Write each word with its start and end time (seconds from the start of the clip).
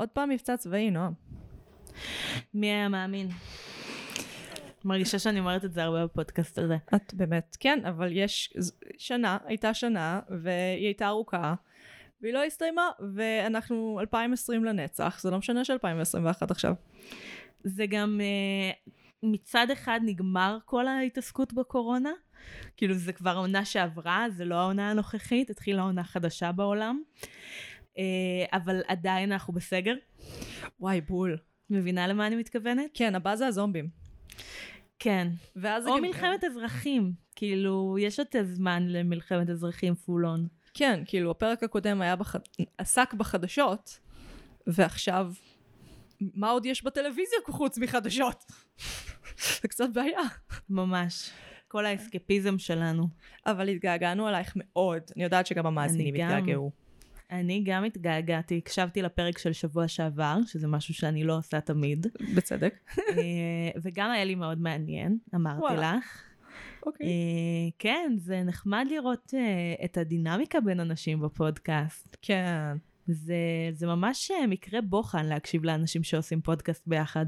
עוד 0.00 0.08
פעם 0.08 0.28
מבצע 0.28 0.56
צבאי, 0.56 0.90
נועם. 0.90 1.12
מי 2.54 2.66
היה 2.66 2.88
מאמין? 2.88 3.28
מרגישה 4.84 5.18
שאני 5.18 5.40
אומרת 5.40 5.64
את 5.64 5.72
זה 5.72 5.82
הרבה 5.82 6.04
בפודקאסט 6.04 6.58
הזה. 6.58 6.76
את 6.94 7.14
באמת, 7.14 7.56
כן, 7.60 7.78
אבל 7.88 8.08
יש 8.12 8.54
שנה, 8.98 9.38
הייתה 9.44 9.74
שנה, 9.74 10.20
והיא 10.42 10.86
הייתה 10.86 11.08
ארוכה, 11.08 11.54
והיא 12.22 12.34
לא 12.34 12.44
הסתיימה, 12.44 12.88
ואנחנו 13.14 13.98
2020 14.00 14.64
לנצח, 14.64 15.20
זה 15.22 15.30
לא 15.30 15.38
משנה 15.38 15.64
ש-2021 15.64 16.46
עכשיו. 16.50 16.74
זה 17.64 17.86
גם 17.86 18.20
uh, 18.20 18.90
מצד 19.22 19.70
אחד 19.70 20.00
נגמר 20.04 20.58
כל 20.64 20.86
ההתעסקות 20.88 21.52
בקורונה, 21.52 22.12
כאילו 22.76 22.94
זה 22.94 23.12
כבר 23.12 23.30
העונה 23.30 23.64
שעברה, 23.64 24.26
זה 24.30 24.44
לא 24.44 24.54
העונה 24.54 24.90
הנוכחית, 24.90 25.50
התחילה 25.50 25.82
עונה 25.82 26.04
חדשה 26.04 26.52
בעולם, 26.52 27.02
אבל 28.52 28.80
עדיין 28.88 29.32
אנחנו 29.32 29.52
בסגר. 29.52 29.94
וואי, 30.80 31.00
בול. 31.00 31.38
מבינה 31.70 32.06
למה 32.06 32.26
אני 32.26 32.36
מתכוונת? 32.36 32.90
כן, 32.94 33.14
הבא 33.14 33.36
זה 33.36 33.46
הזומבים. 33.46 33.88
כן. 34.98 35.28
ואז 35.56 35.86
או 35.86 35.96
גם- 35.96 36.02
מלחמת 36.02 36.44
אזרחים, 36.44 37.12
כאילו, 37.36 37.96
יש 38.00 38.18
יותר 38.18 38.44
זמן 38.44 38.86
למלחמת 38.88 39.50
אזרחים 39.50 39.94
פול 39.94 40.26
און. 40.26 40.46
כן, 40.74 41.02
כאילו, 41.06 41.30
הפרק 41.30 41.62
הקודם 41.62 42.00
היה 42.00 42.16
בח... 42.16 42.36
עסק 42.78 43.14
בחדשות, 43.14 43.98
ועכשיו, 44.66 45.32
מה 46.20 46.50
עוד 46.50 46.66
יש 46.66 46.84
בטלוויזיה 46.84 47.38
חוץ 47.46 47.78
מחדשות? 47.78 48.44
זה 49.62 49.68
קצת 49.68 49.88
בעיה. 49.94 50.20
ממש. 50.70 51.30
כל 51.68 51.86
האסקפיזם 51.86 52.58
שלנו. 52.58 53.08
אבל 53.46 53.68
התגעגענו 53.68 54.28
אלייך 54.28 54.52
מאוד. 54.56 55.02
אני 55.16 55.24
יודעת 55.24 55.46
שגם 55.46 55.66
המאזינים. 55.66 56.14
התגעגעו. 56.14 56.70
אני 57.30 57.62
גם 57.64 57.84
התגעגעתי, 57.84 58.58
הקשבתי 58.58 59.02
לפרק 59.02 59.38
של 59.38 59.52
שבוע 59.52 59.88
שעבר, 59.88 60.36
שזה 60.46 60.68
משהו 60.68 60.94
שאני 60.94 61.24
לא 61.24 61.36
עושה 61.36 61.60
תמיד, 61.60 62.06
בצדק. 62.36 62.74
אה, 62.98 63.80
וגם 63.82 64.10
היה 64.10 64.24
לי 64.24 64.34
מאוד 64.34 64.60
מעניין, 64.60 65.18
אמרתי 65.34 65.60
וואלה. 65.60 65.96
לך. 65.98 66.22
אוקיי. 66.86 67.06
אה, 67.06 67.12
כן, 67.78 68.12
זה 68.16 68.42
נחמד 68.42 68.86
לראות 68.90 69.34
אה, 69.34 69.84
את 69.84 69.98
הדינמיקה 69.98 70.60
בין 70.60 70.80
אנשים 70.80 71.20
בפודקאסט. 71.20 72.16
כן. 72.22 72.76
זה, 73.06 73.36
זה 73.72 73.86
ממש 73.86 74.30
מקרה 74.48 74.80
בוחן 74.80 75.26
להקשיב 75.26 75.64
לאנשים 75.64 76.02
שעושים 76.02 76.40
פודקאסט 76.40 76.86
ביחד. 76.86 77.26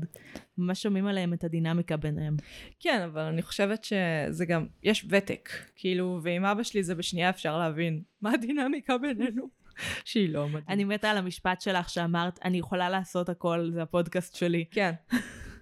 ממש 0.58 0.82
שומעים 0.82 1.06
עליהם 1.06 1.32
את 1.32 1.44
הדינמיקה 1.44 1.96
ביניהם. 1.96 2.36
כן, 2.80 3.02
אבל 3.02 3.20
אני 3.20 3.42
חושבת 3.42 3.84
שזה 3.84 4.46
גם, 4.46 4.66
יש 4.82 5.06
ותק. 5.08 5.48
כאילו, 5.76 6.20
ועם 6.22 6.44
אבא 6.44 6.62
שלי 6.62 6.82
זה 6.82 6.94
בשנייה 6.94 7.30
אפשר 7.30 7.58
להבין 7.58 8.02
מה 8.20 8.32
הדינמיקה 8.32 8.98
בינינו. 8.98 9.48
שהיא 10.04 10.28
לא 10.28 10.48
מדהימה. 10.48 10.66
אני 10.68 10.84
מתה 10.84 11.10
על 11.10 11.18
המשפט 11.18 11.60
שלך 11.60 11.90
שאמרת, 11.90 12.38
אני 12.44 12.58
יכולה 12.58 12.90
לעשות 12.90 13.28
הכל, 13.28 13.70
זה 13.74 13.82
הפודקאסט 13.82 14.34
שלי. 14.34 14.64
כן. 14.70 14.92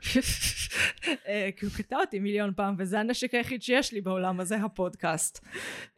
אה, 1.28 1.48
כי 1.56 1.66
הוא 1.66 1.74
קטע 1.76 1.96
אותי 1.96 2.18
מיליון 2.18 2.52
פעם, 2.56 2.74
וזה 2.78 3.00
הנשק 3.00 3.34
היחיד 3.34 3.62
שיש 3.62 3.92
לי 3.92 4.00
בעולם 4.00 4.40
הזה, 4.40 4.56
הפודקאסט. 4.56 5.44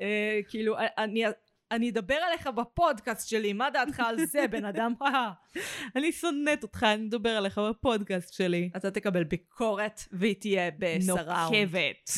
אה, 0.01 0.41
כאילו, 0.49 0.77
אני... 0.99 1.25
אני 1.71 1.91
אדבר 1.91 2.15
עליך 2.15 2.47
בפודקאסט 2.47 3.29
שלי, 3.29 3.53
מה 3.53 3.71
דעתך 3.71 4.01
על 4.01 4.27
זה, 4.27 4.45
בן 4.53 4.65
אדם? 4.65 4.93
אני 5.97 6.13
שונאת 6.13 6.63
אותך, 6.63 6.83
אני 6.83 7.03
מדבר 7.03 7.31
עליך 7.31 7.59
בפודקאסט 7.59 8.33
שלי. 8.33 8.71
אתה 8.77 8.91
תקבל 8.91 9.25
ביקורת, 9.25 10.01
והיא 10.13 10.35
תהיה 10.41 10.71
בסראונד. 10.79 11.29
נוקבת. 11.29 12.11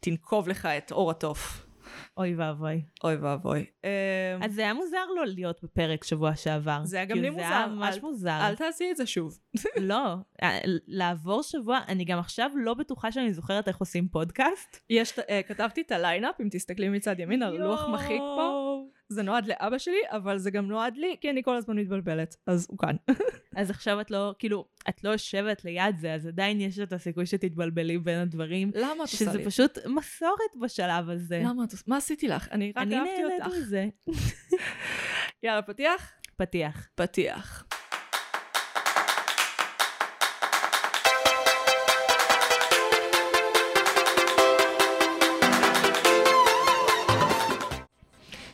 תנקוב 0.00 0.48
לך 0.48 0.66
את 0.66 0.92
אור 0.92 1.10
התוף. 1.10 1.71
אוי 2.16 2.34
ואבוי. 2.34 2.82
אוי 3.04 3.16
ואבוי. 3.16 3.66
אה, 3.84 4.38
אז 4.42 4.54
זה 4.54 4.62
היה 4.62 4.74
מוזר 4.74 5.06
לו 5.16 5.24
להיות 5.24 5.60
בפרק 5.62 6.04
שבוע 6.04 6.36
שעבר. 6.36 6.80
זה 6.84 6.96
היה 6.96 7.04
גם 7.04 7.18
לי 7.18 7.30
זה 7.32 7.48
היה 7.48 7.66
מוזר. 7.66 7.78
ממש 7.78 7.98
מוזר. 8.02 8.38
אל 8.40 8.56
תעשי 8.56 8.90
את 8.90 8.96
זה 8.96 9.06
שוב. 9.06 9.38
לא, 9.90 10.14
אה, 10.42 10.58
לעבור 10.86 11.42
שבוע, 11.42 11.80
אני 11.88 12.04
גם 12.04 12.18
עכשיו 12.18 12.50
לא 12.56 12.74
בטוחה 12.74 13.12
שאני 13.12 13.32
זוכרת 13.32 13.68
איך 13.68 13.76
עושים 13.76 14.08
פודקאסט. 14.08 14.76
אה, 15.30 15.40
כתבתי 15.42 15.80
את 15.80 15.92
ה 15.92 15.97
line-up, 15.97 16.40
אם 16.40 16.48
תסתכלי 16.50 16.88
מצד 16.88 17.20
ימין, 17.20 17.42
על 17.42 17.56
לוח 17.56 17.88
מחיק 17.88 18.20
פה. 18.20 18.82
זה 19.12 19.22
נועד 19.22 19.46
לאבא 19.46 19.78
שלי, 19.78 20.00
אבל 20.08 20.38
זה 20.38 20.50
גם 20.50 20.68
נועד 20.68 20.96
לי, 20.96 21.16
כי 21.20 21.30
אני 21.30 21.42
כל 21.42 21.56
הזמן 21.56 21.78
מתבלבלת. 21.78 22.36
אז 22.46 22.66
הוא 22.70 22.78
כאן. 22.78 22.96
אז 23.56 23.70
עכשיו 23.70 24.00
את 24.00 24.10
לא, 24.10 24.34
כאילו, 24.38 24.64
את 24.88 25.04
לא 25.04 25.10
יושבת 25.10 25.64
ליד 25.64 25.96
זה, 25.98 26.14
אז 26.14 26.26
עדיין 26.26 26.60
יש 26.60 26.78
את 26.78 26.92
הסיכוי 26.92 27.26
שתתבלבלי 27.26 27.98
בין 27.98 28.18
הדברים, 28.18 28.70
למה 28.74 28.92
את 28.92 28.98
עושה 28.98 29.16
שזה 29.16 29.38
לי? 29.38 29.44
פשוט 29.44 29.78
מסורת 29.86 30.56
בשלב 30.60 31.10
הזה. 31.10 31.42
למה 31.44 31.64
את 31.64 31.72
עושה? 31.72 31.84
מה 31.86 31.96
עשיתי 31.96 32.28
לך? 32.28 32.48
אני 32.52 32.70
רק 32.70 32.76
אני 32.76 32.98
אהבתי 32.98 33.09
אותך. 33.09 33.22
נהנית 33.22 33.56
מזה. 33.56 33.88
יאללה, 35.42 35.62
פתיח? 35.62 36.12
פתיח. 36.36 36.88
פתיח. 36.94 37.64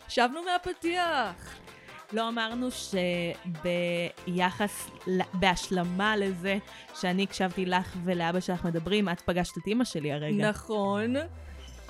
שבנו 0.09 0.41
מהפתיח. 0.53 1.57
לא 2.13 2.29
אמרנו 2.29 2.69
שביחס, 4.27 4.91
בהשלמה 5.35 6.17
לזה 6.17 6.59
שאני 6.95 7.23
הקשבתי 7.23 7.67
לך 7.67 7.97
ולאבא 8.05 8.41
שלך 8.41 8.65
מדברים, 8.65 9.09
את 9.09 9.21
פגשת 9.21 9.59
את 9.59 9.67
אימא 9.67 9.85
שלי 9.85 10.13
הרגע. 10.13 10.49
נכון. 10.49 11.15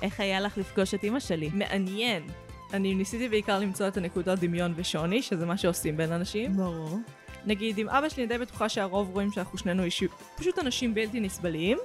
איך 0.01 0.19
היה 0.19 0.39
לך 0.39 0.57
לפגוש 0.57 0.93
את 0.93 1.03
אימא 1.03 1.19
שלי? 1.19 1.49
מעניין. 1.53 2.27
אני 2.73 2.95
ניסיתי 2.95 3.29
בעיקר 3.29 3.59
למצוא 3.59 3.87
את 3.87 3.97
הנקודות 3.97 4.39
דמיון 4.39 4.73
ושוני, 4.75 5.21
שזה 5.21 5.45
מה 5.45 5.57
שעושים 5.57 5.97
בין 5.97 6.11
אנשים. 6.11 6.57
ברור. 6.57 6.99
נגיד, 7.45 7.77
עם 7.77 7.89
אבא 7.89 8.09
שלי 8.09 8.23
אני 8.23 8.27
די 8.27 8.37
בטוחה 8.37 8.69
שהרוב 8.69 9.09
רואים 9.09 9.31
שאנחנו 9.31 9.57
שנינו 9.57 9.83
אישי... 9.83 10.07
פשוט 10.35 10.59
אנשים 10.59 10.93
בלתי 10.93 11.19
נסבלים. 11.19 11.77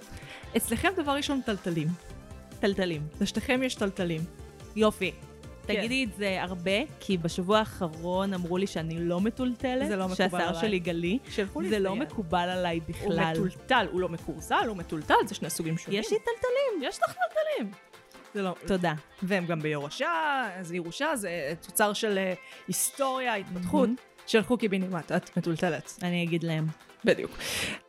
אצלכם 0.56 0.88
דבר 0.96 1.12
ראשון 1.12 1.40
טלטלים. 1.46 1.88
טלטלים. 2.60 3.02
לשתיכם 3.20 3.62
יש 3.62 3.74
טלטלים. 3.74 4.20
יופי. 4.76 5.12
כן. 5.66 5.74
תגידי 5.74 6.04
את 6.04 6.16
זה 6.16 6.42
הרבה, 6.42 6.70
כי 7.00 7.18
בשבוע 7.18 7.58
האחרון 7.58 8.34
אמרו 8.34 8.58
לי 8.58 8.66
שאני 8.66 8.98
לא 9.00 9.20
מטולטלת. 9.20 9.88
זה 9.88 9.96
לא 9.96 10.04
מקובל 10.04 10.16
שהשיער 10.16 10.48
עליי. 10.48 10.60
שלי 10.60 10.78
גלי. 10.78 11.18
שלחו 11.30 11.60
לי 11.60 11.68
זה 11.68 11.78
לא. 11.78 11.96
מקובל 11.96 12.48
עליי 12.48 12.78
הוא 12.78 12.88
בכלל. 12.88 13.32
מטולטל, 13.32 13.86
הוא 13.92 14.00
לא 14.00 14.08
מקורסל, 14.08 14.64
הוא 14.68 14.76
מטולטל, 14.76 15.14
זה 15.26 15.34
שני 15.34 15.50
סוגים 15.50 15.78
שונים. 15.78 16.00
יש 16.00 16.12
לי 16.12 16.18
טלטלים. 16.18 16.88
יש 16.88 16.98
לך 17.02 17.12
טלטלים. 17.12 17.72
זה 18.34 18.42
לא... 18.42 18.54
תודה. 18.66 18.94
והם 19.22 19.46
גם 19.46 19.60
בירושה, 19.60 20.42
אז 20.56 20.72
ירושה 20.72 21.16
זה 21.16 21.54
תוצר 21.66 21.92
של 21.92 22.18
אה, 22.18 22.34
היסטוריה, 22.68 23.34
התפתחות. 23.34 23.88
מהמם. 23.88 24.13
שלחו 24.26 24.58
קיבינימט, 24.58 25.12
את 25.12 25.36
מטולטלת. 25.36 25.98
אני 26.02 26.22
אגיד 26.24 26.42
להם. 26.42 26.66
בדיוק. 27.04 27.30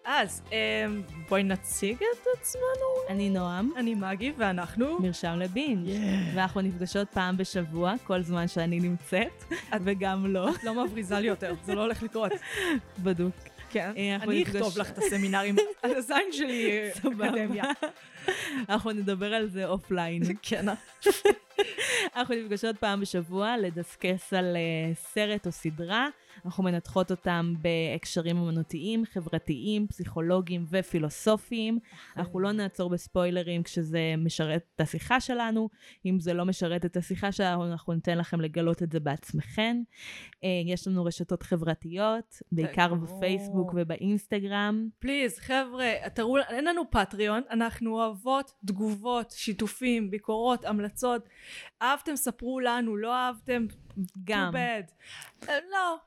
אז 0.06 0.41
אמ, 0.51 1.01
בואי 1.29 1.44
נציג 1.44 1.96
את 1.96 2.28
עצמנו. 2.40 3.09
אני 3.09 3.29
נועם, 3.29 3.72
אני 3.78 3.96
מגי 3.96 4.34
ואנחנו... 4.38 5.00
מרשם 5.00 5.35
לבינג'. 5.40 5.90
ואנחנו 6.35 6.62
נפגשות 6.62 7.07
פעם 7.09 7.38
בשבוע, 7.38 7.94
כל 8.03 8.22
זמן 8.22 8.47
שאני 8.47 8.79
נמצאת, 8.79 9.44
וגם 9.84 10.25
לא, 10.34 10.50
את 10.50 10.63
לא 10.63 10.85
מבריזה 10.85 11.19
לי 11.19 11.28
יותר, 11.28 11.53
זה 11.66 11.75
לא 11.75 11.81
הולך 11.81 12.03
לקרות. 12.03 12.31
בדוק. 13.03 13.35
כן. 13.69 13.91
אה, 13.97 14.16
אני 14.16 14.44
נפגש- 14.44 14.56
אכתוב 14.56 14.78
לך 14.78 14.90
את 14.90 14.97
הסמינרים 14.97 15.56
על 15.84 15.96
הזין 15.96 16.28
שלי, 16.31 16.72
אה. 16.72 16.90
אקדמיה. 17.00 17.63
אנחנו 18.69 18.91
נדבר 18.91 19.34
על 19.34 19.50
זה 19.50 19.66
offline. 19.66 20.21
כן. 20.50 20.66
אנחנו 22.16 22.35
נפגשות 22.35 22.78
פעם 22.78 23.02
בשבוע 23.02 23.57
לדסקס 23.57 24.34
על 24.34 24.56
אה, 24.55 24.97
סרט 25.13 25.46
או 25.46 25.52
סדרה. 25.52 26.07
אנחנו 26.45 26.63
מנתחות 26.63 27.11
אותם 27.11 27.53
בהקשרים 27.61 28.38
אמנותיים, 28.38 29.06
חברתיים, 29.06 29.88
פסיכולוגיים 29.88 30.66
ופילוסופיים. 30.69 31.79
אנחנו 32.17 32.39
לא 32.39 32.51
נעצור 32.51 32.89
בספוילרים 32.89 33.63
כשזה 33.63 34.00
משרת 34.17 34.63
את 34.75 34.81
השיחה 34.81 35.19
שלנו. 35.19 35.69
אם 36.05 36.19
זה 36.19 36.34
לא 36.34 36.45
משרת 36.45 36.85
את 36.85 36.97
השיחה 36.97 37.31
שלנו, 37.31 37.72
אנחנו 37.72 37.94
ניתן 37.94 38.17
לכם 38.17 38.41
לגלות 38.41 38.84
את 38.84 38.91
זה 38.91 39.00
בעצמכם. 39.00 39.78
Uh, 40.31 40.45
יש 40.66 40.88
לנו 40.88 41.05
רשתות 41.05 41.44
חברתיות, 41.44 42.41
בעיקר. 42.51 42.94
בפייסבוק 42.94 43.73
ובאינסטגרם. 43.75 44.87
פליז, 44.99 45.40
חבר'ה, 45.40 45.93
תראו, 46.14 46.37
אין 46.37 46.66
לנו 46.66 46.91
פטריון, 46.91 47.41
אנחנו 47.52 47.91
אוהבות 47.91 48.52
תגובות, 48.66 49.31
שיתופים, 49.31 50.11
ביקורות, 50.11 50.66
המלצות. 50.66 51.29
אהבתם, 51.81 52.16
ספרו 52.16 52.59
לנו, 52.59 52.97
לא 52.97 53.16
אהבתם, 53.16 53.66
גם. 54.23 54.52
too 54.53 54.55
bad. 54.55 54.91
אה, 55.49 55.58
לא. 55.72 55.97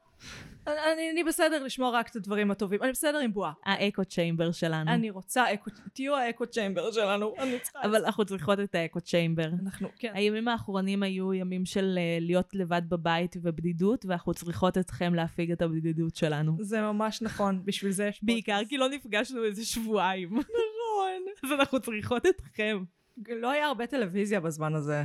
אני, 0.68 1.10
אני 1.10 1.24
בסדר 1.24 1.64
לשמוע 1.64 1.90
רק 1.90 2.08
את 2.08 2.16
הדברים 2.16 2.50
הטובים. 2.50 2.82
אני 2.82 2.92
בסדר 2.92 3.18
עם 3.18 3.32
בועה. 3.32 3.52
האקו 3.64 4.04
צ'יימבר 4.04 4.52
שלנו. 4.52 4.90
אני 4.90 5.10
רוצה 5.10 5.54
אקו, 5.54 5.70
תהיו 5.92 6.16
האקו 6.16 6.46
צ'יימבר 6.46 6.92
שלנו. 6.92 7.34
אני 7.38 7.58
צריכה... 7.58 7.78
אבל 7.84 8.04
אנחנו 8.04 8.24
צריכות 8.24 8.60
את 8.60 8.74
האקו 8.74 9.00
צ'יימבר. 9.00 9.48
אנחנו, 9.62 9.88
כן. 9.98 10.12
הימים 10.14 10.48
האחרונים 10.48 11.02
היו 11.02 11.34
ימים 11.34 11.64
של 11.64 11.98
אה, 11.98 12.18
להיות 12.20 12.54
לבד 12.54 12.82
בבית 12.88 13.36
ובדידות, 13.42 14.04
ואנחנו 14.06 14.34
צריכות 14.34 14.78
אתכם 14.78 15.14
להפיג 15.14 15.52
את 15.52 15.62
הבדידות 15.62 16.16
שלנו. 16.16 16.56
זה 16.60 16.80
ממש 16.80 17.22
נכון, 17.22 17.62
בשביל 17.64 17.92
זה 17.92 18.06
יש 18.06 18.24
בעיקר. 18.24 18.60
כי 18.68 18.78
לא 18.78 18.88
נפגשנו 18.88 19.44
איזה 19.44 19.64
שבועיים. 19.64 20.28
נכון. 20.38 21.24
אז 21.44 21.52
אנחנו 21.52 21.80
צריכות 21.80 22.26
אתכם. 22.26 22.84
לא 23.28 23.50
היה 23.50 23.66
הרבה 23.66 23.86
טלוויזיה 23.86 24.40
בזמן 24.40 24.74
הזה. 24.74 25.02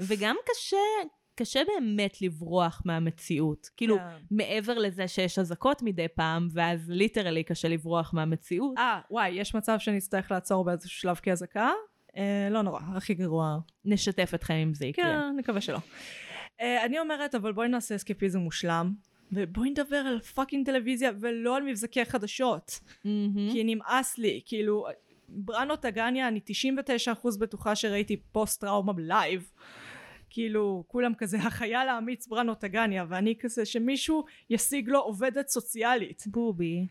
וגם 0.00 0.36
קשה, 0.46 0.76
קשה 1.34 1.60
באמת 1.66 2.22
לברוח 2.22 2.82
מהמציאות. 2.84 3.70
כאילו, 3.76 3.96
כן. 3.98 4.04
מעבר 4.30 4.78
לזה 4.78 5.08
שיש 5.08 5.38
אזעקות 5.38 5.82
מדי 5.82 6.08
פעם, 6.08 6.48
ואז 6.52 6.90
literally 6.90 7.44
קשה 7.44 7.68
לברוח 7.68 8.14
מהמציאות. 8.14 8.78
אה, 8.78 9.00
וואי, 9.10 9.30
יש 9.30 9.54
מצב 9.54 9.78
שנצטרך 9.78 10.30
לעצור 10.30 10.64
באיזשהו 10.64 11.00
שלב 11.00 11.16
כאזעקה? 11.16 11.70
אה, 12.16 12.48
לא 12.50 12.62
נורא, 12.62 12.80
הכי 12.94 13.14
גרוע. 13.14 13.58
נשתף 13.84 14.30
אתכם 14.34 14.54
אם 14.54 14.74
זה 14.74 14.86
יקרה. 14.86 15.04
כן, 15.04 15.36
נקווה 15.36 15.60
שלא. 15.60 15.78
אה, 16.60 16.84
אני 16.84 16.98
אומרת, 16.98 17.34
אבל 17.34 17.52
בואי 17.52 17.68
נעשה 17.68 17.96
אסקפיזם 17.96 18.38
מושלם, 18.38 18.94
ובואי 19.32 19.70
נדבר 19.70 19.96
על 19.96 20.20
fucking 20.20 20.66
טלוויזיה 20.66 21.10
ולא 21.20 21.56
על 21.56 21.62
מבזקי 21.62 22.04
חדשות. 22.04 22.80
מהמם. 23.04 23.52
כי 23.52 23.64
נמאס 23.64 24.18
לי, 24.18 24.40
כאילו, 24.46 24.86
בראנו 25.28 25.76
טגניה, 25.76 26.28
אני 26.28 26.40
99% 27.24 27.38
בטוחה 27.38 27.76
שראיתי 27.76 28.16
פוסט 28.16 28.60
טראומה 28.60 28.92
live. 28.98 29.50
כאילו, 30.34 30.84
כולם 30.86 31.14
כזה, 31.14 31.36
החייל 31.38 31.88
האמיץ 31.88 32.26
בראנו 32.26 32.54
טגניה, 32.54 33.04
ואני 33.08 33.34
כזה, 33.40 33.64
שמישהו 33.64 34.24
ישיג 34.50 34.88
לו 34.88 35.00
עובדת 35.00 35.48
סוציאלית. 35.48 36.22
בובי. 36.26 36.86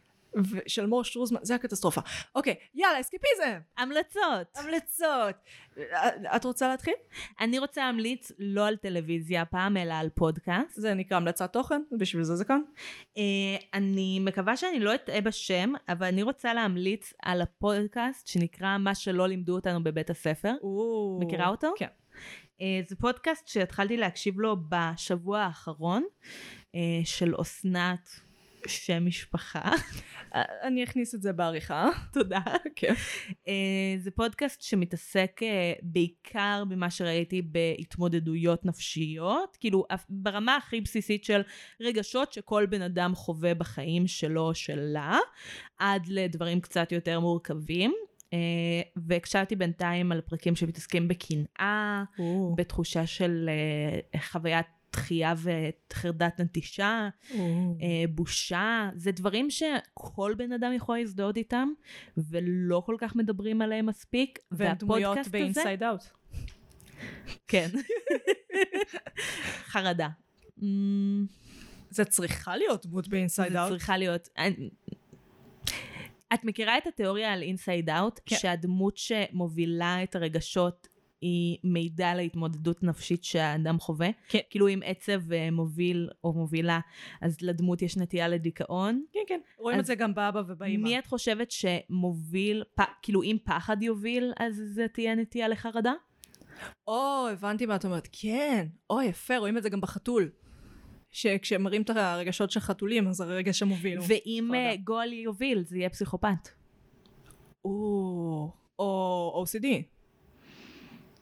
של 0.67 0.85
מור 0.85 1.03
שטרוזמן, 1.03 1.39
זה 1.41 1.55
הקטסטרופה. 1.55 2.01
אוקיי, 2.35 2.55
יאללה, 2.75 2.99
אסקפיזם! 2.99 3.59
המלצות. 3.77 4.47
המלצות! 4.55 5.35
את 6.35 6.45
רוצה 6.45 6.67
להתחיל? 6.67 6.93
אני 7.39 7.59
רוצה 7.59 7.85
להמליץ 7.85 8.31
לא 8.39 8.67
על 8.67 8.75
טלוויזיה 8.75 9.41
הפעם, 9.41 9.77
אלא 9.77 9.93
על 9.93 10.09
פודקאסט. 10.09 10.75
זה 10.75 10.93
נקרא 10.93 11.17
המלצת 11.17 11.53
תוכן, 11.53 11.81
בשביל 11.99 12.23
זה 12.23 12.35
זה 12.35 12.45
כאן. 12.45 12.61
אה, 13.17 13.23
אני 13.73 14.19
מקווה 14.21 14.57
שאני 14.57 14.79
לא 14.79 14.95
אטעה 14.95 15.21
בשם, 15.21 15.73
אבל 15.89 16.07
אני 16.07 16.23
רוצה 16.23 16.53
להמליץ 16.53 17.13
על 17.21 17.41
הפודקאסט 17.41 18.27
שנקרא 18.27 18.77
מה 18.77 18.95
שלא 18.95 19.27
לימדו 19.27 19.55
אותנו 19.55 19.83
בבית 19.83 20.09
הספר. 20.09 20.53
מכירה 21.19 21.47
אותו? 21.47 21.73
כן. 21.77 22.02
אה, 22.61 22.81
זה 22.87 22.95
פודקאסט 22.95 23.47
שהתחלתי 23.47 23.97
להקשיב 23.97 24.39
לו 24.39 24.55
בשבוע 24.69 25.39
האחרון, 25.39 26.03
אה, 26.75 26.79
של 27.05 27.33
אסנת, 27.41 28.09
שם 28.67 29.05
משפחה. 29.05 29.71
אני 30.63 30.83
אכניס 30.83 31.15
את 31.15 31.21
זה 31.21 31.33
בעריכה. 31.33 31.89
תודה. 32.13 32.41
כן. 32.75 32.93
אה, 33.47 33.95
זה 33.97 34.11
פודקאסט 34.11 34.61
שמתעסק 34.61 35.39
אה, 35.43 35.73
בעיקר 35.81 36.63
במה 36.69 36.89
שראיתי 36.89 37.41
בהתמודדויות 37.41 38.65
נפשיות, 38.65 39.57
כאילו 39.59 39.85
ברמה 40.09 40.55
הכי 40.55 40.81
בסיסית 40.81 41.23
של 41.23 41.41
רגשות 41.81 42.33
שכל 42.33 42.65
בן 42.65 42.81
אדם 42.81 43.15
חווה 43.15 43.53
בחיים 43.53 44.07
שלו 44.07 44.41
או 44.41 44.55
שלה, 44.55 45.17
עד 45.79 46.07
לדברים 46.07 46.61
קצת 46.61 46.91
יותר 46.91 47.19
מורכבים. 47.19 47.93
אה, 48.33 48.37
והקשבתי 48.95 49.55
בינתיים 49.55 50.11
על 50.11 50.21
פרקים 50.21 50.55
שמתעסקים 50.55 51.07
בקנאה, 51.07 52.03
בתחושה 52.57 53.05
של 53.05 53.49
אה, 54.13 54.19
חוויית 54.21 54.65
דחייה 54.91 55.33
וחרדת 55.37 56.39
נטישה, 56.41 57.09
אה, 57.31 57.37
בושה, 58.09 58.89
זה 58.95 59.11
דברים 59.11 59.49
שכל 59.49 60.33
בן 60.37 60.51
אדם 60.51 60.71
יכול 60.75 60.97
להזדהות 60.97 61.37
איתם, 61.37 61.69
ולא 62.17 62.83
כל 62.85 62.95
כך 62.99 63.15
מדברים 63.15 63.61
עליהם 63.61 63.85
מספיק. 63.85 64.39
דמויות 64.51 64.81
והפודקאסט 64.81 65.19
הזה- 65.19 65.29
באינסייד 65.31 65.83
אאוט. 65.83 66.01
כן. 67.47 67.69
חרדה. 69.65 70.09
זה 71.89 72.05
צריכה 72.05 72.57
להיות 72.57 72.85
דמות 72.85 73.07
ב 73.07 73.51
Inside 73.51 73.61
Out. 73.61 73.69
צריכה 73.71 73.97
להיות... 73.97 74.29
את 76.33 76.43
מכירה 76.43 76.77
את 76.77 76.87
התיאוריה 76.87 77.33
על 77.33 77.41
Inside 77.41 77.89
Out? 77.89 78.19
כן. 78.25 78.35
שהדמות 78.35 78.97
שמובילה 78.97 80.03
את 80.03 80.15
הרגשות 80.15 80.87
היא 81.21 81.57
מעידה 81.63 82.15
על 82.15 82.29
התמודדות 82.29 82.83
נפשית 82.83 83.23
שהאדם 83.23 83.79
חווה? 83.79 84.09
כן. 84.27 84.39
כאילו 84.49 84.67
אם 84.67 84.79
עצב 84.85 85.31
אה, 85.31 85.51
מוביל 85.51 86.09
או 86.23 86.33
מובילה, 86.33 86.79
אז 87.21 87.37
לדמות 87.41 87.81
יש 87.81 87.97
נטייה 87.97 88.27
לדיכאון. 88.27 89.03
כן, 89.13 89.19
כן. 89.27 89.39
רואים 89.57 89.79
את 89.79 89.85
זה 89.85 89.95
גם 89.95 90.13
באבא 90.13 90.41
ובאמא. 90.47 90.83
מי 90.83 90.99
את 90.99 91.05
חושבת 91.05 91.51
שמוביל, 91.51 92.63
פ... 92.75 92.81
כאילו 93.01 93.23
אם 93.23 93.37
פחד 93.43 93.83
יוביל, 93.83 94.33
אז 94.37 94.61
זה 94.65 94.87
תהיה 94.87 95.15
נטייה 95.15 95.47
לחרדה? 95.47 95.93
או, 96.87 97.27
הבנתי 97.31 97.65
מה 97.65 97.75
את 97.75 97.85
אומרת. 97.85 98.07
כן. 98.11 98.67
או, 98.89 99.01
יפה, 99.01 99.37
רואים 99.37 99.57
את 99.57 99.63
זה 99.63 99.69
גם 99.69 99.81
בחתול. 99.81 100.29
שכשמראים 101.13 101.81
את 101.81 101.89
הרגשות 101.89 102.51
של 102.51 102.59
חתולים, 102.59 103.07
אז 103.07 103.21
הרגש 103.21 103.61
המוביל 103.61 103.97
הוא... 103.97 104.05
ואם 104.09 104.45
חרדה. 104.51 104.59
אה, 104.69 104.75
גועל 104.75 105.13
יוביל, 105.13 105.63
זה 105.63 105.77
יהיה 105.77 105.89
פסיכופת. 105.89 106.49
או, 107.65 108.51
או 108.79 109.45
OCD. 109.45 109.65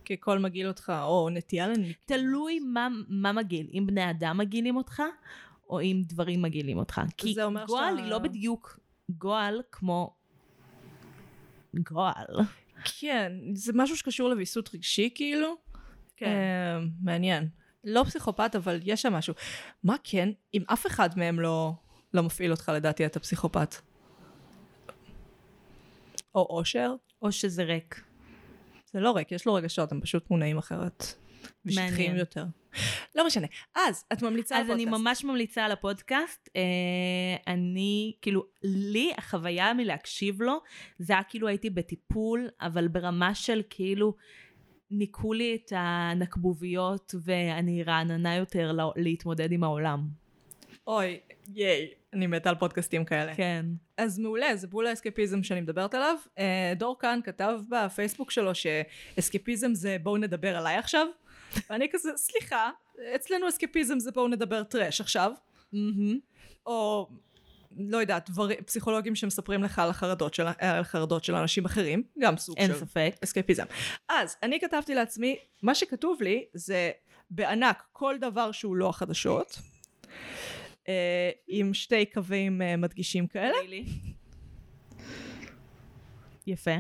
כי 0.06 0.14
הכל 0.14 0.40
מגעיל 0.40 0.68
אותך, 0.68 0.94
או 1.04 1.30
נטייה 1.30 1.68
לנ... 1.68 1.84
תלוי 2.06 2.60
מה, 2.60 2.88
מה 3.10 3.32
מגעיל, 3.32 3.68
אם 3.74 3.84
בני 3.88 4.10
אדם 4.10 4.38
מגעילים 4.38 4.76
אותך, 4.76 5.02
או 5.70 5.82
אם 5.82 6.02
דברים 6.06 6.42
מגעילים 6.42 6.78
אותך. 6.78 7.02
כי 7.18 7.34
גועל 7.34 7.68
שאתה- 7.68 8.04
היא 8.04 8.12
לא 8.12 8.20
בדיוק 8.20 8.80
גועל 9.10 9.62
כמו 9.72 10.14
גועל. 11.90 12.26
כן, 13.00 13.32
זה 13.54 13.72
משהו 13.76 13.98
שקשור 13.98 14.30
לוויסות 14.30 14.76
רגשי 14.76 15.10
כאילו. 15.16 15.56
כן. 16.18 16.26
אה, 16.26 16.80
מעניין. 17.02 17.50
לא 17.84 18.04
פסיכופת, 18.04 18.56
אבל 18.56 18.80
יש 18.84 19.02
שם 19.02 19.14
משהו. 19.14 19.34
מה 19.84 19.96
כן, 20.04 20.30
אם 20.54 20.64
אף 20.74 20.88
אחד 20.88 21.10
מהם 21.18 21.40
לא, 21.40 21.72
לא 22.14 22.24
מפעיל 22.24 22.52
אותך, 22.52 22.72
לדעתי 22.76 23.06
אתה 23.06 23.20
פסיכופת. 23.20 23.76
או 26.36 26.48
אושר. 26.50 26.96
או 27.22 27.32
שזה 27.32 27.64
ריק. 27.64 28.02
זה 28.94 29.00
לא 29.00 29.16
ריק, 29.16 29.32
יש 29.32 29.46
לו 29.46 29.54
רגשות, 29.54 29.92
הם 29.92 30.02
פשוט 30.02 30.30
מונעים 30.30 30.58
אחרת. 30.58 31.06
ושטחיים. 31.66 32.16
יותר. 32.16 32.46
לא 33.16 33.28
משנה. 33.28 33.48
אז, 33.76 34.06
את 34.14 34.22
ממליצה 34.22 34.56
על 34.58 34.64
אז 34.64 34.70
אני 34.70 34.86
פודקאסט. 34.86 35.02
ממש 35.02 35.24
ממליצה 35.24 35.66
על 35.66 35.72
הפודקאסט. 35.72 36.50
אה, 36.56 37.54
אני, 37.54 38.14
כאילו, 38.22 38.46
לי 38.64 39.12
החוויה 39.18 39.74
מלהקשיב 39.74 40.42
לו, 40.42 40.62
זה 41.00 41.14
היה 41.14 41.24
כאילו 41.24 41.48
הייתי 41.48 41.70
בטיפול, 41.70 42.50
אבל 42.62 42.88
ברמה 42.88 43.36
של 43.36 43.62
כאילו, 43.70 44.14
ניקו 44.92 45.34
לי 45.34 45.58
את 45.66 45.74
הנקבוביות 45.76 47.16
ואני 47.24 47.84
רעננה 47.84 48.36
יותר 48.36 48.72
לה- 48.72 48.84
להתמודד 48.96 49.52
עם 49.52 49.64
העולם. 49.64 50.08
אוי, 50.88 51.20
ייי, 51.54 51.90
אני 52.14 52.28
מתה 52.28 52.50
על 52.50 52.56
פודקאסטים 52.56 53.06
כאלה. 53.06 53.36
כן. 53.36 53.66
אז 53.98 54.20
מעולה, 54.20 54.56
זה 54.56 54.68
בול 54.68 54.88
האסקפיזם 54.88 55.44
שאני 55.44 55.62
מדברת 55.62 55.94
עליו. 55.94 56.16
אה, 56.38 56.74
דור 56.78 57.00
כאן 57.00 57.20
כתב 57.24 57.60
בפייסבוק 57.70 58.32
שלו 58.32 58.52
שאסקפיזם 58.56 59.74
זה 59.74 59.98
בואו 60.04 60.18
נדבר 60.18 60.58
עליי 60.58 60.78
עכשיו. 60.78 61.08
ואני 61.70 61.88
כזה, 61.92 62.10
סליחה, 62.16 62.70
אצלנו 63.16 63.50
אסקפיזם 63.50 64.00
זה 64.00 64.12
בואו 64.12 64.28
נדבר 64.28 64.64
טראש 64.64 65.02
עכשיו. 65.02 65.32
או 66.66 67.10
לא 67.78 67.98
יודעת, 67.98 68.30
דבר, 68.30 68.48
פסיכולוגים 68.66 69.16
שמספרים 69.16 69.64
לך 69.64 69.80
על 69.80 69.90
החרדות 69.90 70.34
של, 70.34 70.48
על 70.48 70.80
החרדות 70.80 71.24
של 71.24 71.36
אנשים 71.36 71.66
אחרים, 71.66 72.04
גם 72.20 72.38
סוג 72.38 72.58
אין 72.58 72.68
של 72.68 72.78
ספק. 72.78 73.16
אסקפיזם. 73.24 73.66
אז 74.10 74.36
אני 74.44 74.60
כתבתי 74.60 74.96
לעצמי, 74.96 75.38
מה 75.64 75.76
שכתוב 75.76 76.22
לי 76.22 76.46
זה 76.54 76.92
בענק 77.30 77.84
כל 77.92 78.16
דבר 78.22 78.52
שהוא 78.52 78.76
לא 78.76 78.90
החדשות, 78.90 79.60
אה, 80.88 81.30
עם 81.48 81.74
שתי 81.74 82.06
קווים 82.06 82.62
אה, 82.62 82.78
מדגישים 82.78 83.28
כאלה. 83.28 83.78
יפה. 86.48 86.72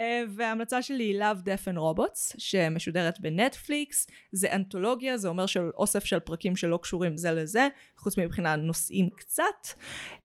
אה, 0.00 0.22
וההמלצה 0.36 0.82
שלי 0.82 1.04
היא 1.04 1.20
Love, 1.20 1.38
Death 1.44 1.72
and 1.72 1.78
Robots, 1.78 2.34
שמשודרת 2.38 3.20
בנטפליקס. 3.20 4.06
זה 4.32 4.52
אנתולוגיה, 4.52 5.16
זה 5.16 5.28
אומר 5.28 5.46
של 5.46 5.70
אוסף 5.74 6.04
של 6.04 6.20
פרקים 6.20 6.56
שלא 6.56 6.78
קשורים 6.82 7.16
זה 7.16 7.32
לזה, 7.32 7.68
חוץ 7.96 8.18
מבחינה 8.18 8.56
נושאים 8.56 9.10
קצת. 9.10 9.68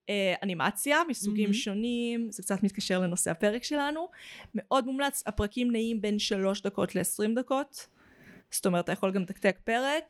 אה, 0.09 0.33
אנימציה 0.43 0.97
מסוגים 1.09 1.43
מהמם. 1.43 1.53
שונים, 1.53 2.27
זה 2.31 2.43
קצת 2.43 2.63
מתקשר 2.63 2.99
לנושא 2.99 3.31
הפרק 3.31 3.63
שלנו. 3.63 4.07
מאוד 4.55 4.85
מומלץ, 4.85 5.23
הפרקים 5.25 5.71
נעים 5.71 6.01
בין 6.01 6.19
3 6.19 6.61
דקות 6.61 6.95
ל-20 6.95 7.35
דקות. 7.35 7.87
זאת 8.51 8.65
אומרת, 8.65 8.83
אתה 8.83 8.91
יכול 8.91 9.11
גם 9.11 9.21
לתקתק 9.21 9.57
פרק. 9.63 10.03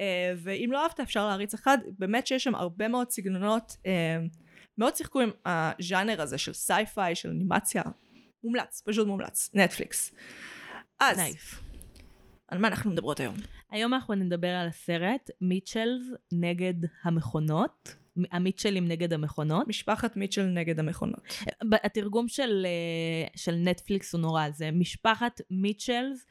אה, 0.00 0.32
ואם 0.36 0.68
לא 0.72 0.82
אהבת, 0.82 1.00
אפשר 1.00 1.26
להריץ 1.26 1.54
אחד. 1.54 1.78
באמת 1.98 2.26
שיש 2.26 2.44
שם 2.44 2.54
הרבה 2.54 2.88
מאוד 2.88 3.10
סגנונות. 3.10 3.76
מאוד 4.78 4.96
שיחקו 4.96 5.20
עם 5.20 5.30
הז'אנר 5.46 6.22
הזה 6.22 6.38
של 6.38 6.52
sci-fi, 6.52 7.14
של 7.14 7.28
אנימציה. 7.28 7.82
מומלץ, 8.44 8.82
פשוט 8.86 9.06
מומלץ. 9.06 9.50
נטפליקס. 9.54 10.14
אז, 11.00 11.18
nice. 11.18 11.54
על 12.48 12.58
מה 12.58 12.68
אנחנו 12.68 12.90
מדברות 12.90 13.20
היום? 13.20 13.34
היום 13.70 13.94
אנחנו 13.94 14.14
נדבר 14.14 14.48
על 14.48 14.68
הסרט 14.68 15.30
מיטשלס 15.40 16.02
נגד 16.32 16.74
המכונות. 17.04 17.96
המיטשלים 18.32 18.88
נגד 18.88 19.12
המכונות. 19.12 19.68
משפחת 19.68 20.16
מיטשל 20.16 20.44
נגד 20.46 20.78
המכונות. 20.78 21.20
התרגום 21.84 22.28
של, 22.28 22.66
אה, 22.66 23.28
של 23.36 23.54
נטפליקס 23.54 24.14
הוא 24.14 24.20
נורא, 24.20 24.50
זה 24.50 24.70
משפחת 24.70 25.40
מיטשלס 25.50 26.26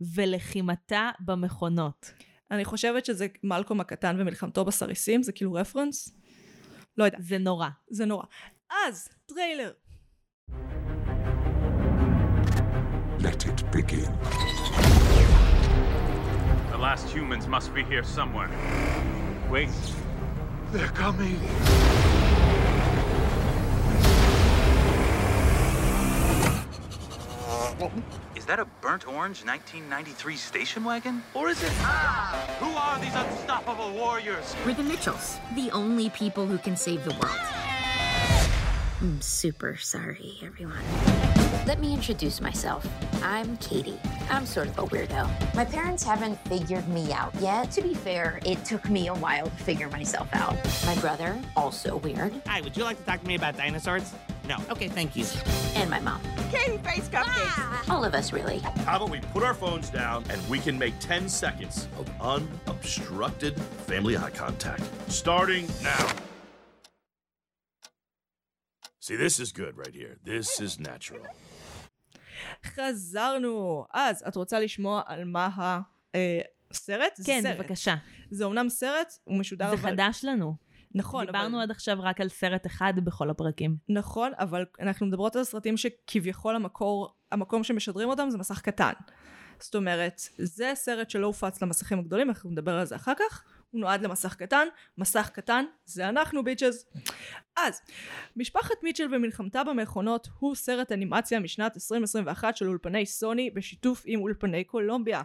ומלחמתה 0.00 1.10
במכונות. 1.20 2.12
אני 2.50 2.64
חושבת 2.64 3.04
שזה 3.04 3.26
מלקולם 3.42 3.80
הקטן 3.80 4.16
ומלחמתו 4.20 4.64
בסריסים, 4.64 5.22
זה 5.22 5.32
כאילו 5.32 5.52
reference? 5.52 6.23
לא 6.97 7.03
יודעת, 7.03 7.21
זה 7.23 7.37
נורא. 7.37 7.69
זה 7.89 8.05
נורא. 8.05 8.23
אז, 8.87 9.09
טריילר. 9.25 9.71
Let 13.19 13.45
it 13.45 13.59
begin. 13.71 14.11
The 16.71 16.77
last 16.77 17.05
humans 17.09 17.47
must 17.47 17.73
be 17.73 17.83
here 17.83 18.03
somewhere. 18.03 18.49
Wait. 19.51 19.69
They're 20.71 20.95
coming. 21.03 21.39
Is 28.44 28.48
that 28.48 28.60
a 28.60 28.66
burnt 28.82 29.08
orange 29.08 29.42
1993 29.42 30.36
station 30.36 30.84
wagon? 30.84 31.22
Or 31.32 31.48
is 31.48 31.62
it? 31.62 31.72
Ah! 31.76 32.36
Who 32.60 32.76
are 32.76 32.98
these 33.00 33.14
unstoppable 33.14 33.90
warriors? 33.94 34.54
We're 34.66 34.74
the 34.74 34.82
Mitchells, 34.82 35.38
the 35.54 35.70
only 35.70 36.10
people 36.10 36.44
who 36.44 36.58
can 36.58 36.76
save 36.76 37.02
the 37.04 37.12
world. 37.12 37.38
I'm 39.00 39.18
super 39.22 39.78
sorry, 39.78 40.34
everyone. 40.42 40.84
Let 41.66 41.80
me 41.80 41.94
introduce 41.94 42.42
myself. 42.42 42.86
I'm 43.22 43.56
Katie. 43.56 43.98
I'm 44.28 44.44
sort 44.44 44.68
of 44.68 44.78
a 44.78 44.82
weirdo. 44.88 45.54
My 45.54 45.64
parents 45.64 46.04
haven't 46.04 46.38
figured 46.46 46.86
me 46.88 47.14
out 47.14 47.34
yet. 47.36 47.70
To 47.70 47.80
be 47.80 47.94
fair, 47.94 48.40
it 48.44 48.62
took 48.62 48.90
me 48.90 49.08
a 49.08 49.14
while 49.14 49.46
to 49.46 49.64
figure 49.64 49.88
myself 49.88 50.28
out. 50.34 50.54
My 50.84 50.94
brother, 50.96 51.40
also 51.56 51.96
weird. 51.96 52.42
Hi, 52.46 52.60
would 52.60 52.76
you 52.76 52.84
like 52.84 52.98
to 52.98 53.04
talk 53.04 53.22
to 53.22 53.26
me 53.26 53.36
about 53.36 53.56
dinosaurs? 53.56 54.12
No. 54.47 54.57
Okay, 54.73 54.87
thank 54.87 55.15
you. 55.15 55.25
And 55.79 55.89
my 55.89 55.99
mom. 55.99 56.19
Katie 56.51 56.79
face 56.87 57.07
cupcakes. 57.09 57.89
All 57.89 58.03
of 58.03 58.13
us, 58.19 58.33
really. 58.33 58.59
How 58.87 58.95
about 58.97 59.11
we 59.11 59.19
put 59.35 59.43
our 59.43 59.53
phones 59.53 59.89
down 59.91 60.23
and 60.31 60.39
we 60.49 60.57
can 60.59 60.75
make 60.79 60.95
10 60.99 61.29
seconds 61.29 61.87
of 61.99 62.05
unobstructed 62.19 63.53
family 63.89 64.17
eye 64.17 64.31
contact. 64.31 64.83
Starting 65.07 65.67
now. 65.83 66.05
See, 68.99 69.15
this 69.15 69.39
is 69.39 69.51
good 69.51 69.77
right 69.77 69.93
here. 69.93 70.17
This 70.23 70.59
is 70.59 70.79
natural. 70.79 71.25
חזרנו. 72.65 73.85
אז, 73.93 74.23
את 74.27 74.35
רוצה 74.35 74.59
לשמוע 74.59 75.01
על 75.05 75.23
מה 75.23 75.49
הסרט? 76.71 77.15
זה 77.15 77.23
כן, 77.25 77.41
סרט. 77.43 77.57
בבקשה. 77.57 77.95
זה 78.31 78.45
אומנם 78.45 78.69
סרט, 78.69 79.13
הוא 79.23 79.39
משודר 79.39 79.67
זה 79.69 79.73
אבל... 79.73 79.91
חדש 79.91 80.25
לנו. 80.25 80.55
נכון, 80.94 81.26
דיברנו 81.26 81.56
אבל... 81.56 81.62
עד 81.62 81.70
עכשיו 81.70 81.98
רק 82.00 82.20
על 82.20 82.28
סרט 82.28 82.66
אחד 82.66 82.92
בכל 82.96 83.30
הפרקים. 83.30 83.76
נכון, 83.88 84.32
אבל 84.38 84.64
אנחנו 84.80 85.06
מדברות 85.06 85.36
על 85.36 85.44
סרטים 85.44 85.76
שכביכול 85.76 86.56
המקור, 86.56 87.14
המקום 87.32 87.64
שמשדרים 87.64 88.08
אותם 88.08 88.30
זה 88.30 88.38
מסך 88.38 88.60
קטן. 88.60 88.92
זאת 89.58 89.74
אומרת, 89.74 90.20
זה 90.38 90.72
סרט 90.74 91.10
שלא 91.10 91.26
הופץ 91.26 91.62
למסכים 91.62 91.98
הגדולים, 91.98 92.28
אנחנו 92.28 92.50
נדבר 92.50 92.72
על 92.72 92.84
זה 92.84 92.96
אחר 92.96 93.12
כך. 93.18 93.44
הוא 93.74 93.80
נועד 93.80 94.02
למסך 94.02 94.34
קטן, 94.34 94.68
מסך 94.98 95.30
קטן, 95.32 95.64
זה 95.84 96.08
אנחנו 96.08 96.44
ביצ'ז. 96.44 96.86
אז, 97.56 97.80
משפחת 98.36 98.82
מיטשל 98.82 99.14
ומלחמתה 99.14 99.64
במכונות 99.64 100.28
הוא 100.38 100.54
סרט 100.54 100.92
אנימציה 100.92 101.40
משנת 101.40 101.76
2021 101.76 102.56
של 102.56 102.68
אולפני 102.68 103.06
סוני 103.06 103.50
בשיתוף 103.50 104.02
עם 104.06 104.20
אולפני 104.20 104.64
קולומביה. 104.64 105.22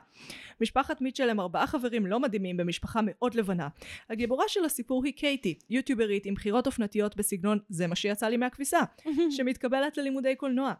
משפחת 0.61 1.01
מיטשל 1.01 1.29
הם 1.29 1.39
ארבעה 1.39 1.67
חברים 1.67 2.05
לא 2.05 2.19
מדהימים 2.19 2.57
במשפחה 2.57 2.99
מאוד 3.03 3.35
לבנה. 3.35 3.67
הגיבורה 4.09 4.45
של 4.47 4.65
הסיפור 4.65 5.05
היא 5.05 5.13
קייטי, 5.13 5.59
יוטיוברית 5.69 6.25
עם 6.25 6.33
בחירות 6.33 6.67
אופנתיות 6.67 7.15
בסגנון 7.15 7.59
זה 7.69 7.87
מה 7.87 7.95
שיצא 7.95 8.27
לי 8.27 8.37
מהכביסה, 8.37 8.79
שמתקבלת 9.35 9.97
ללימודי 9.97 10.35
קולנוע. 10.35 10.73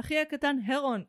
אחי 0.00 0.18
הקטן 0.18 0.56
הרון 0.66 1.04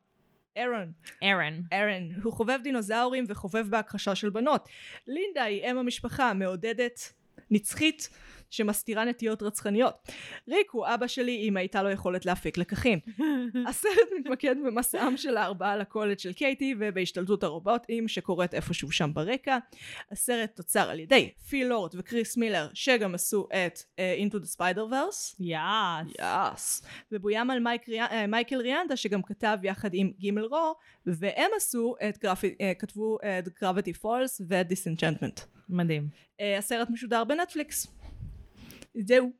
אירון, 0.57 0.91
ארן. 1.23 1.61
ארן, 1.73 2.21
הוא 2.23 2.33
חובב 2.33 2.59
דינוזאורים 2.63 3.25
וחובב 3.27 3.69
בהכחשה 3.69 4.15
של 4.15 4.29
בנות. 4.29 4.69
לינדה 5.07 5.43
היא 5.43 5.71
אם 5.71 5.77
המשפחה, 5.77 6.33
מעודדת, 6.33 7.13
נצחית, 7.51 8.09
שמסתירה 8.49 9.05
נטיות 9.05 9.43
רצחניות. 9.43 9.93
ריק 10.47 10.71
הוא 10.71 10.85
אבא 10.87 11.07
שלי 11.07 11.47
אם 11.49 11.57
הייתה 11.57 11.83
לו 11.83 11.89
יכולת 11.89 12.25
להפיק 12.25 12.57
לקחים. 12.57 12.99
הסרט 13.69 14.09
מתמקד 14.19 14.55
במסעם 14.65 15.17
של 15.17 15.37
הארבעה 15.37 15.77
לקולג' 15.77 16.19
של 16.19 16.33
קייטי 16.33 16.75
ובהשתלטות 16.79 17.43
הרובוטים 17.43 18.07
שקורית 18.07 18.53
איפשהו 18.53 18.91
שם 18.91 19.13
ברקע. 19.13 19.57
הסרט 20.11 20.55
תוצר 20.55 20.89
על 20.89 20.99
ידי 20.99 21.31
פיל 21.49 21.67
לורד 21.67 21.91
וקריס 21.95 22.37
מילר 22.37 22.67
שגם 22.73 23.15
עשו 23.15 23.47
את 23.53 23.79
uh, 23.79 23.99
Into 24.21 24.37
the 24.37 24.57
Spider-Verse. 24.57 25.35
יאס. 25.39 26.07
יאס. 26.19 26.85
ובוים 27.11 27.49
על 27.49 27.59
מייק. 27.59 27.89
אה, 27.89 28.27
מייקל 28.27 28.61
ריאנדה 28.61 28.95
שגם 28.95 29.21
כתב 29.21 29.57
יחד 29.63 29.89
עם 29.93 30.11
גימל 30.19 30.45
רו 30.45 30.75
והם 31.05 31.51
עשו 31.57 31.95
את 32.09 32.17
גרפי... 32.17 32.55
אה, 32.61 32.73
כתבו 32.79 33.17
את 33.39 33.49
Gravity 33.61 33.93
Falls 33.93 34.41
ואת 34.47 34.67
Disenchantment. 34.67 35.39
מדהים. 35.69 36.09
הסרט 36.57 36.89
משודר 36.89 37.23
בנטפליקס. 37.23 37.87
זהו. 39.05 39.31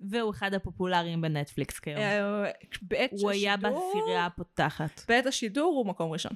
והוא 0.00 0.30
אחד 0.30 0.54
הפופולריים 0.54 1.20
בנטפליקס 1.20 1.78
כיום. 1.78 1.98
אה, 1.98 2.50
בעת 2.82 3.10
הוא 3.20 3.30
היה 3.30 3.54
השידור- 3.54 3.90
בסירייה 3.94 4.26
הפותחת. 4.26 5.00
בעת 5.08 5.26
השידור 5.26 5.74
הוא 5.76 5.86
מקום 5.86 6.10
ראשון. 6.12 6.32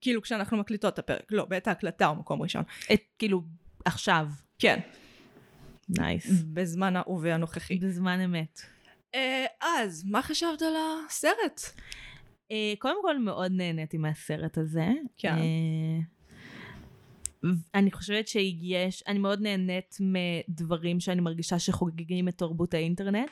כאילו 0.00 0.22
כשאנחנו 0.22 0.56
מקליטות 0.56 0.94
את 0.94 0.98
הפרק. 0.98 1.22
לא, 1.32 1.44
בעת 1.44 1.68
ההקלטה 1.68 2.06
הוא 2.06 2.16
מקום 2.16 2.42
ראשון. 2.42 2.62
את, 2.92 3.00
כאילו, 3.18 3.42
עכשיו. 3.84 4.28
כן. 4.58 4.78
nice. 5.88 6.42
בזמן 6.42 6.96
ההווה 6.96 7.34
הנוכחי. 7.34 7.78
בזמן 7.78 8.20
אמת. 8.20 8.60
אה, 9.14 9.46
אז, 9.60 10.04
מה 10.04 10.22
חשבת 10.22 10.62
על 10.62 10.74
הסרט? 11.06 11.60
אה, 12.50 12.72
קודם 12.78 12.96
כל 13.02 13.18
מאוד 13.18 13.52
נהניתי 13.52 13.98
מהסרט 13.98 14.58
הזה. 14.58 14.86
כן. 15.16 15.34
אני 17.74 17.90
חושבת 17.92 18.28
שיש, 18.28 19.02
אני 19.06 19.18
מאוד 19.18 19.40
נהנית 19.40 19.96
מדברים 20.00 21.00
שאני 21.00 21.20
מרגישה 21.20 21.58
שחוגגים 21.58 22.28
את 22.28 22.38
תרבות 22.38 22.74
האינטרנט, 22.74 23.30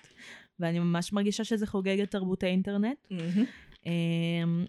ואני 0.60 0.78
ממש 0.78 1.12
מרגישה 1.12 1.44
שזה 1.44 1.66
חוגג 1.66 2.00
את 2.00 2.10
תרבות 2.10 2.42
האינטרנט. 2.42 2.96
י- 3.10 4.66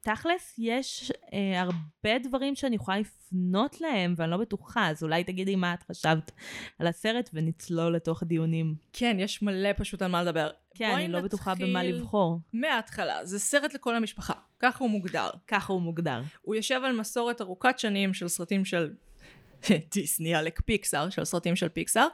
תכלס, 0.00 0.54
יש 0.58 1.12
אה, 1.32 1.60
הרבה 1.60 2.18
דברים 2.22 2.54
שאני 2.54 2.76
יכולה 2.76 2.98
לפנות 2.98 3.80
להם, 3.80 4.14
ואני 4.16 4.30
לא 4.30 4.36
בטוחה, 4.36 4.88
אז 4.88 5.02
אולי 5.02 5.24
תגידי 5.24 5.56
מה 5.56 5.74
את 5.74 5.82
חשבת 5.82 6.30
על 6.78 6.86
הסרט 6.86 7.30
ונצלול 7.32 7.96
לתוך 7.96 8.22
דיונים. 8.22 8.74
כן, 8.92 9.16
יש 9.20 9.42
מלא 9.42 9.70
פשוט 9.76 10.02
על 10.02 10.10
מה 10.10 10.22
לדבר. 10.22 10.50
כן, 10.74 10.90
אני 10.94 11.08
לא 11.08 11.20
בטוחה 11.20 11.54
במה 11.54 11.82
לבחור. 11.82 12.38
מההתחלה. 12.52 13.24
זה 13.24 13.38
סרט 13.38 13.74
לכל 13.74 13.96
המשפחה. 13.96 14.34
ככה 14.60 14.84
הוא 14.84 14.90
מוגדר. 14.90 15.30
ככה 15.48 15.72
הוא 15.72 15.82
מוגדר. 15.82 16.22
הוא 16.42 16.54
יושב 16.54 16.80
על 16.84 16.96
מסורת 16.96 17.40
ארוכת 17.40 17.78
שנים 17.78 18.14
של 18.14 18.28
סרטים 18.28 18.64
של 18.64 18.90
דיסני, 19.94 20.34
עלק 20.34 20.60
פיקסאר, 20.60 21.10
של 21.10 21.24
סרטים 21.24 21.56
של 21.56 21.68
פיקסאר, 21.68 22.06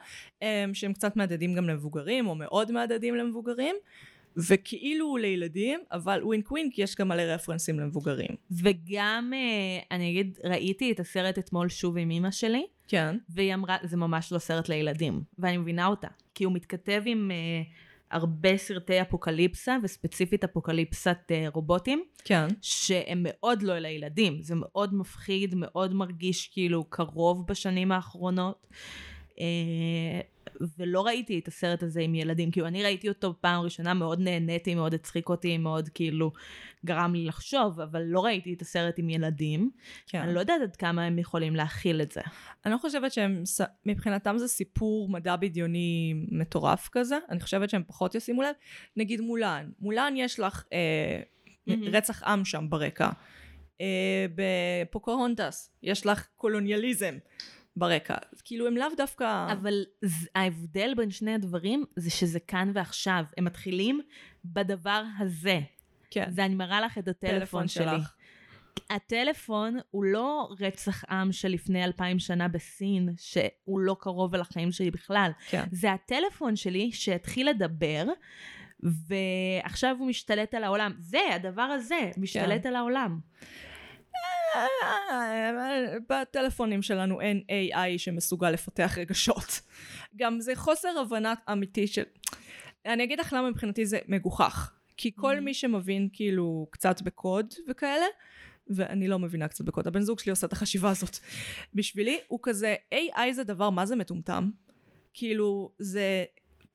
אמ, 0.43 0.75
שהם 0.75 0.93
קצת 0.93 1.17
מהדהדים 1.17 1.55
גם 1.55 1.69
למבוגרים, 1.69 2.27
או 2.27 2.35
מאוד 2.35 2.73
מהדהדים 2.73 3.15
למבוגרים, 3.15 3.77
וכאילו 4.37 5.07
הוא 5.07 5.19
לילדים, 5.19 5.81
אבל 5.93 6.21
wink 6.25 6.51
wink 6.51 6.79
יש 6.79 6.97
גם 6.97 7.09
מלא 7.09 7.23
רפרנסים 7.23 7.81
למבוגרים. 7.81 8.31
וגם, 8.51 9.33
אה, 9.35 9.97
אני 9.97 10.11
אגיד, 10.11 10.39
ראיתי 10.45 10.93
את 10.93 11.01
הסרט 11.01 11.39
אתמול 11.39 11.69
שוב 11.69 11.99
עם 11.99 12.11
אמא 12.11 12.31
שלי, 12.31 12.67
כן. 12.89 13.17
והיא 13.29 13.55
אמרה, 13.55 13.77
זה 13.83 13.97
ממש 13.97 14.33
לא 14.33 14.39
סרט 14.39 14.69
לילדים, 14.69 15.23
ואני 15.39 15.57
מבינה 15.57 15.87
אותה, 15.87 16.09
כי 16.35 16.45
הוא 16.45 16.53
מתכתב 16.53 17.03
עם 17.07 17.31
אה, 17.31 17.63
הרבה 18.11 18.57
סרטי 18.57 19.03
אפוקליפסה, 19.03 19.77
וספציפית 19.83 20.45
אפוקליפסת 20.45 21.19
אה, 21.31 21.47
רובוטים, 21.55 22.05
כן. 22.25 22.47
שהם 22.63 23.21
מאוד 23.23 23.63
לא 23.63 23.79
לילדים, 23.79 24.43
זה 24.43 24.55
מאוד 24.57 24.95
מפחיד, 24.95 25.55
מאוד 25.55 25.95
מרגיש 25.95 26.49
כאילו 26.49 26.85
קרוב 26.85 27.47
בשנים 27.47 27.93
האחרונות. 27.93 28.67
אה, 29.41 30.21
ולא 30.79 31.07
ראיתי 31.07 31.39
את 31.39 31.49
הסרט 31.49 31.83
הזה 31.83 32.01
עם 32.01 32.15
ילדים, 32.15 32.51
כאילו 32.51 32.67
אני 32.67 32.83
ראיתי 32.83 33.09
אותו 33.09 33.35
פעם 33.41 33.61
ראשונה, 33.63 33.95
מאוד 33.95 34.21
נהניתי, 34.21 34.75
מאוד 34.75 34.95
הצחיק 34.95 35.29
אותי, 35.29 35.59
מאוד 35.59 35.89
כאילו 35.89 36.33
גרם 36.85 37.15
לי 37.15 37.25
לחשוב, 37.25 37.81
אבל 37.81 38.03
לא 38.03 38.25
ראיתי 38.25 38.53
את 38.53 38.63
הסרט 38.63 38.95
עם 38.99 39.11
ילדים. 39.11 39.71
כן. 40.07 40.21
אני 40.21 40.35
לא 40.35 40.41
יודעת 40.41 40.61
עד 40.63 40.77
כמה 40.77 41.05
הם 41.05 41.19
יכולים 41.19 41.57
להכיל 41.57 42.03
את 42.03 42.13
זה. 42.13 42.21
אני 42.65 42.73
לא 42.73 42.79
חושבת 42.79 43.13
שהם, 43.13 43.43
מבחינתם 43.87 44.39
זה 44.39 44.49
סיפור 44.49 45.09
מדע 45.09 45.37
בדיוני 45.37 46.15
מטורף 46.31 46.89
כזה, 46.93 47.19
אני 47.31 47.41
חושבת 47.41 47.71
שהם 47.71 47.83
פחות 47.87 48.15
ישימו 48.15 48.43
לב. 48.43 48.55
נגיד 48.97 49.21
מולן, 49.21 49.71
מולן 49.79 50.15
יש 50.17 50.41
לך 50.41 50.65
אה, 50.73 51.21
מהמם. 51.67 51.85
רצח 51.85 52.23
עם 52.23 52.45
שם 52.45 52.67
ברקע. 52.71 53.11
אה, 53.81 54.27
בפוקהונטס 54.35 55.71
יש 55.83 56.07
לך 56.07 56.27
קולוניאליזם 56.37 57.15
ברקע. 57.77 58.15
כאילו 58.45 58.67
הם 58.67 58.77
לאו 58.77 58.87
דווקא... 58.97 59.53
אבל 59.53 59.85
ההבדל 60.35 60.95
בין 60.97 61.11
שני 61.11 61.35
הדברים 61.35 61.85
זה 61.97 62.11
שזה 62.11 62.41
כאן 62.41 62.71
ועכשיו. 62.75 63.25
הם 63.37 63.45
מתחילים 63.45 64.01
בדבר 64.45 65.03
הזה. 65.19 65.61
כן. 66.11 66.31
זה 66.31 66.45
אני 66.45 66.55
מראה 66.55 66.81
לך 66.81 66.99
את 66.99 67.09
הטלפון 67.09 67.69
שלי. 67.69 67.85
שלך. 67.85 68.13
הטלפון 68.91 69.79
הוא 69.91 70.05
לא 70.05 70.49
רצח 70.61 71.05
עם 71.11 71.33
של 71.33 71.49
לפני 71.49 71.85
אלפיים 71.85 72.19
שנה 72.19 72.49
בסין, 72.49 73.09
שהוא 73.17 73.81
לא 73.81 73.97
קרוב 74.01 74.35
אל 74.35 74.41
החיים 74.41 74.73
שלי 74.73 74.91
בכלל. 74.91 75.31
כן. 75.49 75.65
זה 75.73 75.93
הטלפון 75.93 76.57
שלי 76.57 76.93
שהתחיל 76.93 77.51
לדבר, 77.51 78.05
ועכשיו 78.81 79.97
הוא 79.99 80.09
משתלט 80.09 80.55
על 80.55 80.65
העולם. 80.65 80.93
זה, 80.99 81.19
הדבר 81.35 81.63
הזה, 81.63 82.11
משתלט 82.17 82.63
כן. 82.63 82.69
על 82.69 82.77
העולם. 82.77 83.21
בטלפונים 86.09 86.83
שלנו 86.83 87.21
אין 87.21 87.43
AI 87.49 87.99
שמסוגל 87.99 88.51
לפתח 88.51 88.95
רגשות. 88.99 89.61
גם 90.17 90.41
זה 90.41 90.53
חוסר 90.55 90.99
הבנה 90.99 91.35
אמיתי 91.53 91.87
של... 91.87 92.03
אני 92.87 93.05
אגיד 93.05 93.21
לך 93.21 93.33
למה 93.33 93.51
מבחינתי 93.51 93.87
זה 93.87 93.99
מגוחך. 94.09 94.73
כי 94.97 95.11
כל 95.17 95.41
מי 95.41 95.55
שמבין 95.55 96.09
כאילו 96.13 96.67
קצת 96.71 97.03
בקוד 97.03 97.55
וכאלה, 97.69 98.07
ואני 98.69 99.09
לא 99.09 99.19
מבינה 99.19 99.49
קצת 99.49 99.65
בקוד, 99.65 99.87
הבן 99.87 100.01
זוג 100.01 100.19
שלי 100.19 100.31
עושה 100.31 100.47
את 100.47 100.53
החשיבה 100.53 100.91
הזאת. 100.91 101.19
בשבילי 101.75 102.19
הוא 102.29 102.41
כזה, 102.43 102.75
AI 102.95 103.33
זה 103.33 103.45
דבר, 103.45 103.71
מה 103.71 103.87
זה 103.87 103.97
מטומטם? 103.97 104.51
כאילו, 105.15 105.73
זה 105.79 106.25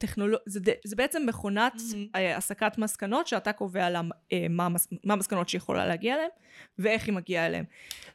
טכנולוג... 0.02 0.40
זה. 0.46 0.60
זה 0.86 0.96
בעצם 0.96 1.24
מכונת 1.26 1.74
mm-hmm. 1.76 2.18
הסקת 2.38 2.78
מסקנות 2.78 3.28
שאתה 3.28 3.54
קובע 3.54 3.90
לה, 3.90 4.02
אה, 4.34 4.46
מה, 4.50 4.66
המס... 4.66 4.88
מה 5.04 5.14
המסקנות 5.14 5.50
שהיא 5.50 5.60
יכולה 5.60 5.86
להגיע 5.86 6.14
אליהן 6.14 6.30
ואיך 6.80 7.06
היא 7.06 7.14
מגיעה 7.14 7.46
אליהן. 7.46 7.66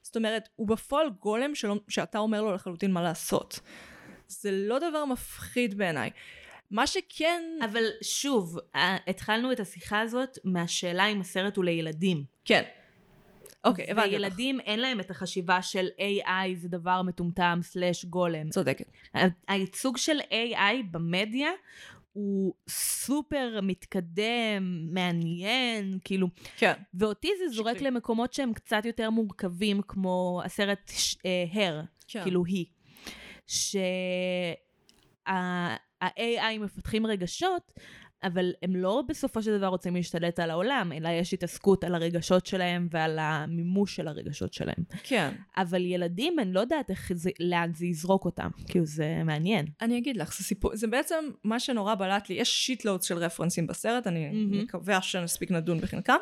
זאת 0.03 0.17
אומרת, 0.17 0.49
הוא 0.57 0.69
בפועל 0.69 1.11
גולם 1.11 1.55
שלא... 1.55 1.77
שאתה 1.89 2.19
אומר 2.19 2.43
לו 2.43 2.55
לחלוטין 2.55 2.93
מה 2.93 3.03
לעשות. 3.03 3.61
זה 4.29 4.51
לא 4.53 4.79
דבר 4.79 5.05
מפחיד 5.05 5.79
בעיניי. 5.79 6.11
מה 6.71 6.87
שכן... 6.87 7.43
אבל 7.65 7.85
שוב, 8.03 8.59
התחלנו 9.07 9.53
את 9.53 9.61
השיחה 9.61 10.01
הזאת 10.01 10.39
מהשאלה 10.45 11.07
אם 11.07 11.21
הסרט 11.21 11.57
הוא 11.57 11.65
לילדים. 11.65 12.25
כן. 12.45 12.63
אוקיי, 13.67 13.91
הבנתי 13.91 14.07
אותך. 14.09 14.13
וילדים 14.13 14.61
אין 14.61 14.81
להם 14.81 15.01
את 15.01 15.11
החשיבה 15.11 15.63
של 15.63 15.87
AI 15.99 16.57
זה 16.57 16.69
דבר 16.69 17.03
מטומטם 17.03 17.59
סלאש 17.63 18.05
גולם. 18.05 18.51
צודקת. 18.51 18.87
הייצוג 19.49 19.97
של 19.97 20.19
AI 20.21 20.83
במדיה 20.91 21.51
הוא 22.17 22.55
סופר 22.69 23.61
מתקדם, 23.63 24.89
מעניין, 24.91 25.99
כאילו. 26.05 26.29
כן. 26.57 26.73
ואותי 26.95 27.31
זה 27.39 27.49
זורק 27.49 27.77
שקרי. 27.77 27.91
למקומות 27.91 28.33
שהם 28.33 28.53
קצת 28.53 28.85
יותר 28.85 29.11
מורכבים, 29.11 29.81
כמו 29.89 30.43
הסרט 30.45 30.91
הר, 31.55 31.81
uh, 31.83 31.87
כן. 32.09 32.23
כאילו 32.23 32.45
היא. 32.45 32.67
שה-AI 33.47 35.29
מפתחים 36.61 37.07
רגשות, 37.07 37.73
אבל 38.23 38.53
הם 38.63 38.77
לא 38.77 39.03
בסופו 39.09 39.43
של 39.43 39.59
דבר 39.59 39.67
רוצים 39.67 39.97
להשתלט 39.97 40.39
על 40.39 40.51
העולם, 40.51 40.93
אלא 40.93 41.09
יש 41.09 41.35
התעסקות 41.35 41.85
על 41.85 41.95
הרגשות 41.95 42.47
שלהם 42.47 42.89
ועל 42.91 43.19
המימוש 43.19 43.97
של 43.97 44.09
הרגשות 44.09 44.53
שלהם. 44.53 44.85
כן. 45.03 45.35
אבל 45.57 45.85
ילדים, 45.85 46.39
אני 46.39 46.53
לא 46.53 46.61
יודעת 46.61 46.91
איך 46.91 47.13
זה, 47.15 47.31
לאן 47.41 47.75
זה 47.75 47.87
יזרוק 47.87 48.25
אותם, 48.25 48.49
כאילו 48.67 48.87
זה 48.87 49.23
מעניין. 49.25 49.67
אני 49.81 49.99
אגיד 49.99 50.17
לך, 50.17 50.39
זה 50.39 50.45
סיפור, 50.45 50.77
זה 50.77 50.87
בעצם 50.87 51.25
מה 51.45 51.61
שנורא 51.61 51.95
בלט 51.95 52.29
לי, 52.29 52.35
יש 52.35 52.67
שיטלודס 52.67 53.05
של 53.05 53.19
רפרנסים 53.19 53.67
בסרט, 53.67 54.07
אני 54.07 54.31
mm-hmm. 54.31 54.63
מקווה 54.63 55.03
שנספיק 55.03 55.51
לדון 55.51 55.81
בחלקם. 55.81 56.17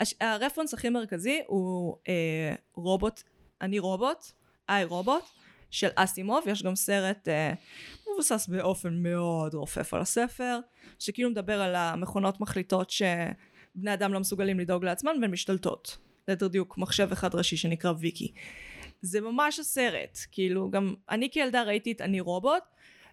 הש, 0.00 0.14
הרפרנס 0.20 0.74
הכי 0.74 0.88
מרכזי 0.88 1.40
הוא 1.46 1.96
אה, 2.08 2.54
רובוט, 2.74 3.22
אני 3.60 3.78
רובוט, 3.78 4.24
איי 4.68 4.84
רובוט, 4.84 5.22
של 5.70 5.88
אסימוב, 5.94 6.44
יש 6.46 6.62
גם 6.62 6.74
סרט 6.74 7.28
אה, 7.28 7.52
מבוסס 8.12 8.48
באופן 8.48 9.02
מאוד 9.02 9.54
רופף 9.54 9.94
על 9.94 10.00
הספר, 10.00 10.58
שכאילו 10.98 11.30
מדבר 11.30 11.62
על 11.62 11.74
המכונות 11.74 12.40
מחליטות 12.40 12.90
שבני 12.90 13.94
אדם 13.94 14.12
לא 14.12 14.20
מסוגלים 14.20 14.60
לדאוג 14.60 14.84
לעצמן 14.84 15.12
והן 15.20 15.30
משתלטות. 15.30 15.98
ליתר 16.28 16.48
דיוק 16.48 16.78
מחשב 16.78 17.08
אחד 17.12 17.34
ראשי 17.34 17.56
שנקרא 17.56 17.92
ויקי. 17.98 18.32
זה 19.02 19.20
ממש 19.20 19.58
הסרט, 19.58 20.18
כאילו 20.32 20.70
גם 20.70 20.94
אני 21.10 21.30
כילדה 21.30 21.62
ראיתי 21.62 21.92
את 21.92 22.00
אני 22.00 22.20
רובוט 22.20 22.62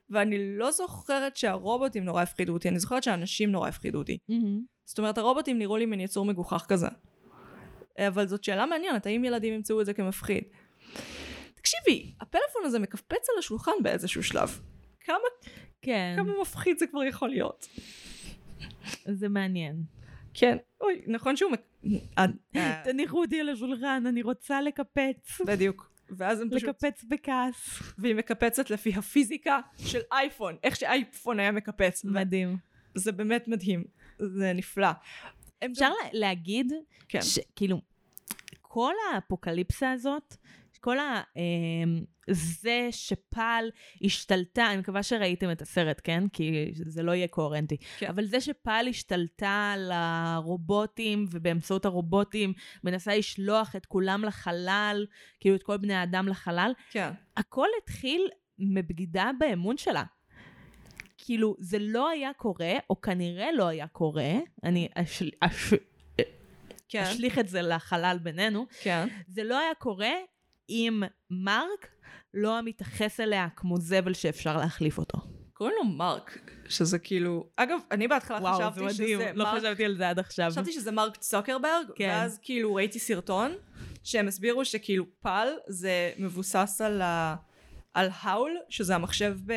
ואני 0.09 0.57
לא 0.57 0.71
זוכרת 0.71 1.37
שהרובוטים 1.37 2.05
נורא 2.05 2.21
הפחידו 2.21 2.53
אותי, 2.53 2.69
אני 2.69 2.79
זוכרת 2.79 3.03
שהאנשים 3.03 3.51
נורא 3.51 3.67
הפחידו 3.69 3.97
אותי. 3.97 4.17
Mm-hmm. 4.31 4.77
זאת 4.85 4.97
אומרת 4.97 5.17
הרובוטים 5.17 5.59
נראו 5.59 5.77
לי 5.77 5.85
מין 5.85 5.99
יצור 5.99 6.25
מגוחך 6.25 6.65
כזה. 6.67 6.87
אבל 7.99 8.27
זאת 8.27 8.43
שאלה 8.43 8.65
מעניינת, 8.65 9.05
האם 9.05 9.25
ילדים 9.25 9.53
ימצאו 9.53 9.81
את 9.81 9.85
זה 9.85 9.93
כמפחיד? 9.93 10.43
תקשיבי, 11.67 12.13
הפלאפון 12.21 12.61
הזה 12.65 12.79
מקפץ 12.79 13.29
על 13.29 13.39
השולחן 13.39 13.71
באיזשהו 13.83 14.23
שלב. 14.23 14.59
כמה, 14.99 15.17
כן. 15.81 16.13
כמה 16.17 16.41
מפחיד 16.41 16.77
זה 16.77 16.87
כבר 16.87 17.03
יכול 17.03 17.29
להיות. 17.29 17.67
זה 19.05 19.29
מעניין. 19.29 19.83
כן, 20.33 20.57
אוי, 20.81 21.01
נכון 21.07 21.35
שהוא... 21.35 21.51
אה. 22.17 22.81
תניחו 22.83 23.21
אותי 23.21 23.39
על 23.39 23.49
השולחן, 23.49 24.03
אני 24.07 24.21
רוצה 24.21 24.61
לקפץ. 24.61 25.41
בדיוק. 25.47 25.91
ואז 26.17 26.41
הם 26.41 26.49
פשוט... 26.49 26.69
לקפץ 26.69 27.03
בכעס. 27.03 27.79
והיא 27.97 28.15
מקפצת 28.15 28.69
לפי 28.69 28.93
הפיזיקה 28.95 29.59
של 29.77 29.99
אייפון, 30.11 30.57
איך 30.63 30.75
שאייפון 30.75 31.39
היה 31.39 31.51
מקפץ. 31.51 32.05
מדהים. 32.05 32.57
זה 32.95 33.11
באמת 33.11 33.47
מדהים, 33.47 33.83
זה 34.19 34.53
נפלא. 34.53 34.91
אפשר 35.65 35.91
להגיד, 36.13 36.73
כן. 37.09 37.19
כאילו, 37.55 37.81
כל 38.61 38.93
האפוקליפסה 39.13 39.91
הזאת, 39.91 40.35
כל 40.77 40.99
ה... 40.99 41.21
אמ, 41.35 42.03
זה 42.29 42.87
שפעל 42.91 43.71
השתלטה, 44.01 44.71
אני 44.71 44.77
מקווה 44.77 45.03
שראיתם 45.03 45.51
את 45.51 45.61
הסרט, 45.61 46.01
כן? 46.03 46.23
כי 46.33 46.71
זה 46.73 47.03
לא 47.03 47.11
יהיה 47.11 47.27
קוהרנטי. 47.27 47.77
כן. 47.97 48.07
אבל 48.07 48.25
זה 48.25 48.41
שפעל 48.41 48.87
השתלטה 48.87 49.71
על 49.73 49.91
הרובוטים, 49.93 51.25
ובאמצעות 51.31 51.85
הרובוטים 51.85 52.53
מנסה 52.83 53.17
לשלוח 53.17 53.75
את 53.75 53.85
כולם 53.85 54.25
לחלל, 54.25 55.05
כאילו 55.39 55.55
את 55.55 55.63
כל 55.63 55.77
בני 55.77 55.93
האדם 55.93 56.27
לחלל, 56.27 56.71
כן. 56.91 57.09
הכל 57.37 57.67
התחיל 57.83 58.29
מבגידה 58.59 59.31
באמון 59.39 59.77
שלה. 59.77 60.03
כאילו, 61.17 61.55
זה 61.59 61.77
לא 61.79 62.09
היה 62.09 62.33
קורה, 62.33 62.73
או 62.89 63.01
כנראה 63.01 63.51
לא 63.51 63.67
היה 63.67 63.87
קורה, 63.87 64.33
אני 64.63 64.87
אש... 64.95 65.23
אש... 65.41 65.73
כן. 66.89 67.01
אשליך 67.01 67.39
את 67.39 67.47
זה 67.47 67.61
לחלל 67.61 68.17
בינינו, 68.23 68.65
כן. 68.81 69.07
זה 69.27 69.43
לא 69.43 69.59
היה 69.59 69.75
קורה 69.75 70.13
אם 70.69 71.03
מרק 71.29 71.87
לא 72.33 72.53
היה 72.53 72.61
מתייחס 72.61 73.19
אליה 73.19 73.47
כמו 73.55 73.77
זבל 73.77 74.13
שאפשר 74.13 74.57
להחליף 74.57 74.97
אותו. 74.97 75.17
קוראים 75.53 75.75
לו 75.77 75.85
מרק, 75.85 76.39
שזה 76.69 76.99
כאילו, 76.99 77.49
אגב, 77.55 77.79
אני 77.91 78.07
בהתחלה 78.07 78.37
וואו, 78.41 78.53
חשבתי 78.53 78.79
זה 78.79 79.03
מדהים, 79.03 79.19
שזה 79.19 79.31
לא 79.33 79.45
מרק, 79.45 79.59
חשבתי 79.59 79.85
על 79.85 79.97
זה 79.97 80.09
עד 80.09 80.19
עכשיו. 80.19 80.51
חשבתי 80.51 80.71
שזה 80.71 80.91
מרק 80.91 81.17
צוקרברג, 81.17 81.87
כן. 81.95 82.07
ואז 82.09 82.39
כאילו 82.41 82.75
ראיתי 82.75 82.99
סרטון, 82.99 83.55
שהם 84.03 84.27
הסבירו 84.27 84.65
שכאילו 84.65 85.05
פל 85.21 85.47
זה 85.67 86.11
מבוסס 86.17 86.81
על, 86.81 87.01
ה... 87.01 87.35
על 87.93 88.09
ה 88.21 88.29
HAL, 88.29 88.57
שזה 88.69 88.95
המחשב 88.95 89.37
ב... 89.45 89.51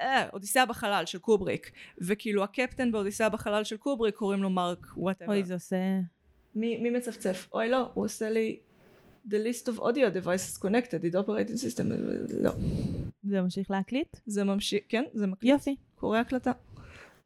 אה, 0.00 0.28
אודיסאה 0.32 0.66
בחלל 0.66 1.06
של 1.06 1.18
קובריק, 1.18 1.70
וכאילו 1.98 2.44
הקפטן 2.44 2.92
באודיסאה 2.92 3.28
בחלל 3.28 3.64
של 3.64 3.76
קובריק 3.76 4.14
קוראים 4.14 4.42
לו 4.42 4.50
מרק 4.50 4.86
וואטאבר. 4.96 5.32
אוי, 5.32 5.44
זה 5.44 5.54
עושה... 5.54 5.76
מי, 6.54 6.78
מי 6.78 6.90
מצפצף? 6.90 7.48
אוי 7.52 7.68
לא, 7.68 7.90
הוא 7.94 8.04
עושה 8.04 8.30
לי... 8.30 8.60
the 9.28 9.38
list 9.38 9.68
of 9.68 9.80
audio 9.80 10.10
devices 10.10 10.58
connected, 10.58 11.04
it 11.04 11.14
operating 11.14 11.56
system, 11.56 11.84
לא. 12.40 12.50
זה 13.22 13.40
ממשיך 13.40 13.70
להקליט? 13.70 14.16
זה 14.26 14.44
ממשיך, 14.44 14.80
כן, 14.88 15.04
זה 15.12 15.26
מקליט. 15.26 15.52
יופי. 15.52 15.76
קורא 15.94 16.18
הקלטה. 16.18 16.52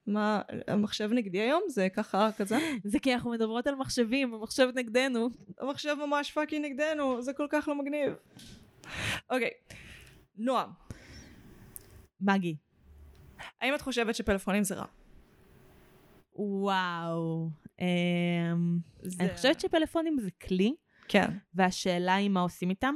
מה, 0.06 0.42
המחשב 0.68 1.10
נגדי 1.12 1.40
היום? 1.40 1.62
זה 1.68 1.88
ככה 1.88 2.30
כזה? 2.36 2.58
זה 2.84 2.98
כי 2.98 3.14
אנחנו 3.14 3.30
מדברות 3.30 3.66
על 3.66 3.74
מחשבים, 3.74 4.34
המחשב 4.34 4.68
נגדנו. 4.74 5.28
המחשב 5.60 5.96
ממש 6.06 6.32
פאקינג 6.32 6.66
נגדנו, 6.66 7.22
זה 7.22 7.32
כל 7.32 7.46
כך 7.50 7.68
לא 7.68 7.74
מגניב. 7.74 8.12
אוקיי, 9.30 9.50
נועם. 10.36 10.70
מגי. 12.20 12.56
האם 13.60 13.74
את 13.74 13.80
חושבת 13.80 14.14
שפלאפונים 14.14 14.64
זה 14.64 14.74
רע? 14.74 14.86
וואו. 16.34 17.50
אמ, 17.80 18.78
זה... 19.02 19.24
אני 19.24 19.34
חושבת 19.34 19.60
שפלאפונים 19.60 20.18
זה 20.20 20.30
כלי 20.30 20.74
כן. 21.08 21.30
והשאלה 21.54 22.14
היא 22.14 22.28
מה 22.28 22.40
עושים 22.40 22.70
איתם. 22.70 22.94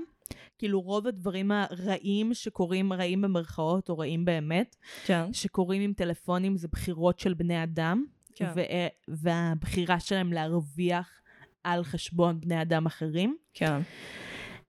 כאילו 0.59 0.81
רוב 0.81 1.07
הדברים 1.07 1.51
הרעים 1.51 2.35
שקורים, 2.35 2.93
רעים 2.93 3.23
במרכאות 3.23 3.89
או 3.89 3.99
רעים 3.99 4.25
באמת, 4.25 4.77
כן. 5.07 5.33
שקורים 5.33 5.83
עם 5.83 5.93
טלפונים 5.93 6.57
זה 6.57 6.69
בחירות 6.69 7.19
של 7.19 7.35
בני 7.35 7.63
אדם, 7.63 8.05
כן. 8.35 8.53
ו- 8.57 8.61
והבחירה 9.09 10.01
שלהם 10.01 10.33
להרוויח 10.33 11.21
על 11.65 11.85
חשבון 11.85 12.41
בני 12.41 12.63
אדם 12.63 12.87
אחרים. 12.87 13.37
כן. 13.55 13.81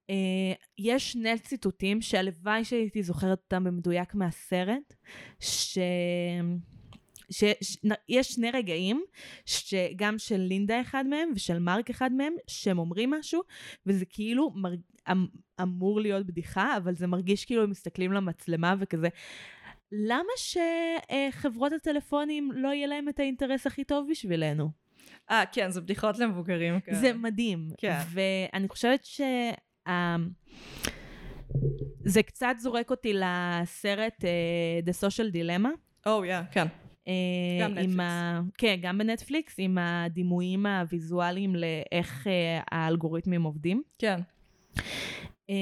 Uh, 0.08 0.14
יש 0.78 1.12
שני 1.12 1.40
ציטוטים 1.40 2.02
שהלוואי 2.02 2.66
שהייתי 2.66 3.04
זוכרת 3.04 3.40
אותם 3.44 3.64
במדויק 3.64 4.16
מהסרט, 4.16 4.94
ש... 5.40 5.78
שיש 7.32 8.28
שני 8.28 8.52
רגעים, 8.52 9.04
שגם 9.46 10.18
של 10.18 10.38
לינדה 10.38 10.82
אחד 10.82 11.06
מהם 11.08 11.32
ושל 11.36 11.60
מרק 11.60 11.90
אחד 11.90 12.12
מהם, 12.14 12.34
שהם 12.48 12.80
אומרים 12.80 13.12
משהו, 13.12 13.42
וזה 13.86 14.06
כאילו 14.06 14.52
מרג... 14.56 14.80
אמ, 15.12 15.28
אמור 15.62 16.02
להיות 16.02 16.26
בדיחה, 16.26 16.78
אבל 16.78 16.94
זה 16.94 17.08
מרגיש 17.08 17.46
כאילו 17.46 17.64
הם 17.64 17.70
מסתכלים 17.70 18.12
למצלמה 18.12 18.76
וכזה. 18.80 19.08
למה 19.92 20.32
שחברות 20.38 21.72
הטלפונים 21.72 22.52
לא 22.52 22.68
יהיה 22.68 22.88
להם 22.88 23.10
את 23.10 23.20
האינטרס 23.20 23.68
הכי 23.68 23.84
טוב 23.84 24.08
בשבילנו? 24.12 24.70
אה, 25.32 25.44
כן, 25.52 25.70
זה 25.70 25.82
בדיחות 25.82 26.20
למבוגרים. 26.20 26.80
כן. 26.80 26.94
זה 26.94 27.14
מדהים. 27.14 27.70
כן. 27.78 28.00
ואני 28.14 28.68
חושבת 28.68 29.06
ש... 29.06 29.22
זה 32.06 32.24
קצת 32.24 32.56
זורק 32.58 32.92
אותי 32.92 33.14
לסרט 33.14 34.16
uh, 34.22 34.90
The 34.90 34.94
Social 35.04 35.34
Dilemma. 35.34 35.70
או, 36.06 36.24
oh, 36.24 36.28
yeah, 36.28 36.54
כן. 36.54 36.68
אה, 36.68 36.81
גם 37.62 37.72
נטפליקס. 37.72 38.00
ה... 38.00 38.42
כן, 38.58 38.76
גם 38.82 38.98
בנטפליקס, 38.98 39.56
עם 39.58 39.78
הדימויים 39.78 40.66
הוויזואליים 40.66 41.56
לאיך 41.56 42.28
uh, 42.28 42.30
האלגוריתמים 42.72 43.44
עובדים. 43.44 43.84
כן. 44.00 44.20
Uh, 44.76 45.54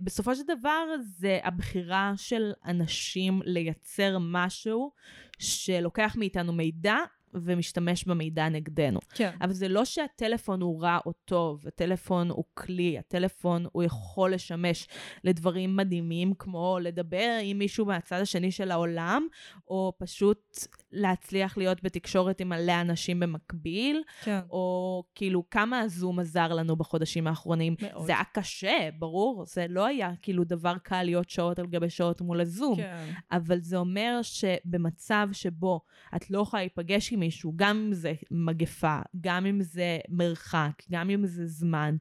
בסופו 0.00 0.34
של 0.34 0.42
דבר 0.46 0.84
זה 1.02 1.38
הבחירה 1.44 2.12
של 2.16 2.52
אנשים 2.66 3.40
לייצר 3.44 4.16
משהו 4.20 4.92
שלוקח 5.38 6.16
מאיתנו 6.18 6.52
מידע 6.52 6.96
ומשתמש 7.34 8.04
במידע 8.04 8.48
נגדנו. 8.48 9.00
כן. 9.14 9.30
אבל 9.40 9.52
זה 9.52 9.68
לא 9.68 9.84
שהטלפון 9.84 10.60
הוא 10.60 10.82
רע 10.82 10.98
או 11.06 11.12
טוב, 11.12 11.66
הטלפון 11.66 12.30
הוא 12.30 12.44
כלי, 12.54 12.98
הטלפון 12.98 13.66
הוא 13.72 13.82
יכול 13.82 14.34
לשמש 14.34 14.88
לדברים 15.24 15.76
מדהימים, 15.76 16.34
כמו 16.38 16.78
לדבר 16.82 17.38
עם 17.42 17.58
מישהו 17.58 17.86
מהצד 17.86 18.20
השני 18.20 18.50
של 18.50 18.70
העולם, 18.70 19.26
או 19.68 19.92
פשוט 19.98 20.56
להצליח 20.92 21.58
להיות 21.58 21.82
בתקשורת 21.82 22.40
עם 22.40 22.48
מלא 22.48 22.80
אנשים 22.80 23.20
במקביל, 23.20 24.02
כן. 24.22 24.40
או 24.50 25.04
כאילו 25.14 25.50
כמה 25.50 25.80
הזום 25.80 26.18
עזר 26.18 26.48
לנו 26.48 26.76
בחודשים 26.76 27.26
האחרונים. 27.26 27.74
מאוד. 27.82 28.06
זה 28.06 28.12
היה 28.12 28.24
קשה, 28.32 28.88
ברור, 28.98 29.44
זה 29.46 29.66
לא 29.68 29.86
היה 29.86 30.10
כאילו 30.22 30.44
דבר 30.44 30.74
קל 30.82 31.02
להיות 31.02 31.30
שעות 31.30 31.58
על 31.58 31.66
גבי 31.66 31.90
שעות 31.90 32.20
מול 32.20 32.40
הזום. 32.40 32.76
כן. 32.76 33.10
אבל 33.32 33.60
זה 33.60 33.76
אומר 33.76 34.20
שבמצב 34.22 35.28
שבו 35.32 35.80
את 36.16 36.30
לא 36.30 36.40
יכולה 36.40 36.62
להיפגש 36.62 37.12
עם 37.12 37.21
מישהו, 37.22 37.52
גם 37.56 37.76
אם 37.76 37.94
זה 37.94 38.12
מגפה, 38.30 38.98
גם 39.20 39.46
אם 39.46 39.62
זה 39.62 39.98
מרחק, 40.08 40.72
גם 40.90 41.10
אם 41.10 41.26
זה 41.26 41.46
זמן, 41.46 41.96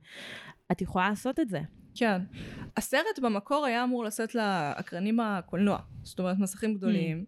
את 0.72 0.82
יכולה 0.82 1.10
לעשות 1.10 1.40
את 1.40 1.50
זה. 1.50 1.62
כן. 1.96 2.22
הסרט 2.78 3.20
במקור 3.22 3.66
היה 3.66 3.84
אמור 3.84 4.04
לשאת 4.04 4.36
לאקרנים 4.36 5.20
הקולנוע, 5.20 5.80
זאת 6.04 6.20
אומרת 6.20 6.38
מסכים 6.40 6.74
גדולים, 6.74 7.26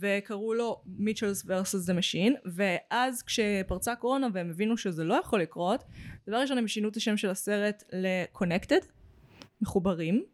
וקראו 0.00 0.54
לו 0.54 0.82
מיטשלס 0.86 1.44
versus 1.44 1.90
the 1.90 1.94
machine, 1.98 2.50
ואז 2.54 3.22
כשפרצה 3.22 3.92
הקורונה 3.92 4.26
והם 4.32 4.50
הבינו 4.50 4.76
שזה 4.76 5.04
לא 5.04 5.14
יכול 5.14 5.40
לקרות, 5.40 5.84
דבר 6.26 6.36
ראשון 6.36 6.58
הם 6.58 6.68
שינו 6.68 6.88
את 6.88 6.96
השם 6.96 7.16
של 7.16 7.30
הסרט 7.30 7.84
ל-connected, 7.92 8.84
מחוברים, 9.60 10.24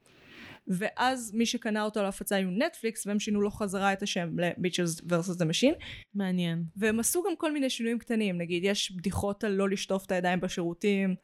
ואז 0.68 1.33
מי 1.35 1.46
שקנה 1.46 1.83
אותו 1.83 2.03
להפצה 2.03 2.37
היו 2.37 2.50
נטפליקס, 2.50 3.07
והם 3.07 3.20
שינו 3.20 3.40
לו 3.40 3.50
חזרה 3.50 3.92
את 3.92 4.03
השם 4.03 4.40
ל-מיטשלס 4.40 5.00
versus 5.00 5.38
the 5.38 5.44
machine, 5.44 5.85
מעניין. 6.14 6.64
והם 6.77 7.00
עשו 7.00 7.22
גם 7.22 7.37
כל 7.37 7.53
מיני 7.53 7.70
שינויים 7.70 7.98
קטנים, 7.98 8.38
נגיד 8.38 8.64
יש 8.64 8.92
בדיחות 8.92 9.44
על 9.44 9.53
לא 9.53 9.68
לשטוף 9.68 10.07
את 10.07 10.12
הידיים 10.12 10.40
בשירותים, 10.40 11.14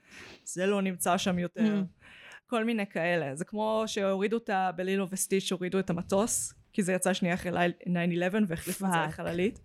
זה 0.44 0.66
לא 0.66 0.82
נמצא 0.82 1.18
שם 1.18 1.38
יותר, 1.38 1.82
כל 2.46 2.64
מיני 2.64 2.86
כאלה. 2.86 3.34
זה 3.36 3.44
כמו 3.44 3.84
שהורידו 3.86 4.36
אותה 4.36 4.70
בלילו 4.76 5.06
וסטיץ', 5.10 5.52
הורידו 5.52 5.78
את 5.78 5.90
המטוס, 5.90 6.54
כי 6.72 6.82
זה 6.82 6.92
יצא 6.92 7.14
שנייה 7.14 7.34
אחרי 7.34 7.50
9-11 7.52 7.90
והחליפו 8.48 8.86
את 8.86 8.90
זה. 8.92 8.98
לחללית. 9.08 9.60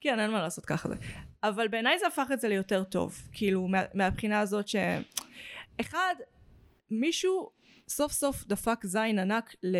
כן, 0.00 0.20
אין 0.20 0.30
מה 0.30 0.42
לעשות 0.42 0.66
ככה 0.66 0.88
זה. 0.88 0.94
אבל 1.42 1.68
בעיניי 1.68 1.98
זה 1.98 2.06
הפך 2.06 2.28
את 2.32 2.40
זה 2.40 2.48
ליותר 2.48 2.84
טוב, 2.84 3.18
כאילו, 3.32 3.68
מה, 3.68 3.82
מהבחינה 3.94 4.40
הזאת 4.40 4.68
ש... 4.68 4.76
אחד, 5.80 6.14
מישהו 6.90 7.50
סוף 7.88 8.12
סוף 8.12 8.44
דפק 8.46 8.86
זין 8.86 9.18
ענק 9.18 9.54
ל... 9.62 9.76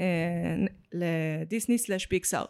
אה, 0.00 0.66
לדיסני 0.92 1.78
סלאש 1.78 2.06
פיקסאר. 2.06 2.44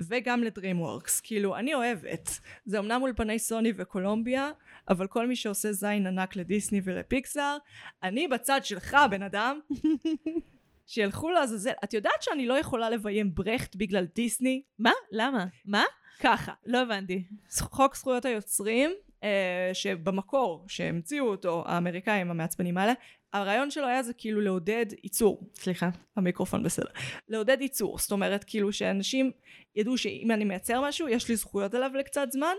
וגם 0.00 0.42
לדרימוורקס. 0.42 1.20
כאילו, 1.20 1.56
אני 1.56 1.74
אוהבת. 1.74 2.40
זה 2.66 2.78
אמנם 2.78 3.02
אולפני 3.02 3.38
סוני 3.38 3.72
וקולומביה, 3.76 4.50
אבל 4.88 5.06
כל 5.06 5.26
מי 5.26 5.36
שעושה 5.36 5.72
זין 5.72 6.06
ענק 6.06 6.36
לדיסני 6.36 6.80
ולפיקסאר, 6.84 7.56
אני 8.02 8.28
בצד 8.28 8.60
שלך, 8.64 8.96
בן 9.10 9.22
אדם. 9.22 9.60
שילכו 10.86 11.30
לעזאזל. 11.30 11.72
את 11.84 11.94
יודעת 11.94 12.22
שאני 12.22 12.46
לא 12.46 12.58
יכולה 12.58 12.90
לביים 12.90 13.34
ברכט 13.34 13.76
בגלל 13.76 14.06
דיסני? 14.14 14.62
מה? 14.78 14.92
למה? 15.12 15.46
מה? 15.64 15.84
ככה. 16.20 16.52
לא 16.66 16.82
הבנתי. 16.82 17.24
חוק 17.60 17.96
זכויות 17.96 18.24
היוצרים, 18.24 18.90
אה, 19.22 19.70
שבמקור, 19.72 20.64
שהמציאו 20.68 21.26
אותו 21.26 21.64
האמריקאים 21.66 22.30
המעצבנים 22.30 22.78
האלה, 22.78 22.92
הרעיון 23.32 23.70
שלו 23.70 23.86
היה 23.86 24.02
זה 24.02 24.12
כאילו 24.12 24.40
לעודד 24.40 24.86
ייצור. 25.02 25.50
סליחה. 25.54 25.90
המיקרופון 26.16 26.62
בסדר. 26.62 26.86
לעודד 27.28 27.56
ייצור, 27.60 27.98
זאת 27.98 28.12
אומרת 28.12 28.44
כאילו 28.44 28.72
שאנשים 28.72 29.30
ידעו 29.76 29.98
שאם 29.98 30.30
אני 30.30 30.44
מייצר 30.44 30.82
משהו 30.88 31.08
יש 31.08 31.28
לי 31.28 31.36
זכויות 31.36 31.74
עליו 31.74 31.90
לקצת 31.94 32.28
זמן 32.30 32.54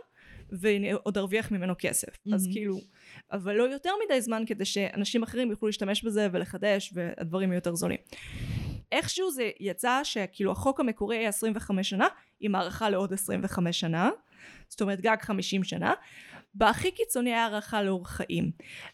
ואני 0.52 0.92
עוד 0.92 1.18
ארוויח 1.18 1.52
ממנו 1.52 1.74
כסף. 1.78 2.08
Mm-hmm. 2.08 2.36
אז 2.36 2.50
כאילו, 2.52 2.78
אבל 3.32 3.56
לא 3.56 3.64
יותר 3.64 3.92
מדי 4.06 4.22
זמן 4.22 4.44
כדי 4.48 4.66
שאנשים 4.66 5.24
אחרים 5.24 5.52
יוכלו 5.52 5.68
להשתמש 5.68 6.04
בזה 6.04 6.28
ולחדש 6.32 6.92
והדברים 6.94 7.52
יהיו 7.52 7.58
יותר 7.58 7.76
זולים. 7.76 7.98
איכשהו 8.92 9.32
זה 9.32 9.50
יצא 9.60 10.00
שכאילו 10.04 10.52
החוק 10.52 10.80
המקורי 10.80 11.18
היה 11.18 11.30
25 11.30 11.90
שנה 11.90 12.08
עם 12.40 12.56
הארכה 12.56 12.90
לעוד 12.90 13.14
25 13.14 13.80
שנה 13.80 14.10
זאת 14.70 14.82
אומרת 14.82 15.02
גג 15.02 15.18
50 15.22 15.64
שנה 15.64 15.94
בהכי 16.58 16.92
קיצוני 16.92 17.30
היה 17.30 17.44
הארכה 17.44 17.84
לאורך 17.84 18.10
חיים. 18.10 18.52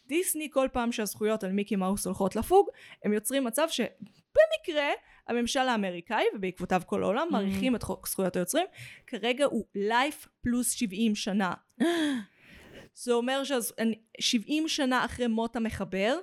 דיסני 0.08 0.50
כל 0.52 0.68
פעם 0.74 0.92
שהזכויות 0.92 1.44
על 1.44 1.52
מיקי 1.52 1.76
מאוס 1.76 2.06
הולכות 2.06 2.36
לפוג 2.36 2.70
הם 3.04 3.14
יוצרים 3.14 3.44
מצב 3.44 3.68
שבמקרה 3.70 4.90
הממשל 5.28 5.60
האמריקאי 5.60 6.24
ובעקבותיו 6.36 6.82
כל 6.86 7.04
העולם 7.04 7.28
מעריכים 7.32 7.76
את 7.76 7.84
חוק 7.84 8.08
זכויות 8.08 8.36
היוצרים 8.36 8.66
כרגע 9.08 9.46
הוא 9.46 9.66
לייף 9.76 10.28
פלוס 10.42 10.72
70 10.72 11.16
שנה. 11.16 11.54
זה 13.04 13.14
אומר 13.14 13.44
ש-70 13.44 14.68
שנה 14.68 15.06
אחרי 15.06 15.28
מות 15.28 15.56
המחבר 15.56 16.18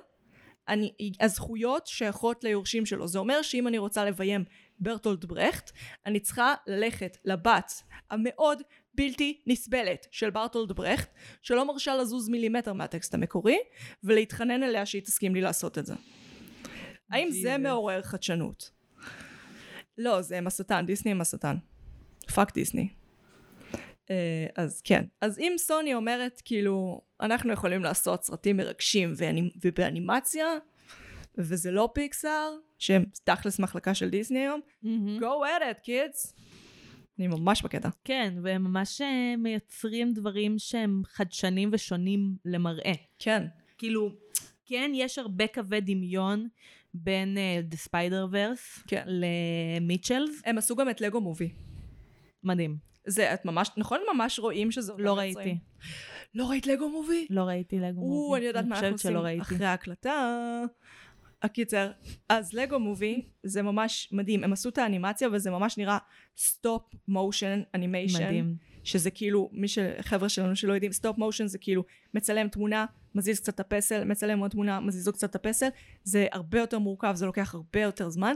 אני, 0.67 0.91
הזכויות 1.19 1.87
שייכות 1.87 2.43
ליורשים 2.43 2.85
שלו. 2.85 3.07
זה 3.07 3.19
אומר 3.19 3.41
שאם 3.41 3.67
אני 3.67 3.77
רוצה 3.77 4.05
לביים 4.05 4.43
ברטולד 4.79 5.25
ברכט, 5.25 5.71
אני 6.05 6.19
צריכה 6.19 6.53
ללכת 6.67 7.17
לבת 7.25 7.71
המאוד 8.09 8.61
בלתי 8.93 9.41
נסבלת 9.47 10.07
של 10.11 10.29
ברטולד 10.29 10.71
ברכט, 10.71 11.09
שלא 11.41 11.67
מרשה 11.67 11.95
לזוז 11.95 12.29
מילימטר 12.29 12.73
מהטקסט 12.73 13.13
המקורי, 13.13 13.57
ולהתחנן 14.03 14.63
אליה 14.63 14.85
שהיא 14.85 15.01
תסכים 15.01 15.35
לי 15.35 15.41
לעשות 15.41 15.77
את 15.77 15.85
זה. 15.85 15.93
האם 17.09 17.31
זה 17.31 17.57
מעורר 17.57 18.01
חדשנות? 18.01 18.71
לא, 19.97 20.21
זה 20.21 20.37
הם 20.37 20.47
השטן, 20.47 20.85
דיסני 20.85 21.11
הם 21.11 21.21
השטן. 21.21 21.55
fuck 22.35 22.53
דיסני. 22.53 22.89
אה, 24.09 24.47
אז 24.55 24.81
כן. 24.81 25.05
אז 25.21 25.39
אם 25.39 25.53
סוני 25.57 25.93
אומרת 25.93 26.41
כאילו 26.45 27.01
אנחנו 27.21 27.53
יכולים 27.53 27.83
לעשות 27.83 28.23
סרטים 28.23 28.57
מרגשים 28.57 29.13
ובאנימציה 29.63 30.47
וזה 31.37 31.71
לא 31.71 31.89
פיקסאר 31.93 32.57
שהם 32.77 33.05
תכלס 33.23 33.59
מחלקה 33.59 33.93
של 33.93 34.09
דיסני 34.09 34.39
היום 34.39 34.61
go 35.19 35.45
at 35.59 35.61
it 35.61 35.87
kids 35.87 36.41
אני 37.21 37.27
ממש 37.27 37.61
בקטע 37.61 37.89
כן, 38.03 38.33
והם 38.43 38.63
ממש 38.63 39.01
אה, 39.01 39.35
מייצרים 39.37 40.13
דברים 40.13 40.59
שהם 40.59 41.01
חדשנים 41.05 41.69
ושונים 41.73 42.35
למראה. 42.45 42.93
כן 43.19 43.43
כאילו, 43.77 44.09
כן, 44.65 44.91
יש 44.93 45.17
הרבה 45.17 45.47
קווי 45.47 45.81
דמיון 45.81 46.47
בין 46.93 47.37
uh, 47.37 47.73
The 47.73 47.87
Spider-Verse 47.87 48.83
כן. 48.87 49.03
למיטשלס. 49.07 50.41
הם 50.45 50.57
עשו 50.57 50.75
גם 50.75 50.89
את 50.89 51.01
לגו 51.01 51.21
מובי 51.21 51.49
מדהים. 52.43 52.77
זה 53.07 53.33
את 53.33 53.45
ממש 53.45 53.69
נכון 53.77 53.99
ממש 54.13 54.39
רואים 54.39 54.71
שזה 54.71 54.93
לא 54.97 55.09
יוצרים. 55.09 55.35
ראיתי. 55.37 55.57
לא 56.35 56.49
ראית 56.49 56.67
לגו 56.67 56.89
מובי? 56.89 57.27
לא 57.29 57.41
ראיתי 57.41 57.79
לגו 57.79 58.01
מובי. 58.01 58.29
או, 58.29 58.35
אני 58.35 58.45
יודעת 58.45 58.65
מה 58.65 58.75
אנחנו 58.75 58.91
עושים. 58.91 59.17
אחרי 59.41 59.65
ההקלטה. 59.65 60.37
הקיצר, 61.43 61.91
אז 62.29 62.53
Lego 62.53 62.79
Movie 62.79 63.25
זה 63.43 63.61
ממש 63.61 64.09
מדהים, 64.11 64.43
הם 64.43 64.53
עשו 64.53 64.69
את 64.69 64.77
האנימציה 64.77 65.29
וזה 65.33 65.51
ממש 65.51 65.77
נראה 65.77 65.97
stop 66.37 66.95
motion 67.07 67.61
animation. 67.75 68.53
שזה 68.83 69.11
כאילו, 69.11 69.49
מי 69.53 69.67
שחבר'ה 69.67 70.29
שלנו 70.29 70.55
שלא 70.55 70.73
יודעים, 70.73 70.91
stop 70.91 71.17
motion 71.17 71.47
זה 71.47 71.57
כאילו 71.57 71.83
מצלם 72.13 72.47
תמונה, 72.47 72.85
מזיז 73.15 73.39
קצת 73.39 73.55
את 73.55 73.59
הפסל, 73.59 74.03
מצלם 74.03 74.39
עוד 74.39 74.51
תמונה, 74.51 74.79
מזיז 74.79 75.07
עוד 75.07 75.15
קצת 75.15 75.29
את 75.29 75.35
הפסל, 75.35 75.67
זה 76.03 76.27
הרבה 76.31 76.59
יותר 76.59 76.79
מורכב, 76.79 77.11
זה 77.15 77.25
לוקח 77.25 77.55
הרבה 77.55 77.81
יותר 77.81 78.09
זמן, 78.09 78.33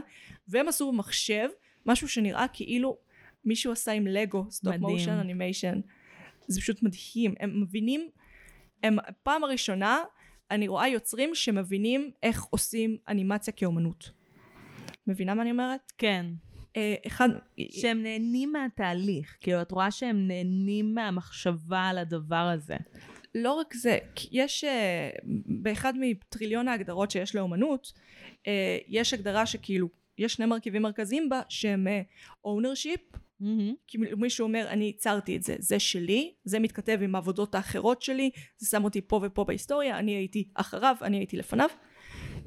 והם 0.48 0.68
עשו 0.68 0.92
במחשב 0.92 1.48
משהו 1.86 2.08
שנראה 2.08 2.46
כאילו 2.52 2.96
מישהו 3.44 3.72
עשה 3.72 3.92
עם 3.92 4.06
לגו, 4.06 4.46
stop. 4.50 4.76
motion 4.76 5.10
animation. 5.10 5.80
זה 6.48 6.60
פשוט 6.60 6.82
מדהים, 6.82 7.34
הם 7.40 7.62
מבינים, 7.62 8.08
הם 8.82 8.96
פעם 9.22 9.44
הראשונה 9.44 9.98
אני 10.50 10.68
רואה 10.68 10.88
יוצרים 10.88 11.34
שמבינים 11.34 12.10
איך 12.22 12.44
עושים 12.44 12.96
אנימציה 13.08 13.52
כאומנות. 13.52 14.10
מבינה 15.06 15.34
מה 15.34 15.42
אני 15.42 15.50
אומרת? 15.50 15.92
כן. 15.98 16.26
אה, 16.76 16.94
אחד, 17.06 17.28
שהם 17.70 18.02
נהנים 18.02 18.52
מהתהליך. 18.52 19.36
כאילו, 19.40 19.62
את 19.62 19.70
רואה 19.70 19.90
שהם 19.90 20.28
נהנים 20.28 20.94
מהמחשבה 20.94 21.80
על 21.80 21.98
הדבר 21.98 22.36
הזה. 22.54 22.76
לא 23.34 23.52
רק 23.52 23.74
זה, 23.74 23.98
יש 24.32 24.64
אה, 24.64 25.10
באחד 25.62 25.92
מטריליון 26.00 26.68
ההגדרות 26.68 27.10
שיש 27.10 27.34
לאומנות, 27.34 27.92
אה, 28.46 28.78
יש 28.88 29.14
הגדרה 29.14 29.46
שכאילו, 29.46 29.88
יש 30.18 30.34
שני 30.34 30.46
מרכיבים 30.46 30.82
מרכזיים 30.82 31.28
בה 31.28 31.40
שהם 31.48 31.88
אה, 31.88 32.00
ownership, 33.42 33.44
כי 33.86 33.98
מישהו 33.98 34.44
אומר 34.46 34.66
אני 34.68 34.84
ייצרתי 34.84 35.36
את 35.36 35.42
זה, 35.42 35.56
זה 35.58 35.78
שלי, 35.78 36.34
זה 36.44 36.58
מתכתב 36.58 36.98
עם 37.02 37.14
העבודות 37.14 37.54
האחרות 37.54 38.02
שלי, 38.02 38.30
זה 38.58 38.68
שם 38.68 38.84
אותי 38.84 39.00
פה 39.00 39.20
ופה 39.22 39.44
בהיסטוריה, 39.44 39.98
אני 39.98 40.12
הייתי 40.12 40.48
אחריו, 40.54 40.96
אני 41.02 41.16
הייתי 41.16 41.36
לפניו. 41.36 41.68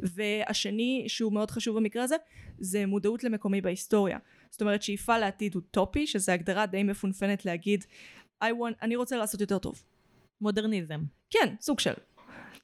והשני 0.02 1.06
שהוא 1.08 1.34
מאוד 1.34 1.52
חשוב 1.52 1.78
במקרה 1.78 2.04
הזה 2.04 2.15
זה 2.60 2.86
מודעות 2.86 3.23
למקומי 3.23 3.62
בהיסטוריה 3.62 4.17
זאת 4.52 4.62
אומרת 4.62 4.82
שאיפה 4.82 5.17
לעתיד 5.17 5.56
אוטופי 5.56 6.08
שזה 6.08 6.34
הגדרה 6.34 6.65
די 6.65 6.84
מפונפנת 6.84 7.45
להגיד 7.45 7.86
I 8.43 8.47
want, 8.47 8.75
אני 8.82 8.95
רוצה 8.95 9.17
לעשות 9.17 9.41
יותר 9.41 9.58
טוב 9.58 9.84
מודרניזם. 10.41 10.99
כן 11.30 11.56
סוג 11.62 11.80
של 11.80 11.93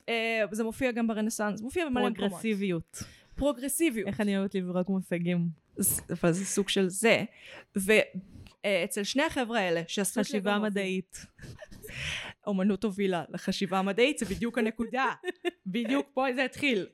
uh, 0.02 0.10
זה 0.52 0.64
מופיע 0.64 0.92
גם 0.92 1.08
ברנסאנס 1.08 1.62
מופיע 1.62 1.86
במלא 1.86 2.10
מקומות 2.10 2.18
פרוגרסיביות. 2.18 3.04
פרוגרסיביות 3.36 4.08
איך 4.08 4.22
אני 4.22 4.38
אוהבת 4.38 4.56
לזרוק 4.56 4.90
מושגים. 4.90 5.48
אבל 6.10 6.32
זה 6.32 6.46
סוג 6.46 6.70
של 6.70 6.90
זה 6.90 7.24
ו... 7.78 7.92
אה, 8.66 8.86
שני 9.04 9.24
החבר'ה 9.24 9.60
האלה, 9.60 9.82
שעשו 9.88 10.22
חשיבה 10.22 10.60
מדעית. 10.60 11.26
אומנות 12.48 12.84
הובילה 12.84 13.24
לחשיבה 13.30 13.82
מדעית, 13.82 14.18
זה 14.18 14.26
בדיוק 14.26 14.58
הנקודה. 14.58 15.14
בדיוק 15.66 16.08
פה 16.14 16.26
זה 16.36 16.46
התחיל. 16.46 16.88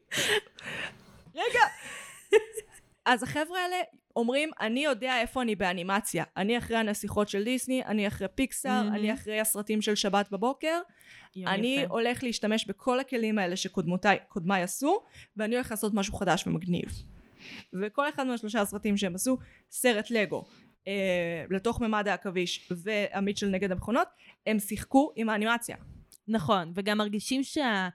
רגע. 1.35 1.61
אז 3.05 3.23
החבר'ה 3.23 3.59
האלה 3.59 3.77
אומרים, 4.15 4.49
אני 4.61 4.83
יודע 4.83 5.21
איפה 5.21 5.41
אני 5.41 5.55
באנימציה. 5.55 6.23
אני 6.37 6.57
אחרי 6.57 6.77
הנסיכות 6.77 7.29
של 7.29 7.43
דיסני, 7.43 7.83
אני 7.85 8.07
אחרי 8.07 8.27
פיקסאר. 8.35 8.87
אני 8.87 9.13
אחרי 9.13 9.39
הסרטים 9.39 9.81
של 9.81 9.95
שבת 9.95 10.31
בבוקר. 10.31 10.79
אני 11.37 11.77
יפה. 11.79 11.93
הולך 11.93 12.23
להשתמש 12.23 12.67
בכל 12.67 12.99
הכלים 12.99 13.39
האלה 13.39 13.55
שקודמיי 13.55 14.61
עשו, 14.63 14.99
ואני 15.37 15.55
הולך 15.55 15.71
לעשות 15.71 15.93
משהו 15.93 16.13
חדש 16.13 16.47
ומגניב. 16.47 17.03
וכל 17.81 18.09
אחד 18.09 18.27
מהשלושה 18.27 18.61
הסרטים 18.61 18.97
שהם 18.97 19.15
עשו, 19.15 19.37
סרט 19.71 20.11
לגו, 20.11 20.43
אה, 20.87 21.43
לתוך 21.49 21.81
ממד 21.81 22.07
העכביש 22.07 22.71
והמיטשל 22.71 23.47
נגד 23.47 23.71
המכונות, 23.71 24.07
הם 24.47 24.59
שיחקו 24.59 25.11
עם 25.15 25.29
האנימציה. 25.29 25.75
נכון, 26.27 26.71
וגם 26.75 26.97
מרגישים 26.97 27.43
שה... 27.43 27.89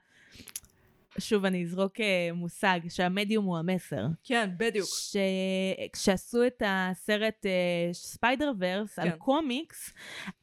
שוב, 1.19 1.45
אני 1.45 1.63
אזרוק 1.63 1.99
אה, 1.99 2.29
מושג, 2.33 2.79
שהמדיום 2.89 3.45
הוא 3.45 3.57
המסר. 3.57 4.05
כן, 4.23 4.49
בדיוק. 4.57 4.87
כשעשו 5.93 6.47
את 6.47 6.63
הסרט 6.65 7.45
אה, 7.45 7.89
ספיידר 7.93 8.51
ורס 8.59 8.99
על 8.99 9.09
כן. 9.09 9.15
קומיקס, 9.17 9.93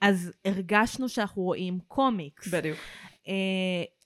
אז 0.00 0.32
הרגשנו 0.44 1.08
שאנחנו 1.08 1.42
רואים 1.42 1.78
קומיקס. 1.88 2.48
בדיוק. 2.54 2.78
אה, 3.28 3.34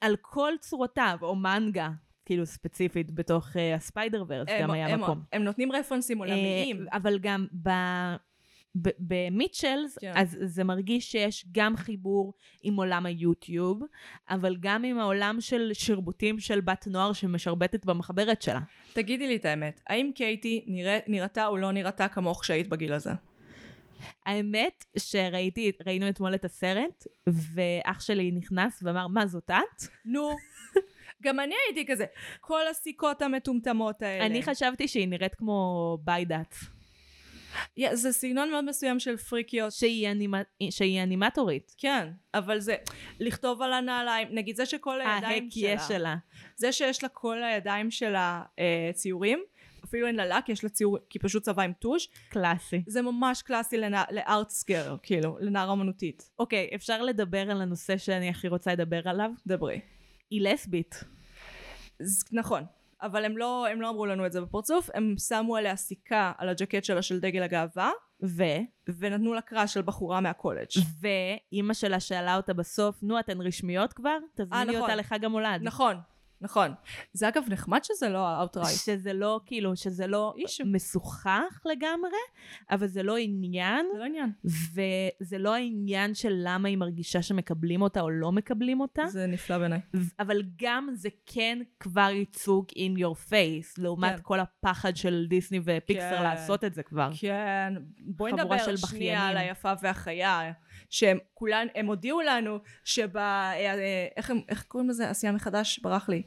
על 0.00 0.16
כל 0.20 0.52
צורותיו, 0.60 1.18
או 1.22 1.36
מנגה, 1.36 1.88
כאילו 2.24 2.46
ספציפית 2.46 3.10
בתוך 3.10 3.48
הספיידר 3.76 4.24
ורס, 4.28 4.48
גם 4.48 4.64
הם- 4.64 4.70
היה 4.70 4.86
הם- 4.88 5.00
מקום. 5.00 5.22
הם 5.32 5.44
נותנים 5.44 5.72
רפרנסים 5.72 6.18
עולמיים. 6.18 6.86
אה, 6.92 6.96
אבל 6.96 7.18
גם 7.18 7.46
ב... 7.62 7.68
במיטשלס, 8.98 9.98
כן. 9.98 10.12
אז 10.16 10.38
זה 10.44 10.64
מרגיש 10.64 11.12
שיש 11.12 11.46
גם 11.52 11.76
חיבור 11.76 12.34
עם 12.62 12.76
עולם 12.76 13.06
היוטיוב, 13.06 13.82
אבל 14.30 14.56
גם 14.60 14.84
עם 14.84 14.98
העולם 14.98 15.36
של 15.40 15.70
שרבוטים 15.72 16.38
של 16.40 16.60
בת 16.60 16.86
נוער 16.86 17.12
שמשרבטת 17.12 17.84
במחברת 17.84 18.42
שלה. 18.42 18.60
תגידי 18.92 19.28
לי 19.28 19.36
את 19.36 19.44
האמת, 19.44 19.80
האם 19.86 20.10
קייטי 20.14 20.64
נראה- 20.66 20.98
נראתה 21.06 21.46
או 21.46 21.56
לא 21.56 21.72
נראתה 21.72 22.08
כמוך 22.08 22.40
כשהיית 22.42 22.68
בגיל 22.68 22.92
הזה? 22.92 23.10
האמת 24.26 24.84
שראיתי, 24.98 25.72
ראינו 25.86 26.08
אתמול 26.08 26.34
את 26.34 26.44
הסרט, 26.44 27.06
ואח 27.26 28.00
שלי 28.00 28.30
נכנס 28.30 28.82
ואמר, 28.82 29.06
מה 29.06 29.26
זאת 29.26 29.50
את? 29.50 29.82
נו. 30.04 30.30
גם 31.22 31.40
אני 31.40 31.54
הייתי 31.66 31.92
כזה, 31.92 32.04
כל 32.40 32.68
הסיכות 32.70 33.22
המטומטמות 33.22 34.02
האלה. 34.02 34.26
אני 34.26 34.42
חשבתי 34.42 34.88
שהיא 34.88 35.08
נראית 35.08 35.34
כמו 35.34 35.98
ביידאט, 36.04 36.54
יא, 37.76 37.94
זה 37.94 38.12
סגנון 38.12 38.50
מאוד 38.50 38.64
מסוים 38.64 39.00
של 39.00 39.16
פריקיות. 39.16 39.72
שהיא, 39.72 40.10
אנימ... 40.10 40.34
שהיא 40.70 41.02
אנימטורית. 41.02 41.74
כן, 41.78 42.08
אבל 42.34 42.60
זה 42.60 42.76
לכתוב 43.20 43.62
על 43.62 43.72
הנעליים, 43.72 44.28
נגיד 44.30 44.56
זה 44.56 44.66
שכל 44.66 45.00
הידיים 45.00 45.50
שלה, 45.50 45.78
שלה. 45.78 46.16
זה 46.56 46.72
שיש 46.72 47.02
לה 47.02 47.08
כל 47.08 47.42
הידיים 47.42 47.90
שלה 47.90 48.42
אה, 48.58 48.90
ציורים, 48.92 49.38
אפילו 49.84 50.06
אין 50.06 50.16
לה 50.16 50.26
לק, 50.26 50.48
יש 50.48 50.64
לה 50.64 50.70
ציור, 50.70 50.98
כי 51.10 51.18
פשוט 51.18 51.42
צבע 51.42 51.62
עם 51.62 51.72
טוש, 51.72 52.08
קלאסי. 52.28 52.82
זה 52.86 53.02
ממש 53.02 53.42
קלאסי 53.42 53.76
לנע- 53.78 54.10
לארט 54.12 54.50
סקר, 54.50 54.96
כאילו, 55.02 55.36
לנער 55.40 55.72
אמנותית. 55.72 56.30
אוקיי, 56.38 56.70
אפשר 56.74 57.02
לדבר 57.02 57.50
על 57.50 57.62
הנושא 57.62 57.96
שאני 57.98 58.28
הכי 58.28 58.48
רוצה 58.48 58.72
לדבר 58.72 59.08
עליו? 59.08 59.30
דברי. 59.46 59.80
היא 60.30 60.40
לסבית. 60.42 61.04
נכון, 62.32 62.62
אבל 63.02 63.24
הם 63.24 63.38
לא, 63.38 63.66
הם 63.66 63.80
לא 63.80 63.90
אמרו 63.90 64.06
לנו 64.06 64.26
את 64.26 64.32
זה 64.32 64.40
בפרצוף, 64.40 64.90
הם 64.94 65.14
שמו 65.28 65.56
עליה 65.56 65.76
סיכה 65.76 66.32
על 66.38 66.48
הג'קט 66.48 66.84
שלה 66.84 67.02
של 67.02 67.20
דגל 67.20 67.42
הגאווה, 67.42 67.90
ו... 68.24 68.42
ונתנו 68.98 69.34
לה 69.34 69.40
קראש 69.40 69.74
של 69.74 69.82
בחורה 69.82 70.20
מהקולג'. 70.20 70.68
ואימא 71.00 71.74
שלה 71.74 72.00
שאלה 72.00 72.36
אותה 72.36 72.54
בסוף, 72.54 73.02
נו, 73.02 73.20
אתן 73.20 73.40
רשמיות 73.40 73.92
כבר? 73.92 74.18
תזמיני 74.36 74.64
נכון. 74.64 74.80
אותה 74.80 74.94
לחג 74.94 75.24
המולד. 75.24 75.60
נכון, 75.62 75.96
נכון. 76.40 76.74
זה 77.12 77.28
אגב 77.28 77.42
נחמד 77.48 77.80
שזה 77.84 78.08
לא 78.08 78.28
ה 78.28 78.33
outright. 78.33 78.78
שזה 78.84 79.12
לא, 79.12 79.40
כאילו, 79.46 79.76
שזה 79.76 80.06
לא 80.06 80.34
issue. 80.36 80.64
משוחח 80.66 81.60
לגמרי, 81.64 82.10
אבל 82.70 82.86
זה 82.86 83.02
לא 83.02 83.16
עניין, 83.16 83.86
זה 83.92 83.98
לא 83.98 84.04
עניין. 84.04 84.32
וזה 84.44 85.38
לא 85.38 85.54
העניין 85.54 86.14
של 86.14 86.32
למה 86.32 86.68
היא 86.68 86.76
מרגישה 86.76 87.22
שמקבלים 87.22 87.82
אותה 87.82 88.00
או 88.00 88.10
לא 88.10 88.32
מקבלים 88.32 88.80
אותה, 88.80 89.06
זה 89.06 89.26
נפלא 89.26 89.58
בעיניי. 89.58 89.80
אבל 90.18 90.42
גם 90.56 90.88
זה 90.92 91.08
כן 91.26 91.58
כבר 91.80 92.10
ייצוג 92.12 92.66
in 92.70 92.98
your 92.98 93.30
face, 93.30 93.74
לעומת 93.78 94.16
כן. 94.16 94.22
כל 94.22 94.40
הפחד 94.40 94.96
של 94.96 95.26
דיסני 95.28 95.60
ופיקסר 95.64 96.16
כן. 96.16 96.22
לעשות 96.22 96.64
את 96.64 96.74
זה 96.74 96.82
כבר. 96.82 97.10
כן, 97.20 97.74
בואי 98.00 98.32
נדבר 98.32 98.76
שנייה. 98.76 99.28
על 99.28 99.36
היפה 99.36 99.72
והחיה, 99.82 100.52
שהם 100.90 101.18
כולן, 101.34 101.66
הם 101.74 101.86
הודיעו 101.86 102.20
לנו 102.20 102.58
שב... 102.84 103.16
אה, 103.16 103.52
אה, 103.54 104.06
איך 104.16 104.30
הם- 104.30 104.40
איך 104.48 104.62
קוראים 104.64 104.90
לזה? 104.90 105.10
עשייה 105.10 105.32
מחדש? 105.32 105.78
ברח 105.78 106.08
לי. 106.08 106.22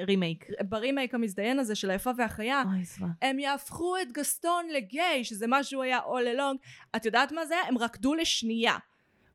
רימייק. 0.00 0.46
ברימייק 0.68 1.14
המזדיין 1.14 1.58
הזה 1.58 1.74
של 1.74 1.90
היפה 1.90 2.10
והחיה, 2.18 2.62
אוי. 2.66 3.08
הם 3.22 3.38
יהפכו 3.38 3.96
את 4.02 4.12
גסטון 4.12 4.66
לגיי, 4.68 5.24
שזה 5.24 5.46
מה 5.46 5.64
שהוא 5.64 5.82
היה 5.82 5.98
all 6.00 6.36
along. 6.38 6.56
את 6.96 7.04
יודעת 7.06 7.32
מה 7.32 7.46
זה? 7.46 7.54
הם 7.68 7.78
רקדו 7.78 8.14
לשנייה. 8.14 8.76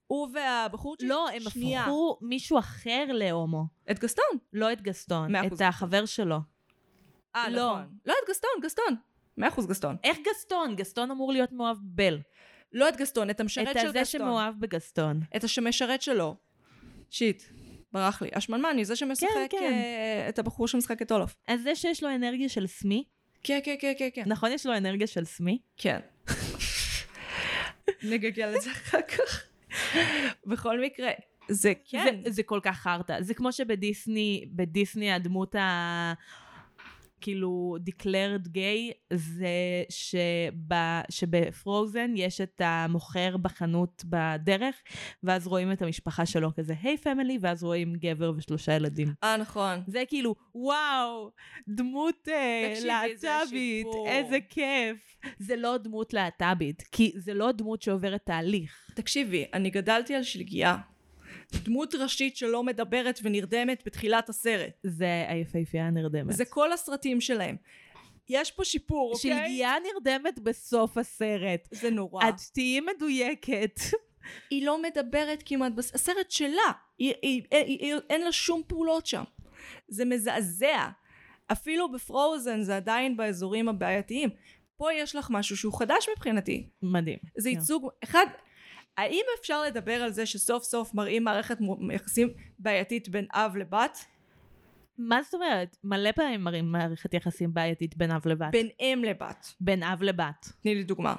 הוא 0.08 0.28
והבחורצ'יק, 0.34 1.10
לא, 1.10 1.30
הם 1.30 1.40
שנייה. 1.40 1.82
הפכו 1.82 2.18
מישהו 2.22 2.60
אחר 2.60 3.06
להומו. 3.10 3.64
את 3.92 4.00
גסטון. 4.00 4.26
לא 4.54 4.74
את 4.74 4.82
גסטון, 4.82 5.32
מאה 5.32 5.42
את 5.42 5.48
אחוז. 5.48 5.62
החבר 5.62 6.06
שלו. 6.06 6.38
אה, 7.36 7.50
לא. 7.50 7.72
נכון. 7.72 7.98
לא 8.06 8.14
את 8.24 8.30
גסטון, 8.30 8.50
גסטון. 8.64 8.96
מאה 9.38 9.50
אחוז 9.50 9.68
גסטון. 9.68 9.96
איך 10.04 10.18
גסטון? 10.30 10.76
גסטון 10.76 11.12
אמור 11.12 11.32
להיות 11.32 11.52
מאוהב 11.52 11.78
בבל. 11.82 12.20
לא 12.74 12.90
את 12.90 12.98
גסטון, 12.98 13.30
את 13.30 13.40
המשרת 13.40 13.68
את 13.78 13.82
של 13.82 13.92
גסטון. 13.92 14.22
שמאוהב 14.22 14.60
בגסטון. 14.60 15.20
את 15.36 15.44
המשרת 15.58 16.02
שלו. 16.02 16.36
שיט, 17.10 17.44
ברח 17.92 18.22
לי. 18.22 18.30
השמנמני, 18.34 18.86
זה 18.86 18.96
שמשחק 18.96 19.28
כן. 19.50 19.74
אה, 19.74 20.30
את 20.30 20.40
הבחור 20.40 20.68
שמשחק 20.68 21.02
את 21.02 21.12
אולוף. 21.12 21.36
אז 21.48 21.62
זה 21.62 21.76
שיש 21.76 22.04
לו 22.04 22.16
אנרגיה 22.16 22.50
של 22.50 22.68
סמי, 22.68 23.04
כן, 23.44 23.60
כן, 23.64 23.76
כן, 23.80 23.94
כן, 23.98 24.10
כן. 24.14 24.24
נכון 24.26 24.52
יש 24.52 24.66
לו 24.66 24.78
אנרגיה 24.78 25.08
של 25.08 25.26
סמי? 25.26 25.60
כן. 25.78 26.00
נגגל 28.12 28.56
את 28.56 28.62
זה 28.62 28.72
אחר 28.72 29.02
כך. 29.02 29.44
בכל 30.46 30.82
מקרה, 30.82 31.10
זה 31.50 31.74
כן. 31.86 32.22
זה, 32.24 32.32
זה 32.32 32.44
כל 32.44 32.60
כך 32.64 32.78
חרטא. 32.78 33.22
זה 33.22 33.34
כמו 33.34 33.52
שבדיסני, 33.52 34.46
בדיסני 34.52 35.12
הדמות 35.12 35.56
ה... 35.56 36.14
כאילו 37.22 37.78
declared 37.90 38.48
gay 38.48 39.14
זה 39.14 39.84
שב, 39.90 40.74
שבפרוזן 41.10 42.12
יש 42.16 42.42
את 42.42 42.62
המוכר 42.64 43.38
בחנות 43.38 44.04
בדרך 44.06 44.76
ואז 45.24 45.48
רואים 45.48 45.72
את 45.72 45.82
המשפחה 45.82 46.26
שלו 46.26 46.56
כזה 46.56 46.74
היי 46.82 46.96
hey, 46.96 47.04
פמילי 47.04 47.38
ואז 47.42 47.64
רואים 47.64 47.94
גבר 47.96 48.32
ושלושה 48.38 48.74
ילדים. 48.76 49.14
אה, 49.24 49.38
נכון. 49.38 49.80
זה 49.88 50.04
כאילו 50.08 50.36
וואו 50.56 51.32
דמות 51.68 52.28
אה, 52.28 52.74
להט"בית. 52.86 53.88
איזה 54.08 54.38
כיף. 54.50 55.18
זה 55.40 55.56
לא 55.56 55.78
דמות 55.78 56.14
להט"בית 56.14 56.84
כי 56.92 57.12
זה 57.16 57.34
לא 57.34 57.52
דמות 57.52 57.82
שעוברת 57.82 58.22
תהליך. 58.26 58.92
תקשיבי, 58.96 59.46
אני 59.54 59.70
גדלתי 59.70 60.16
על 60.16 60.24
שלגיה. 60.24 60.78
דמות 61.54 61.96
ראשית 61.96 62.38
שלא 62.38 62.64
מדברת 62.64 63.20
ונרדמת 63.24 63.84
בתחילת 63.86 64.30
הסרט. 64.30 64.74
זה 64.84 65.26
היפהפייה 65.28 65.88
הנרדמת. 65.88 66.36
זה 66.36 66.46
כל 66.46 66.72
הסרטים 66.72 67.22
שלהם. 67.22 67.56
יש 68.30 68.52
פה 68.52 68.66
שיפור, 68.66 69.14
אוקיי? 69.14 69.32
שלגיה 69.32 69.74
נרדמת 69.94 70.40
בסוף 70.40 70.98
הסרט. 70.98 71.68
זה 71.72 71.90
נורא. 71.90 72.30
את 72.30 72.36
תהיי 72.54 72.80
מדויקת. 72.80 73.80
היא 74.50 74.66
לא 74.66 74.82
מדברת 74.82 75.44
כמעט. 75.46 75.74
הסרט 75.78 76.32
שלה, 76.32 76.50
היא, 76.98 77.14
היא, 77.22 77.42
היא, 77.52 77.64
היא, 77.66 77.78
היא, 77.80 77.96
אין 78.10 78.22
לה 78.22 78.32
שום 78.32 78.62
פעולות 78.68 79.06
שם. 79.06 79.24
זה 79.88 80.06
מזעזע. 80.06 80.90
אפילו 81.52 81.92
בפרוזן 81.92 82.62
זה 82.62 82.76
עדיין 82.76 83.18
באזורים 83.18 83.70
הבעייתיים. 83.70 84.30
פה 84.78 84.94
יש 84.94 85.16
לך 85.16 85.28
משהו 85.32 85.58
שהוא 85.58 85.80
חדש 85.80 86.10
מבחינתי. 86.16 86.70
מדהים. 86.82 87.18
זה 87.38 87.50
כן. 87.50 87.56
ייצוג, 87.56 87.90
אחד, 88.04 88.26
האם 89.00 89.26
אפשר 89.40 89.62
לדבר 89.62 89.94
על 90.04 90.12
זה 90.12 90.26
שסוף 90.26 90.64
סוף 90.64 90.94
מראים 90.94 91.24
מערכת 91.24 91.58
יחסים 91.94 92.30
בעייתית 92.60 93.10
בין 93.10 93.26
אב 93.34 93.56
לבת? 93.58 94.06
מה 94.98 95.22
זאת 95.24 95.34
אומרת? 95.34 95.78
מלא 95.84 96.12
פעמים 96.12 96.44
מראים 96.44 96.72
מערכת 96.72 97.14
יחסים 97.14 97.54
בעייתית 97.54 97.98
בין 97.98 98.12
אב 98.12 98.28
לבת. 98.28 98.52
בין 98.52 98.70
אם 98.80 99.04
לבת. 99.08 99.54
בין 99.62 99.84
אב 99.84 100.04
לבת. 100.04 100.52
תני 100.62 100.76
לי 100.76 100.84
דוגמה. 100.84 101.16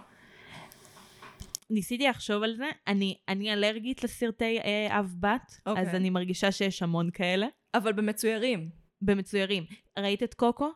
ניסיתי 1.70 2.08
לחשוב 2.08 2.42
על 2.42 2.56
זה, 2.56 2.66
אני, 2.86 3.18
אני 3.28 3.52
אלרגית 3.52 4.04
לסרטי 4.04 4.58
אה, 4.58 4.98
אב-בת, 5.00 5.60
אוקיי. 5.66 5.82
אז 5.82 5.94
אני 5.94 6.10
מרגישה 6.10 6.52
שיש 6.52 6.82
המון 6.82 7.10
כאלה. 7.10 7.46
אבל 7.74 7.92
במצוירים. 7.92 8.70
במצוירים. 9.02 9.64
ראית 9.98 10.22
את 10.22 10.34
קוקו? 10.34 10.70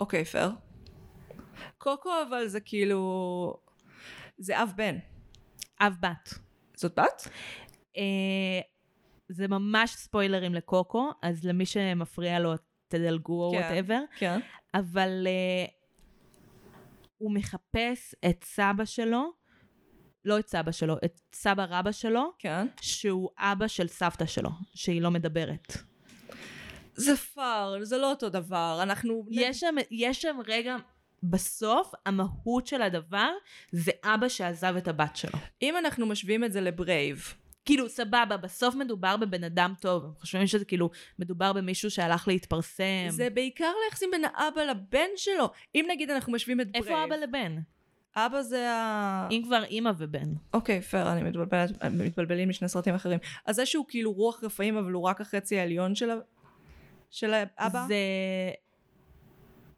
אוקיי, 0.00 0.24
פייר. 0.24 0.50
קוקו 1.78 2.10
אבל 2.28 2.48
זה 2.48 2.60
כאילו... 2.60 3.54
זה 4.38 4.62
אב 4.62 4.72
בן. 4.76 4.96
אב-בת. 5.80 6.34
זאת 6.74 6.98
בת? 6.98 7.28
אה, 7.96 8.60
זה 9.28 9.48
ממש 9.48 9.90
ספוילרים 9.90 10.54
לקוקו, 10.54 11.10
אז 11.22 11.44
למי 11.44 11.66
שמפריע 11.66 12.38
לו 12.38 12.54
תדלגו 12.88 13.44
או 13.44 13.50
כן. 13.52 13.56
וואטאבר. 13.56 14.00
כן. 14.18 14.40
אבל 14.74 15.26
uh, 15.26 15.70
הוא 17.18 17.34
מחפש 17.34 18.14
את 18.30 18.44
סבא 18.44 18.84
שלו 18.84 19.32
לא 20.24 20.38
את 20.38 20.48
סבא 20.48 20.72
שלו, 20.72 20.96
את 21.04 21.20
סבא 21.34 21.66
רבא 21.68 21.92
שלו, 21.92 22.32
כן. 22.38 22.66
שהוא 22.80 23.30
אבא 23.38 23.66
של 23.66 23.88
סבתא 23.88 24.26
שלו, 24.26 24.50
שהיא 24.74 25.02
לא 25.02 25.10
מדברת. 25.10 25.76
זה 26.94 27.16
פאר, 27.16 27.84
זה 27.84 27.98
לא 27.98 28.10
אותו 28.10 28.28
דבר, 28.28 28.78
אנחנו... 28.82 29.26
יש 29.30 29.60
שם, 29.60 29.74
יש 29.90 30.22
שם 30.22 30.36
רגע, 30.46 30.76
בסוף, 31.22 31.92
המהות 32.06 32.66
של 32.66 32.82
הדבר 32.82 33.30
זה 33.72 33.92
אבא 34.04 34.28
שעזב 34.28 34.74
את 34.76 34.88
הבת 34.88 35.16
שלו. 35.16 35.38
אם 35.62 35.76
אנחנו 35.76 36.06
משווים 36.06 36.44
את 36.44 36.52
זה 36.52 36.60
ל 36.60 36.71
Brave, 36.71 37.34
כאילו, 37.64 37.88
סבבה, 37.88 38.36
בסוף 38.42 38.74
מדובר 38.74 39.16
בבן 39.16 39.44
אדם 39.44 39.74
טוב. 39.80 40.04
הם 40.04 40.10
חושבים 40.20 40.46
שזה 40.46 40.64
כאילו, 40.64 40.90
מדובר 41.18 41.52
במישהו 41.52 41.90
שהלך 41.90 42.28
להתפרסם. 42.28 43.06
זה 43.08 43.30
בעיקר 43.30 43.72
ליחסים 43.84 44.10
בין 44.10 44.24
האבא 44.24 44.62
לבן 44.62 45.08
שלו. 45.16 45.50
אם 45.74 45.86
נגיד 45.88 46.10
אנחנו 46.10 46.32
משווים 46.32 46.60
את 46.60 46.72
Brave. 46.72 46.86
איפה 46.86 47.04
אבא 47.04 47.16
לבן? 47.16 47.56
אבא 48.16 48.42
זה 48.42 48.70
ה... 48.70 49.28
אם 49.30 49.42
כבר 49.44 49.64
אימא 49.64 49.90
ובן. 49.98 50.32
אוקיי, 50.54 50.80
פייר, 50.80 51.12
אני 51.12 51.22
מתבלבלת, 51.22 51.84
מתבלבלים 51.84 52.48
משני 52.48 52.68
סרטים 52.68 52.94
אחרים. 52.94 53.18
אז 53.46 53.56
זה 53.56 53.66
שהוא 53.66 53.84
כאילו 53.88 54.12
רוח 54.12 54.44
רפאים, 54.44 54.76
אבל 54.76 54.92
הוא 54.92 55.02
רק 55.02 55.20
החצי 55.20 55.58
העליון 55.58 55.94
של, 55.94 56.10
ה... 56.10 56.14
של 57.10 57.34
האבא? 57.34 57.84
זה... 57.88 57.96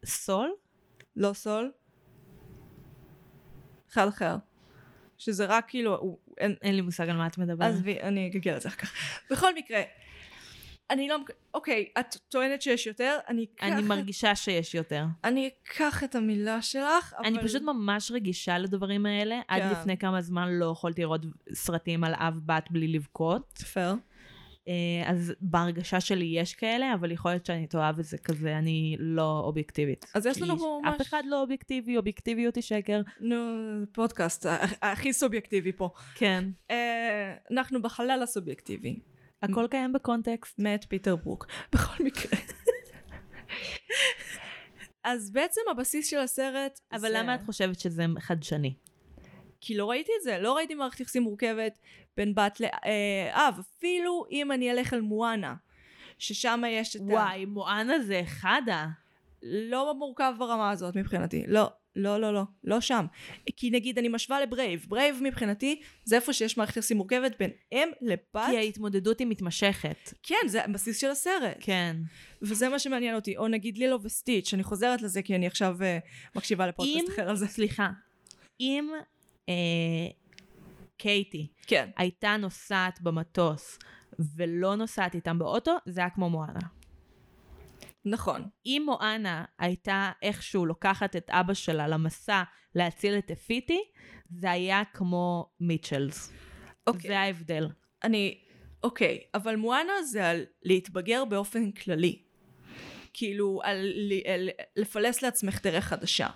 סול? 0.05 0.51
לא 1.15 1.33
סול? 1.33 1.71
אחד 3.91 4.07
אחר. 4.07 4.35
שזה 5.17 5.45
רק 5.45 5.65
כאילו, 5.67 5.97
הוא, 5.97 6.17
אין, 6.37 6.55
אין 6.61 6.75
לי 6.75 6.81
מושג 6.81 7.09
על 7.09 7.17
מה 7.17 7.27
את 7.27 7.37
מדברת. 7.37 7.73
עזבי, 7.73 7.99
אני 8.01 8.31
אגיע 8.35 8.55
לזה 8.57 8.69
אחר 8.69 8.77
כך. 8.77 8.93
בכל 9.31 9.55
מקרה, 9.55 9.81
אני 10.89 11.07
לא... 11.07 11.15
אוקיי, 11.53 11.87
את 11.99 12.15
טוענת 12.29 12.61
שיש 12.61 12.87
יותר, 12.87 13.17
אני 13.27 13.45
אקח... 13.55 13.63
אני 13.67 13.81
מרגישה 13.81 14.35
שיש 14.35 14.75
יותר. 14.75 15.05
אני 15.23 15.49
אקח 15.63 16.03
את 16.03 16.15
המילה 16.15 16.61
שלך, 16.61 17.13
אבל... 17.17 17.25
אני 17.25 17.43
פשוט 17.43 17.61
ממש 17.61 18.11
רגישה 18.11 18.57
לדברים 18.57 19.05
האלה. 19.05 19.39
עד 19.47 19.61
כן. 19.61 19.71
לפני 19.71 19.97
כמה 19.97 20.21
זמן 20.21 20.49
לא 20.51 20.71
יכולתי 20.71 21.01
לראות 21.01 21.21
סרטים 21.53 22.03
על 22.03 22.13
אב 22.15 22.39
בת 22.45 22.71
בלי 22.71 22.87
לבכות. 22.87 23.57
פייר. 23.57 23.95
אה, 24.67 24.73
אז 25.09 25.33
בהרגשה 25.41 25.99
שלי 26.01 26.25
יש 26.25 26.53
כאלה, 26.53 26.93
אבל 26.93 27.11
יכול 27.11 27.31
להיות 27.31 27.45
שאני 27.45 27.67
טועה 27.67 27.91
וזה 27.97 28.17
כזה, 28.17 28.57
אני 28.57 28.95
לא 28.99 29.39
אובייקטיבית. 29.45 30.05
אז 30.15 30.25
יש 30.25 30.41
לנו 30.41 30.57
פה 30.57 30.81
אף 30.83 30.93
ממש- 30.93 31.01
אחד 31.01 31.23
לא 31.27 31.41
אובייקטיבי, 31.41 31.97
אובייקטיביות 31.97 32.55
היא 32.55 32.61
שקר. 32.61 33.01
נו, 33.19 33.35
פודקאסט, 33.93 34.45
ה- 34.45 34.57
הכי 34.91 35.13
סובייקטיבי 35.13 35.71
פה. 35.71 35.89
כן. 36.15 36.43
אה, 36.71 37.35
אנחנו 37.51 37.81
בחלל 37.81 38.19
הסובייקטיבי. 38.23 38.99
הכל 39.43 39.67
קיים 39.71 39.93
בקונטקסט. 39.93 40.59
מאת 40.59 40.85
פיטר 40.89 41.15
ברוק. 41.15 41.47
בכל 41.73 42.03
מקרה. 42.03 42.39
אז 45.03 45.31
בעצם 45.31 45.61
הבסיס 45.71 46.09
של 46.09 46.17
הסרט 46.17 46.79
אבל 46.91 46.99
זה... 46.99 47.09
למה 47.09 47.35
את 47.35 47.41
חושבת 47.45 47.79
שזה 47.79 48.05
חדשני? 48.19 48.73
כי 49.65 49.77
לא 49.77 49.89
ראיתי 49.89 50.11
את 50.17 50.23
זה, 50.23 50.39
לא 50.39 50.55
ראיתי 50.55 50.75
מערכת 50.75 50.99
יחסים 50.99 51.23
מורכבת 51.23 51.77
בין 52.17 52.35
בת 52.35 52.59
לאב, 52.59 53.59
אפילו 53.59 54.25
אם 54.31 54.51
אני 54.51 54.71
אלך 54.71 54.93
על 54.93 55.01
מואנה, 55.01 55.55
ששם 56.17 56.61
יש 56.67 56.95
את 56.95 57.01
ה... 57.01 57.03
וואי, 57.03 57.45
מואנה 57.45 57.99
זה 57.99 58.21
חדה. 58.25 58.87
לא 59.43 59.95
מורכב 59.97 60.33
ברמה 60.37 60.71
הזאת 60.71 60.95
מבחינתי, 60.95 61.43
לא. 61.47 61.69
לא, 61.95 62.21
לא, 62.21 62.33
לא, 62.33 62.43
לא 62.63 62.81
שם. 62.81 63.05
כי 63.55 63.69
נגיד 63.69 63.97
אני 63.97 64.07
משווה 64.07 64.41
ל 64.41 64.47
Brave, 64.47 64.85
Brave 64.89 65.19
מבחינתי 65.21 65.81
זה 66.03 66.15
איפה 66.15 66.33
שיש 66.33 66.57
מערכת 66.57 66.77
יחסים 66.77 66.97
מורכבת 66.97 67.35
בין 67.39 67.51
אם 67.71 67.89
לבת. 68.01 68.49
כי 68.49 68.57
ההתמודדות 68.57 69.19
היא 69.19 69.27
מתמשכת. 69.27 70.13
כן, 70.23 70.47
זה 70.47 70.65
הבסיס 70.65 71.01
של 71.01 71.09
הסרט. 71.09 71.57
כן. 71.59 71.95
וזה 72.41 72.69
מה 72.69 72.79
שמעניין 72.79 73.15
אותי. 73.15 73.37
או 73.37 73.47
נגיד 73.47 73.77
לילו 73.77 74.03
וסטיץ', 74.03 74.53
אני 74.53 74.63
חוזרת 74.63 75.01
לזה 75.01 75.21
כי 75.21 75.35
אני 75.35 75.47
עכשיו 75.47 75.77
uh, 75.79 76.37
מקשיבה 76.37 76.67
לפודקאסט 76.67 77.09
אחר 77.09 77.29
על 77.29 77.35
זה. 77.35 77.47
סליחה, 77.47 77.89
אם 78.59 78.89
אה, 79.49 79.53
קייטי 80.97 81.47
כן. 81.67 81.89
הייתה 81.97 82.37
נוסעת 82.37 83.01
במטוס 83.01 83.79
ולא 84.35 84.75
נוסעת 84.75 85.15
איתם 85.15 85.39
באוטו, 85.39 85.71
זה 85.85 86.01
היה 86.01 86.09
כמו 86.09 86.29
מואנה. 86.29 86.59
נכון. 88.05 88.47
אם 88.65 88.83
מואנה 88.85 89.45
הייתה 89.59 90.11
איכשהו 90.21 90.65
לוקחת 90.65 91.15
את 91.15 91.29
אבא 91.29 91.53
שלה 91.53 91.87
למסע 91.87 92.43
להציל 92.75 93.17
את 93.17 93.31
אפיטי, 93.31 93.79
זה 94.29 94.51
היה 94.51 94.81
כמו 94.93 95.49
מיטשלס. 95.59 96.31
אוקיי. 96.87 97.07
זה 97.07 97.19
ההבדל. 97.19 97.67
אני, 98.03 98.41
אוקיי, 98.83 99.19
אבל 99.33 99.55
מואנה 99.55 100.03
זה 100.03 100.29
על 100.29 100.43
להתבגר 100.63 101.25
באופן 101.25 101.71
כללי. 101.71 102.21
כאילו, 103.13 103.59
על, 103.63 103.77
ל- 103.95 104.27
על 104.33 104.49
לפלס 104.75 105.21
לעצמך 105.21 105.61
דרך 105.63 105.83
חדשה. 105.85 106.27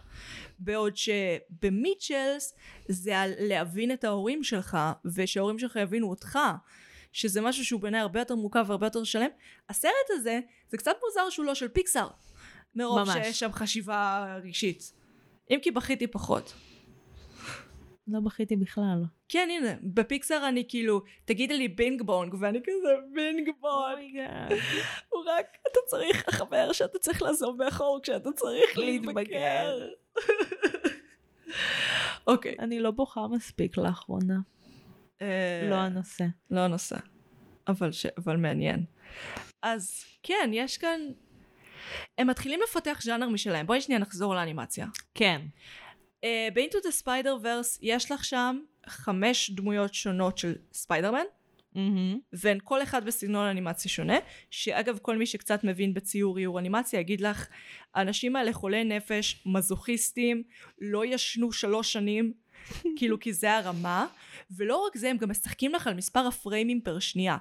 בעוד 0.59 0.97
שבמיטשלס 0.97 2.55
זה 2.87 3.19
על 3.19 3.33
להבין 3.39 3.91
את 3.91 4.03
ההורים 4.03 4.43
שלך, 4.43 4.77
ושההורים 5.15 5.59
שלך 5.59 5.75
יבינו 5.75 6.09
אותך, 6.09 6.39
שזה 7.11 7.41
משהו 7.41 7.65
שהוא 7.65 7.81
בעיניי 7.81 8.01
הרבה 8.01 8.19
יותר 8.19 8.35
מורכב 8.35 8.65
והרבה 8.67 8.85
יותר 8.85 9.03
שלם. 9.03 9.29
הסרט 9.69 9.91
הזה, 10.09 10.39
זה 10.69 10.77
קצת 10.77 10.95
מוזר 11.05 11.29
שהוא 11.29 11.45
לא 11.45 11.55
של 11.55 11.67
פיקסאר. 11.67 12.07
מרוב 12.75 12.99
ממש. 12.99 13.09
שיש 13.13 13.39
שם 13.39 13.51
חשיבה 13.51 14.35
רגשית. 14.43 14.93
אם 15.49 15.59
כי 15.61 15.71
בכיתי 15.71 16.07
פחות. 16.07 16.53
לא 18.07 18.19
בכיתי 18.19 18.55
בכלל. 18.55 19.03
כן, 19.29 19.49
הנה, 19.51 19.73
בפיקסאר 19.83 20.47
אני 20.47 20.63
כאילו, 20.69 21.01
תגידי 21.25 21.57
לי 21.57 21.67
בינג 21.67 22.01
בונג, 22.01 22.35
ואני 22.39 22.59
כזה 22.63 22.93
בינג 23.13 23.49
בונג. 23.59 24.27
הוא 25.09 25.23
רק, 25.27 25.45
אתה 25.71 25.79
צריך 25.87 26.27
החבר 26.27 26.71
שאתה 26.73 26.99
צריך 26.99 27.21
לעזוב 27.21 27.63
מאחור 27.63 27.99
כשאתה 28.03 28.31
צריך 28.31 28.77
להתבגר. 28.77 29.87
אוקיי. 32.27 32.55
אני 32.59 32.79
לא 32.79 32.91
בוכה 32.91 33.27
מספיק 33.27 33.77
לאחרונה. 33.77 34.39
אה, 35.21 35.67
לא 35.69 35.75
הנושא. 35.75 36.25
לא 36.51 36.59
הנושא. 36.59 36.97
אבל, 37.67 37.91
ש... 37.91 38.05
אבל 38.05 38.37
מעניין. 38.37 38.85
אז 39.61 40.05
כן, 40.23 40.49
יש 40.53 40.77
כאן... 40.77 40.99
הם 42.17 42.27
מתחילים 42.27 42.59
לפתח 42.63 43.01
ז'אנר 43.01 43.29
משלהם. 43.29 43.67
בואי 43.67 43.81
שנייה 43.81 43.99
נחזור 43.99 44.35
לאנימציה. 44.35 44.87
כן. 45.13 45.41
Uh, 46.25 46.27
ב-Into 46.53 46.77
the 46.77 47.03
Spider-Verse 47.03 47.79
יש 47.81 48.11
לך 48.11 48.25
שם 48.25 48.59
חמש 48.87 49.51
דמויות 49.51 49.93
שונות 49.93 50.37
של 50.37 50.55
ספיידרמן, 50.73 51.23
מהמם. 51.77 52.19
והן 52.33 52.57
כל 52.63 52.83
אחד 52.83 53.05
בסגנון 53.05 53.47
אנימציה 53.47 53.91
שונה, 53.91 54.17
שאגב 54.51 54.97
כל 55.01 55.17
מי 55.17 55.25
שקצת 55.25 55.63
מבין 55.63 55.93
בציור 55.93 56.37
איור 56.37 56.59
אנימציה 56.59 56.99
יגיד 56.99 57.21
לך, 57.21 57.47
האנשים 57.95 58.35
האלה 58.35 58.53
חולי 58.53 58.83
נפש, 58.83 59.43
מזוכיסטים, 59.45 60.43
לא 60.81 61.05
ישנו 61.05 61.51
שלוש 61.51 61.93
שנים, 61.93 62.33
כאילו 62.97 63.19
כי 63.19 63.33
זה 63.33 63.57
הרמה, 63.57 64.07
ולא 64.51 64.85
רק 64.87 64.97
זה, 64.97 65.09
הם 65.09 65.17
גם 65.17 65.29
משחקים 65.29 65.73
לך 65.73 65.87
על 65.87 65.93
מספר 65.93 66.27
הפריימים 66.27 66.81
פר 66.81 66.99
שנייה. 66.99 67.37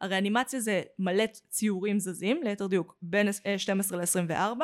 הרי 0.00 0.18
אנימציה 0.18 0.60
זה 0.60 0.82
מלא 0.98 1.24
ציורים 1.48 1.98
זזים, 1.98 2.40
ליתר 2.42 2.66
דיוק 2.66 2.96
בין 3.02 3.28
אה, 3.46 3.58
12 3.58 3.98
ל-24, 3.98 4.62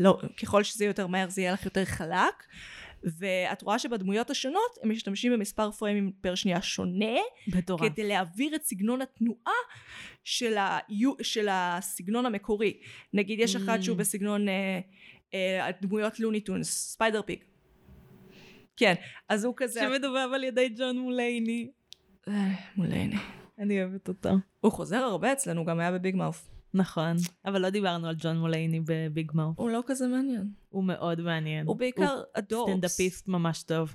לא, 0.00 0.18
ככל 0.42 0.62
שזה 0.62 0.84
יהיה 0.84 0.90
יותר 0.90 1.06
מהר 1.06 1.28
זה 1.28 1.40
יהיה 1.40 1.52
לך 1.52 1.64
יותר 1.64 1.84
חלק, 1.84 2.46
ואת 3.18 3.62
רואה 3.62 3.78
שבדמויות 3.78 4.30
השונות 4.30 4.78
הם 4.82 4.90
משתמשים 4.90 5.32
במספר 5.32 5.70
פריימים 5.70 6.12
פר 6.20 6.34
שנייה 6.34 6.62
שונה, 6.62 7.16
מטורף. 7.46 7.92
כדי 7.92 8.08
להעביר 8.08 8.54
את 8.54 8.62
סגנון 8.62 9.02
התנועה 9.02 9.54
של, 10.24 10.56
ה... 10.56 10.78
של 11.22 11.48
הסגנון 11.50 12.26
המקורי. 12.26 12.80
נגיד 13.12 13.38
יש 13.40 13.56
אחד 13.56 13.78
Mm. 13.78 13.82
שהוא 13.82 13.96
בסגנון 13.96 14.48
אה, 14.48 14.80
אה, 15.34 15.66
הדמויות 15.66 16.20
Looney 16.20 16.45
Tunes, 16.45 16.70
Spider 16.92 17.22
Pig. 17.22 17.44
כן, 18.76 18.94
אז 19.28 19.44
הוא 19.44 19.54
כזה... 19.56 19.80
שמדובב 19.80 20.28
על 20.34 20.44
ידי 20.44 20.68
ג'ון 20.78 20.98
מולייני. 20.98 21.70
אה, 22.28 22.48
מולני. 22.76 23.16
אני 23.58 23.82
אוהבת 23.82 24.08
אותו. 24.08 24.30
הוא 24.60 24.72
חוזר 24.72 24.96
הרבה 24.96 25.32
אצלנו, 25.32 25.64
גם 25.64 25.80
היה 25.80 25.92
ב 25.92 25.98
Big 25.98 26.16
Mouth. 26.16 26.48
נכון. 26.74 27.16
אבל 27.44 27.62
לא 27.62 27.70
דיברנו 27.70 28.08
על 28.08 28.14
ג'ון 28.18 28.38
מולייני 28.38 28.80
ב 28.84 28.95
Big 28.95 29.30
Mouth. 29.34 29.58
הוא 29.58 29.70
לא 29.70 29.82
כזה 29.86 30.06
מעניין. 30.06 30.50
הוא 30.68 30.84
מאוד 30.84 31.20
מעניין. 31.20 31.66
הוא 31.66 31.76
בעיקר 31.76 32.22
adorbs. 32.34 32.70
סטנדאפיסט 32.70 33.28
ממש 33.28 33.62
טוב. 33.62 33.94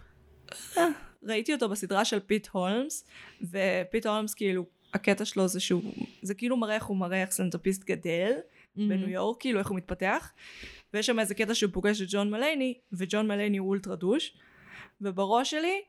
ראיתי 1.24 1.54
אותו 1.54 1.70
בסדרה 1.70 2.06
של 2.06 2.20
פיט 2.20 2.48
הולמס, 2.52 3.08
ופיט 3.42 4.06
הולמס 4.06 4.34
כאילו, 4.34 4.66
הקטע 4.94 5.26
שלו 5.26 5.48
זה 5.48 5.60
שהוא, 5.60 5.94
זה 6.22 6.34
כאילו 6.34 6.58
מראה 6.58 6.76
איך 6.76 6.86
הוא 6.86 6.98
מראה 6.98 7.22
איך 7.22 7.32
סטנדאפיסט 7.32 7.84
גדל 7.84 8.32
בניו 8.76 9.10
יורק, 9.10 9.40
כאילו 9.40 9.60
איך 9.60 9.68
הוא 9.68 9.78
מתפתח, 9.78 10.32
ויש 10.94 11.06
שם 11.06 11.20
איזה 11.20 11.36
קטע 11.36 11.56
שהוא 11.56 11.72
פוגש 11.74 12.02
את 12.02 12.08
ג'ון 12.10 12.32
מלייני, 12.32 12.74
וג'ון 12.92 13.28
מלייני 13.28 13.58
הוא 13.58 13.70
אולטרה 13.70 13.96
douche, 13.96 14.38
ובראש 15.02 15.52
שלי, 15.52 15.82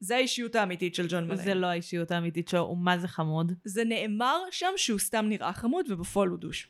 זה 0.00 0.16
האישיות 0.16 0.54
האמיתית 0.54 0.94
של 0.94 1.06
ג'ון 1.08 1.24
מלייני. 1.24 1.44
זה 1.44 1.54
לא 1.54 1.66
האישיות 1.66 2.10
האמיתית 2.10 2.48
שלו, 2.48 2.60
הוא 2.60 2.78
מה 2.78 2.98
זה 2.98 3.08
חמוד. 3.08 3.52
זה 3.64 3.84
נאמר 3.84 4.38
שם 4.50 4.72
שהוא 4.76 4.98
סתם 4.98 5.26
נראה 5.28 5.52
חמוד, 5.52 5.86
ובפועל 5.90 6.28
הוא 6.28 6.38
douche. 6.38 6.68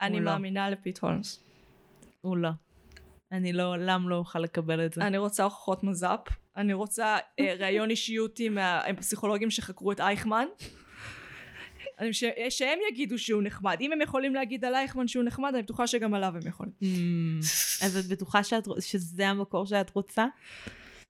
אני 0.00 0.20
לא. 0.20 0.24
מאמינה 0.24 0.70
לפיט 0.70 0.98
הולמס. 0.98 1.44
הוא 2.20 2.36
לא. 2.36 2.50
אני 3.32 3.52
לעולם 3.52 4.08
לא 4.08 4.16
אוכל 4.16 4.38
לקבל 4.38 4.86
את 4.86 4.92
זה. 4.92 5.02
אני 5.06 5.18
רוצה 5.18 5.44
הוכחות 5.44 5.84
מז"פ, 5.84 6.28
אני 6.56 6.72
רוצה 6.72 7.18
אה, 7.40 7.54
ראיון 7.60 7.90
אישיותי 7.90 8.48
מהפסיכולוגים 8.48 9.50
שחקרו 9.50 9.92
את 9.92 10.00
אייכמן. 10.00 10.46
ש- 12.12 12.24
שהם 12.48 12.78
יגידו 12.90 13.18
שהוא 13.18 13.42
נחמד. 13.42 13.76
אם 13.80 13.92
הם 13.92 14.00
יכולים 14.00 14.34
להגיד 14.34 14.64
על 14.64 14.74
אייכמן 14.74 15.08
שהוא 15.08 15.24
נחמד, 15.24 15.54
אני 15.54 15.62
בטוחה 15.62 15.86
שגם 15.86 16.14
עליו 16.14 16.32
הם 16.36 16.48
יכולים. 16.48 16.72
Hmm, 16.82 17.84
אז 17.84 17.96
את 17.96 18.06
בטוחה 18.06 18.44
שאת, 18.44 18.68
שזה 18.80 19.28
המקור 19.28 19.66
שאת 19.66 19.90
רוצה? 19.94 20.26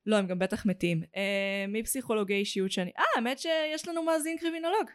לא, 0.07 0.17
הם 0.17 0.27
גם 0.27 0.39
בטח 0.39 0.67
מתים. 0.67 1.03
אה, 1.17 1.65
מי 1.69 1.83
פסיכולוגי 1.83 2.35
אישיות 2.35 2.73
שאני... 2.73 2.91
אה, 2.99 3.05
האמת 3.17 3.39
שיש 3.39 3.89
לנו 3.89 4.03
מאזין 4.03 4.37
קרימינולוג. 4.39 4.87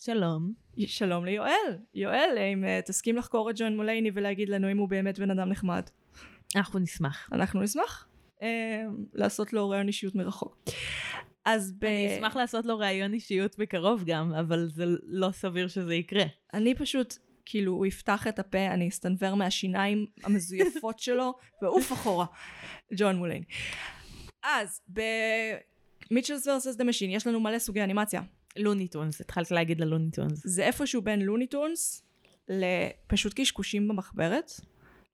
שלום. 0.00 0.52
שלום 0.86 1.24
ליואל. 1.24 1.78
יואל, 1.94 2.38
אם 2.54 2.64
אה, 2.64 2.80
תסכים 2.86 3.16
לחקור 3.16 3.50
את 3.50 3.54
ג'ון 3.58 3.76
מולייני 3.76 4.10
ולהגיד 4.14 4.48
לנו 4.48 4.70
אם 4.70 4.78
הוא 4.78 4.88
באמת 4.88 5.18
בן 5.18 5.30
אדם 5.30 5.48
נחמד. 5.48 5.82
אנחנו 6.56 6.78
נשמח. 6.78 7.28
אנחנו 7.32 7.62
נשמח 7.62 8.08
אה, 8.42 8.82
לעשות 9.14 9.52
לו 9.52 9.68
רעיון 9.68 9.86
אישיות 9.86 10.14
מרחוק. 10.14 10.64
אז 11.44 11.72
ב... 11.78 11.84
אני 11.84 12.16
אשמח 12.16 12.36
לעשות 12.36 12.66
לו 12.66 12.78
ראיון 12.78 13.14
אישיות 13.14 13.58
בקרוב 13.58 14.04
גם, 14.06 14.34
אבל 14.34 14.66
זה 14.66 14.84
לא 15.06 15.30
סביר 15.30 15.68
שזה 15.68 15.94
יקרה. 15.94 16.24
אני 16.54 16.74
פשוט, 16.74 17.14
כאילו, 17.44 17.72
הוא 17.72 17.86
יפתח 17.86 18.26
את 18.26 18.38
הפה, 18.38 18.66
אני 18.66 18.88
אסתנוור 18.88 19.34
מהשיניים 19.34 20.06
המזויפות 20.24 20.98
שלו, 21.04 21.34
ואוף 21.62 21.92
אחורה. 21.92 22.26
ג'ון 22.96 23.16
מולייני. 23.16 23.44
אז, 24.46 24.80
ב 26.10 26.14
Mitchells 26.14 26.46
Versus 26.46 26.76
The 26.76 26.84
Machine 26.84 27.10
יש 27.10 27.26
לנו 27.26 27.40
מלא 27.40 27.58
סוגי 27.58 27.82
אנימציה. 27.82 28.22
Looney 28.56 28.88
Tunes, 28.88 29.20
התחלת 29.20 29.50
להגיד 29.50 29.80
ל 29.80 29.85
Looney 29.85 30.13
Tunes. 30.13 30.42
זה 30.46 30.64
איפשהו 30.66 31.02
בין 31.02 31.20
Looney 31.22 31.66
Tunes 31.66 32.02
לפשוט 32.48 33.32
קשקושים 33.36 33.88
במחברת, 33.88 34.50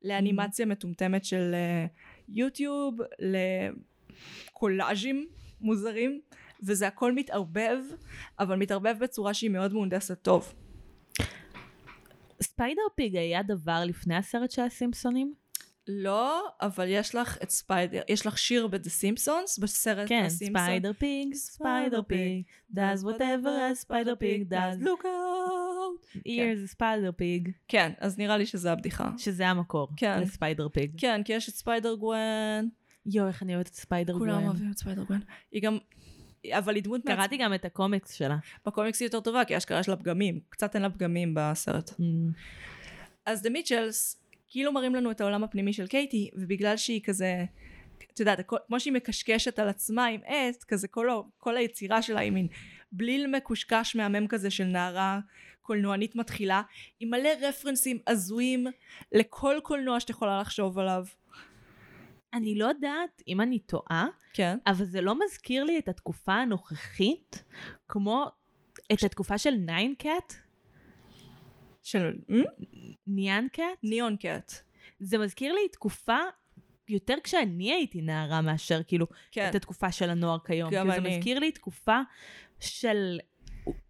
לאנימציה 0.02 0.66
מטומטמת 0.66 1.24
של 1.24 1.54
אה, 1.54 1.86
יוטיוב, 2.28 2.98
לקולאז'ים 4.52 5.26
מוזרים, 5.60 6.20
וזה 6.62 6.86
הכל 6.86 7.12
מתערבב, 7.12 7.78
אבל 8.38 8.56
מתערבב 8.56 8.96
בצורה 9.00 9.34
שהיא 9.34 9.50
מאוד 9.50 9.72
מהונדסת 9.72 10.22
טוב. 10.22 10.54
Spider 12.42 12.82
Pig 12.94 13.16
היה 13.16 13.42
דבר 13.42 13.82
לפני 13.86 14.16
הסרט 14.16 14.50
של 14.50 14.62
הסימפסונים? 14.62 15.41
לא, 15.88 16.48
אבל 16.60 16.86
יש 16.88 17.14
לך 17.14 17.38
את 17.42 17.50
Spider, 17.50 18.00
יש 18.08 18.26
לך 18.26 18.38
שיר 18.38 18.66
ב"The 18.66 18.90
Simpsons", 18.90 19.58
בסרט 19.58 20.08
כן, 20.08 20.22
הסימפסון. 20.26 20.66
Spider 20.66 20.92
Pig, 20.92 21.34
Spider 21.34 22.02
Pig, 22.02 22.42
does 22.74 23.02
whatever 23.02 23.72
a 23.72 23.84
spider 23.84 24.16
pig 24.20 24.52
does. 24.52 24.84
look 24.84 25.04
out. 25.04 26.16
Here's 26.16 26.70
a 26.70 26.74
spider 26.76 27.12
pig. 27.18 27.50
כן, 27.68 27.92
אז 27.98 28.18
נראה 28.18 28.36
לי 28.38 28.46
שזה 28.46 28.72
הבדיחה. 28.72 29.10
שזה 29.18 29.48
המקור 29.48 29.88
כן. 29.96 30.20
ל 30.20 30.27
Spider 30.27 30.68
Pig. 30.68 30.90
כן, 30.98 31.22
כי 31.24 31.32
יש 31.32 31.48
את 31.48 31.54
Spider 31.54 31.94
Gwen, 31.94 32.68
יואו, 33.06 33.28
איך 33.28 33.42
אני 33.42 33.54
אוהבת 33.54 33.68
את 33.68 33.74
Spider 33.74 34.18
כולם 34.18 34.32
Gwen. 34.32 34.46
אוהבים 34.46 34.70
את 34.70 34.78
Spider 34.78 35.02
Gwen. 35.02 35.20
היא 35.52 35.62
גם, 35.62 35.78
אבל 36.50 36.74
היא 36.74 36.82
דמות 36.82 37.00
קראתי 37.06 37.36
גם 37.36 37.54
את 37.54 37.64
הקומיקס 37.64 38.12
שלה. 38.12 38.36
בקומיקס 38.66 39.00
היא 39.00 39.06
יותר 39.06 39.20
טובה, 39.20 39.44
כי 39.44 39.56
אשכרה 39.56 39.80
יש 39.80 39.88
לה 39.88 39.96
פגמים. 39.96 40.40
קצת 40.48 40.74
אין 40.74 40.82
לה 40.82 40.90
פגמים 40.90 41.34
בסרט. 41.36 41.90
Mm. 41.90 41.94
אז 43.26 43.42
The 43.42 43.50
Mitchells, 43.50 44.21
כאילו 44.52 44.72
מראים 44.72 44.94
לנו 44.94 45.10
את 45.10 45.20
העולם 45.20 45.44
הפנימי 45.44 45.72
של 45.72 45.86
קייטי, 45.86 46.30
ובגלל 46.34 46.76
שהיא 46.76 47.00
כזה, 47.04 47.44
את 48.12 48.20
יודעת, 48.20 48.38
כמו 48.66 48.80
שהיא 48.80 48.92
מקשקשת 48.92 49.58
על 49.58 49.68
עצמה 49.68 50.06
עם 50.06 50.20
עט, 50.24 50.64
כזה 50.68 50.88
כל, 50.88 51.08
כל 51.38 51.56
היצירה 51.56 52.02
שלה 52.02 52.20
היא 52.20 52.32
מין 52.32 52.48
בליל 52.92 53.26
מקושקש 53.36 53.96
מהמם 53.96 54.26
כזה 54.26 54.50
של 54.50 54.64
נערה 54.64 55.20
קולנוענית 55.62 56.16
מתחילה, 56.16 56.62
עם 57.00 57.10
מלא 57.10 57.28
רפרנסים 57.40 57.98
הזויים 58.06 58.66
לכל 59.12 59.56
קולנוע 59.62 60.00
שאת 60.00 60.10
יכולה 60.10 60.40
לחשוב 60.40 60.78
עליו. 60.78 61.04
אני 62.34 62.58
לא 62.58 62.64
יודעת 62.66 63.22
אם 63.28 63.40
אני 63.40 63.58
טועה, 63.58 64.06
כן. 64.32 64.58
אבל 64.66 64.84
זה 64.84 65.00
לא 65.00 65.14
מזכיר 65.24 65.64
לי 65.64 65.78
את 65.78 65.88
התקופה 65.88 66.34
הנוכחית, 66.34 67.44
כמו 67.88 68.26
את 68.92 69.04
התקופה 69.04 69.38
של 69.38 69.54
ניין 69.54 69.94
קאט, 69.98 70.34
של 71.82 72.12
ניאן 73.06 73.46
קאט. 73.52 73.78
ניאון 73.82 74.16
קאט. 74.16 74.52
זה 75.00 75.18
מזכיר 75.18 75.52
לי 75.52 75.68
תקופה 75.72 76.18
יותר 76.88 77.14
כשאני 77.24 77.72
הייתי 77.72 78.00
נערה 78.00 78.40
מאשר 78.40 78.82
כאילו 78.82 79.06
כן. 79.32 79.50
את 79.50 79.54
התקופה 79.54 79.92
של 79.92 80.10
הנוער 80.10 80.38
כיום. 80.46 80.70
גם 80.70 80.90
כאילו, 80.90 81.02
זה 81.02 81.08
אני. 81.08 81.16
מזכיר 81.16 81.38
לי 81.38 81.52
תקופה 81.52 82.00
של 82.60 83.18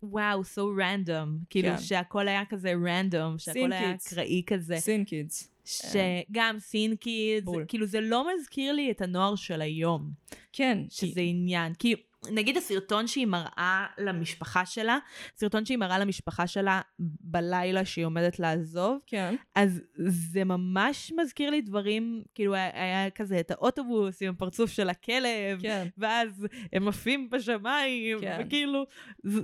וואו, 0.02 0.40
so 0.42 0.80
random. 0.80 1.28
כאילו 1.50 1.68
כן. 1.68 1.78
שהכל 1.78 2.28
היה 2.28 2.44
כזה 2.44 2.72
random, 2.72 3.38
שהכל 3.38 3.72
היה. 3.72 3.94
אקראי 3.94 4.42
כזה. 4.46 4.76
סין 4.76 5.04
קידס. 5.04 5.48
שגם 5.64 6.56
סין 6.58 6.96
קידס. 6.96 7.52
כאילו 7.68 7.86
זה 7.86 8.00
לא 8.00 8.26
מזכיר 8.34 8.72
לי 8.72 8.90
את 8.90 9.00
הנוער 9.00 9.34
של 9.34 9.60
היום. 9.60 10.10
כן. 10.52 10.78
שזה 10.88 11.20
עניין. 11.20 11.74
כי 11.74 11.94
נגיד 12.30 12.56
הסרטון 12.56 13.06
שהיא 13.06 13.26
מראה 13.26 13.86
למשפחה 13.98 14.66
שלה, 14.66 14.98
סרטון 15.36 15.64
שהיא 15.64 15.78
מראה 15.78 15.98
למשפחה 15.98 16.46
שלה 16.46 16.80
בלילה 17.20 17.84
שהיא 17.84 18.04
עומדת 18.04 18.38
לעזוב, 18.38 18.98
כן. 19.06 19.34
אז 19.54 19.80
זה 20.06 20.44
ממש 20.44 21.12
מזכיר 21.20 21.50
לי 21.50 21.60
דברים, 21.60 22.22
כאילו 22.34 22.54
היה, 22.54 22.70
היה 22.74 23.10
כזה 23.10 23.40
את 23.40 23.50
האוטובוס 23.50 24.22
עם 24.22 24.30
הפרצוף 24.30 24.70
של 24.70 24.88
הכלב, 24.90 25.60
כן. 25.62 25.86
ואז 25.98 26.46
הם 26.72 26.88
עפים 26.88 27.30
בשמיים, 27.30 28.20
כן. 28.20 28.40
וכאילו, 28.40 28.84
זה, 29.22 29.40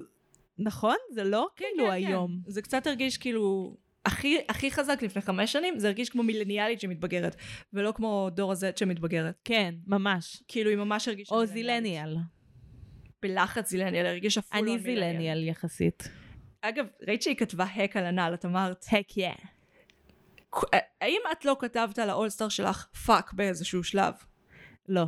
נכון? 0.59 0.97
זה 1.11 1.24
לא 1.24 1.49
כאילו 1.57 1.87
כן, 1.87 1.91
היום. 1.91 2.41
כן. 2.45 2.51
זה 2.51 2.62
קצת 2.62 2.87
הרגיש 2.87 3.18
כאילו... 3.18 3.76
הכי, 4.05 4.39
הכי 4.49 4.70
חזק 4.70 5.03
לפני 5.03 5.22
חמש 5.22 5.53
שנים, 5.53 5.79
זה 5.79 5.87
הרגיש 5.87 6.11
כמו 6.11 6.22
מילניאלית 6.22 6.81
שמתבגרת, 6.81 7.37
ולא 7.72 7.93
כמו 7.93 8.29
דור 8.35 8.53
ה-Z 8.53 8.76
שמתבגרת. 8.76 9.35
כן, 9.45 9.74
ממש. 9.87 10.43
כאילו 10.49 10.70
היא 10.70 10.79
ממש 10.79 11.09
הרגישה 11.09 11.35
או. 11.35 11.47
זילניאל. 11.47 12.16
בלחץ 13.22 13.70
zillennial, 13.70 14.07
הרגישה 14.06 14.42
full 14.42 14.59
on 14.61 14.76
millennial. 14.76 15.12
zillennial 15.12 15.44
יחסית. 15.44 16.08
אגב, 16.60 16.86
ראית 17.08 17.22
שהיא 17.22 17.36
כתבה 17.36 17.64
heck 17.64 17.96
על 17.96 18.06
הנעל, 18.06 18.34
את 18.34 18.44
אמרת, 18.44 18.84
heck 18.84 19.12
yeah. 19.12 19.46
האם 21.00 21.20
את 21.32 21.44
לא 21.44 21.56
כתבת 21.60 21.98
על 21.98 22.10
ה 22.11 22.15
All 22.15 22.30
Star 22.30 22.49
שלך 22.48 22.86
fuck 23.07 23.32
באיזשהו 23.32 23.84
שלב? 23.84 24.14
לא. 24.88 25.06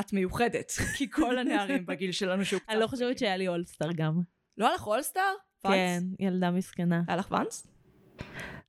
את 0.00 0.12
מיוחדת, 0.12 0.72
כי 0.96 1.10
כל 1.10 1.38
הנערים 1.38 1.86
בגיל 1.86 2.12
שלנו 2.12 2.44
שהוא 2.44 2.60
קצת... 2.60 2.70
אני 2.70 2.80
לא 2.80 2.86
חושבת 2.86 3.18
שהיה 3.18 3.36
לי 3.36 3.48
All 3.48 3.67
Star 3.67 3.92
גם. 3.92 4.20
לא 4.58 4.66
היה 4.66 4.74
לך 4.74 4.86
All 4.86 5.03
Star? 5.03 5.32
כן, 5.62 6.02
ילדה 6.18 6.50
מסכנה. 6.50 7.02
היה 7.08 7.16
לך 7.16 7.30
Vans? 7.30 7.66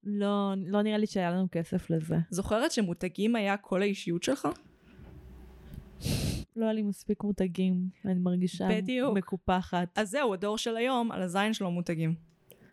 לא, 0.03 0.53
לא 0.57 0.81
נראה 0.81 0.97
לי 0.97 1.07
שהיה 1.07 1.31
לנו 1.31 1.47
כסף 1.51 1.89
לזה. 1.89 2.15
זוכרת 2.29 2.71
שמותגים 2.71 3.35
היה 3.35 3.57
כל 3.57 3.81
האישיות 3.81 4.23
שלך? 4.23 4.47
לא 6.55 6.65
היה 6.65 6.73
לי 6.73 6.81
מספיק 6.81 7.23
מותגים, 7.23 7.89
אני 8.05 8.19
מרגישה 8.19 8.67
בדיוק. 8.69 9.17
מקופחת. 9.17 9.87
אז 9.95 10.09
זהו, 10.09 10.33
הדור 10.33 10.57
של 10.57 10.77
היום, 10.77 11.11
על 11.11 11.21
הזין 11.21 11.53
שלו 11.53 11.71
מותגים. 11.71 12.15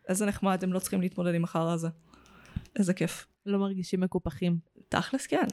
איזה 0.09 0.27
נחמד, 0.27 0.65
הם 0.65 0.73
לא 0.73 0.79
צריכים 0.79 1.01
להתמודד 1.01 1.35
עם 1.35 1.45
החרא 1.45 1.73
הזה. 1.73 1.89
איזה 2.77 2.95
כיף. 2.95 3.27
לא 3.47 3.59
מרגישים 3.59 4.01
מקופחים. 4.01 4.59
תכלס 4.89 5.27
כן. 5.27 5.47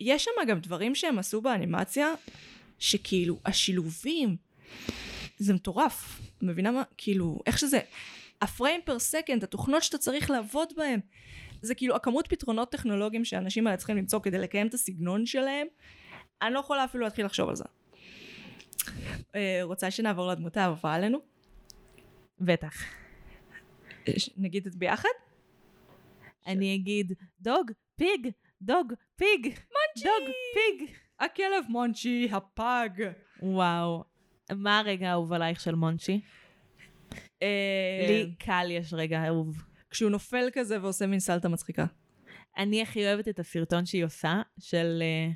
יש 0.00 0.24
שם 0.24 0.30
גם 0.48 0.60
דברים 0.60 0.94
שהם 0.94 1.18
עשו 1.18 1.40
באנימציה, 1.40 2.08
שכאילו 2.78 3.38
השילובים, 3.44 4.36
זה 5.38 5.54
מטורף. 5.54 6.20
מבינה 6.42 6.70
מה? 6.70 6.82
כאילו, 6.98 7.40
איך 7.46 7.58
שזה, 7.58 7.80
הפריים 8.42 8.80
פר 8.84 8.98
סקנד, 8.98 9.44
התוכנות 9.44 9.82
שאתה 9.82 9.98
צריך 9.98 10.30
לעבוד 10.30 10.68
בהם, 10.76 11.00
זה 11.62 11.74
כאילו 11.74 11.96
הכמות 11.96 12.26
פתרונות 12.28 12.72
טכנולוגיים 12.72 13.24
שהאנשים 13.24 13.66
האלה 13.66 13.76
צריכים 13.76 13.96
למצוא 13.96 14.20
כדי 14.20 14.38
לקיים 14.38 14.66
את 14.66 14.74
הסגנון 14.74 15.26
שלהם, 15.26 15.66
אני 16.46 16.54
לא 16.54 16.58
יכולה 16.58 16.84
אפילו 16.84 17.04
להתחיל 17.04 17.26
לחשוב 17.26 17.48
על 17.48 17.56
זה. 17.56 17.64
אה, 19.34 19.60
רוצה 19.62 19.90
שנעבור 19.90 20.28
לדמות 20.28 20.56
האהובה 20.56 20.94
עלינו? 20.94 21.18
בטח. 22.40 22.74
נגיד 24.36 24.66
את 24.66 24.74
ביחד? 24.74 25.08
אני 26.46 26.74
אגיד, 26.74 27.12
דוג, 27.40 27.70
פיג, 27.96 28.28
דוג, 28.62 28.92
פיג. 29.16 29.42
מונצ'י! 29.42 30.04
דוג, 30.04 30.30
פיג. 30.54 30.90
הכלב 31.20 31.64
מונצ'י, 31.68 32.28
הפג. 32.32 32.88
וואו. 33.42 34.04
מה 34.52 34.78
הרגע 34.78 35.08
האהוב 35.08 35.32
עלייך 35.32 35.60
של 35.60 35.74
מונצ'י? 35.74 36.20
אה, 37.42 38.06
לי 38.08 38.34
קל 38.38 38.66
יש 38.70 38.94
רגע 38.94 39.26
אהוב. 39.26 39.64
כשהוא 39.90 40.10
נופל 40.10 40.48
כזה 40.52 40.82
ועושה 40.82 41.06
מין 41.06 41.20
סלטה 41.20 41.48
מצחיקה. 41.48 41.86
אני 42.56 42.82
הכי 42.82 43.06
אוהבת 43.06 43.28
את 43.28 43.38
הסרטון 43.38 43.86
שהיא 43.86 44.04
עושה, 44.04 44.42
של, 44.58 45.02
אה, 45.02 45.32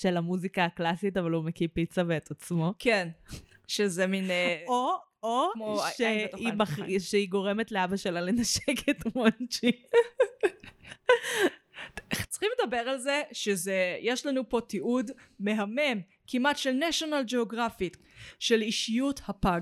של 0.00 0.16
המוזיקה 0.16 0.64
הקלאסית, 0.64 1.16
אבל 1.16 1.30
הוא 1.30 1.44
מקיא 1.44 1.68
פיצה 1.72 2.02
ואת 2.06 2.30
עצמו. 2.30 2.72
כן. 2.78 3.08
שזה 3.66 4.06
מין... 4.06 4.30
אה, 4.30 4.64
או, 4.68 4.96
או 5.22 5.80
שהיא, 5.96 6.26
עין. 6.86 7.00
שהיא 7.00 7.28
גורמת 7.28 7.72
לאבא 7.72 7.96
שלה 7.96 8.20
לנשק 8.20 8.88
את 8.90 9.16
מונצ'י. 9.16 9.72
צריכים 12.28 12.50
לדבר 12.62 12.76
על 12.76 12.98
זה 12.98 13.22
שזה, 13.32 13.96
יש 14.00 14.26
לנו 14.26 14.48
פה 14.48 14.60
תיעוד 14.60 15.10
מהמם, 15.40 16.00
כמעט 16.26 16.56
של 16.56 16.80
national 16.90 17.30
geographic, 17.32 17.96
של 18.38 18.62
אישיות 18.62 19.20
הפג. 19.28 19.60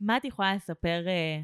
מה 0.00 0.16
את 0.16 0.24
יכולה 0.24 0.54
לספר, 0.54 1.04
אה, 1.08 1.40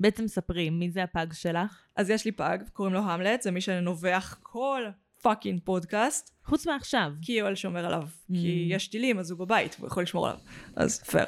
בעצם 0.00 0.28
ספרי, 0.28 0.70
מי 0.70 0.90
זה 0.90 1.02
הפג 1.02 1.26
שלך? 1.32 1.82
אז 1.96 2.10
יש 2.10 2.24
לי 2.24 2.32
פג, 2.32 2.58
קוראים 2.72 2.94
לו 2.94 3.00
המלט, 3.00 3.42
זה 3.42 3.50
מי 3.50 3.60
שנובח 3.60 4.38
כל 4.42 4.82
fucking 5.26 5.60
פודקאסט, 5.64 6.34
חוץ 6.44 6.66
מעכשיו. 6.66 7.12
כי 7.22 7.32
יואל 7.32 7.54
שומר 7.54 7.86
עליו. 7.86 8.02
Mm. 8.02 8.34
כי 8.34 8.66
יש 8.70 8.88
טילים, 8.88 9.18
אז 9.18 9.30
הוא 9.30 9.38
בבית, 9.38 9.76
הוא 9.78 9.86
יכול 9.86 10.02
לשמור 10.02 10.26
עליו. 10.26 10.38
אז 10.76 11.02
פייר. 11.02 11.26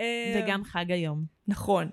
אה, 0.00 0.42
וגם 0.44 0.64
חג 0.64 0.90
היום. 0.90 1.24
נכון. 1.48 1.90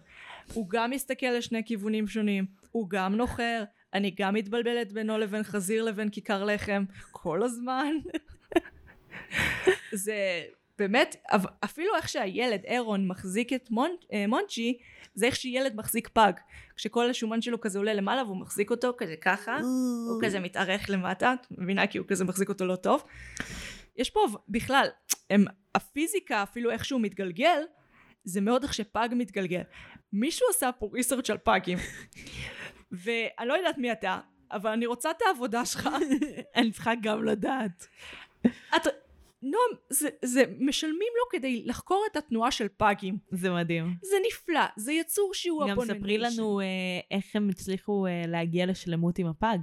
הוא 0.54 0.70
גם 0.70 0.92
מסתכל 0.92 1.26
לשני 1.38 1.62
כיוונים 1.66 2.08
שונים, 2.08 2.46
הוא 2.72 2.90
גם 2.90 3.16
נוחר, 3.16 3.64
אני 3.94 4.12
גם 4.18 4.34
מתבלבלת 4.34 4.92
בינו 4.92 5.18
לבין 5.18 5.44
חזיר 5.44 5.84
לבין 5.84 6.10
כיכר 6.10 6.44
לחם 6.44 6.84
כל 7.12 7.44
הזמן. 7.44 7.94
זה 10.04 10.44
באמת, 10.80 11.16
אפילו 11.64 11.96
איך 11.96 12.10
שהילד, 12.10 12.62
אירון, 12.66 13.08
מחזיק 13.08 13.54
את 13.54 13.72
מונ, 13.72 13.92
אה, 14.14 14.28
מונצ'י, 14.28 14.78
זה 15.16 15.26
איך 15.26 15.36
שילד 15.36 15.76
מחזיק 15.76 16.08
פג. 16.08 16.32
כשכל 16.76 17.10
השומן 17.10 17.42
שלו 17.42 17.62
כזה 17.62 17.80
עולה 17.80 17.94
למעלה 17.94 18.24
והוא 18.24 18.38
מחזיק 18.38 18.72
אותו 18.72 18.94
כזה 18.98 19.16
ככה, 19.16 19.58
הוא 20.10 20.22
כזה 20.22 20.40
מתארך 20.40 20.90
למטה, 20.90 21.34
את 21.34 21.48
מבינה? 21.52 21.88
כי 21.88 21.98
הוא 21.98 22.08
כזה 22.08 22.26
מחזיק 22.26 22.50
אותו 22.50 22.66
לא 22.66 22.76
טוב. 22.76 23.04
יש 23.96 24.10
פה 24.10 24.26
בכלל, 24.50 24.88
הם, 25.30 25.46
הפיזיקה 25.76 26.44
אפילו 26.44 26.72
איך 26.72 26.86
שהוא 26.86 27.02
מתגלגל, 27.02 27.62
זה 28.24 28.42
מאוד 28.42 28.64
איך 28.64 28.74
שפג 28.74 29.10
מתגלגל. 29.12 29.62
מישהו 30.14 30.48
עשה 30.50 30.72
פה 30.72 30.90
ריסרצ' 30.94 31.30
על 31.30 31.38
פגים. 31.38 31.78
ואני 33.04 33.48
לא 33.48 33.54
יודעת 33.54 33.78
מי 33.78 33.92
אתה, 33.92 34.20
אבל 34.52 34.72
אני 34.72 34.86
רוצה 34.86 35.12
את 35.12 35.22
העבודה 35.28 35.66
שלך. 35.66 35.90
אני 36.56 36.72
צריכה 36.72 36.92
גם 37.02 37.24
לדעת. 37.24 37.88
את... 38.76 38.88
נועם, 39.44 39.80
זה, 39.90 40.10
זה 40.26 40.44
משלמים 40.60 40.98
לו 41.20 41.40
כדי 41.40 41.64
לחקור 41.66 42.06
את 42.12 42.18
התנועה 42.18 42.52
של 42.52 42.68
פגים. 42.78 43.18
זה 43.32 43.52
מדהים. 43.52 43.96
זה 44.02 44.16
נפלא, 44.28 44.62
זה 44.76 44.94
יצור 44.94 45.34
שהוא 45.34 45.68
גם 45.70 45.80
abomination. 45.80 45.86
ספרי 45.86 46.18
לנו 46.18 46.60
אה, 46.60 46.66
איך 47.12 47.26
הם 47.36 47.50
הצליחו 47.50 48.06
אה, 48.08 48.24
להגיע 48.28 48.66
לשלמות 48.66 49.20
עם 49.20 49.28
הפג. 49.28 49.58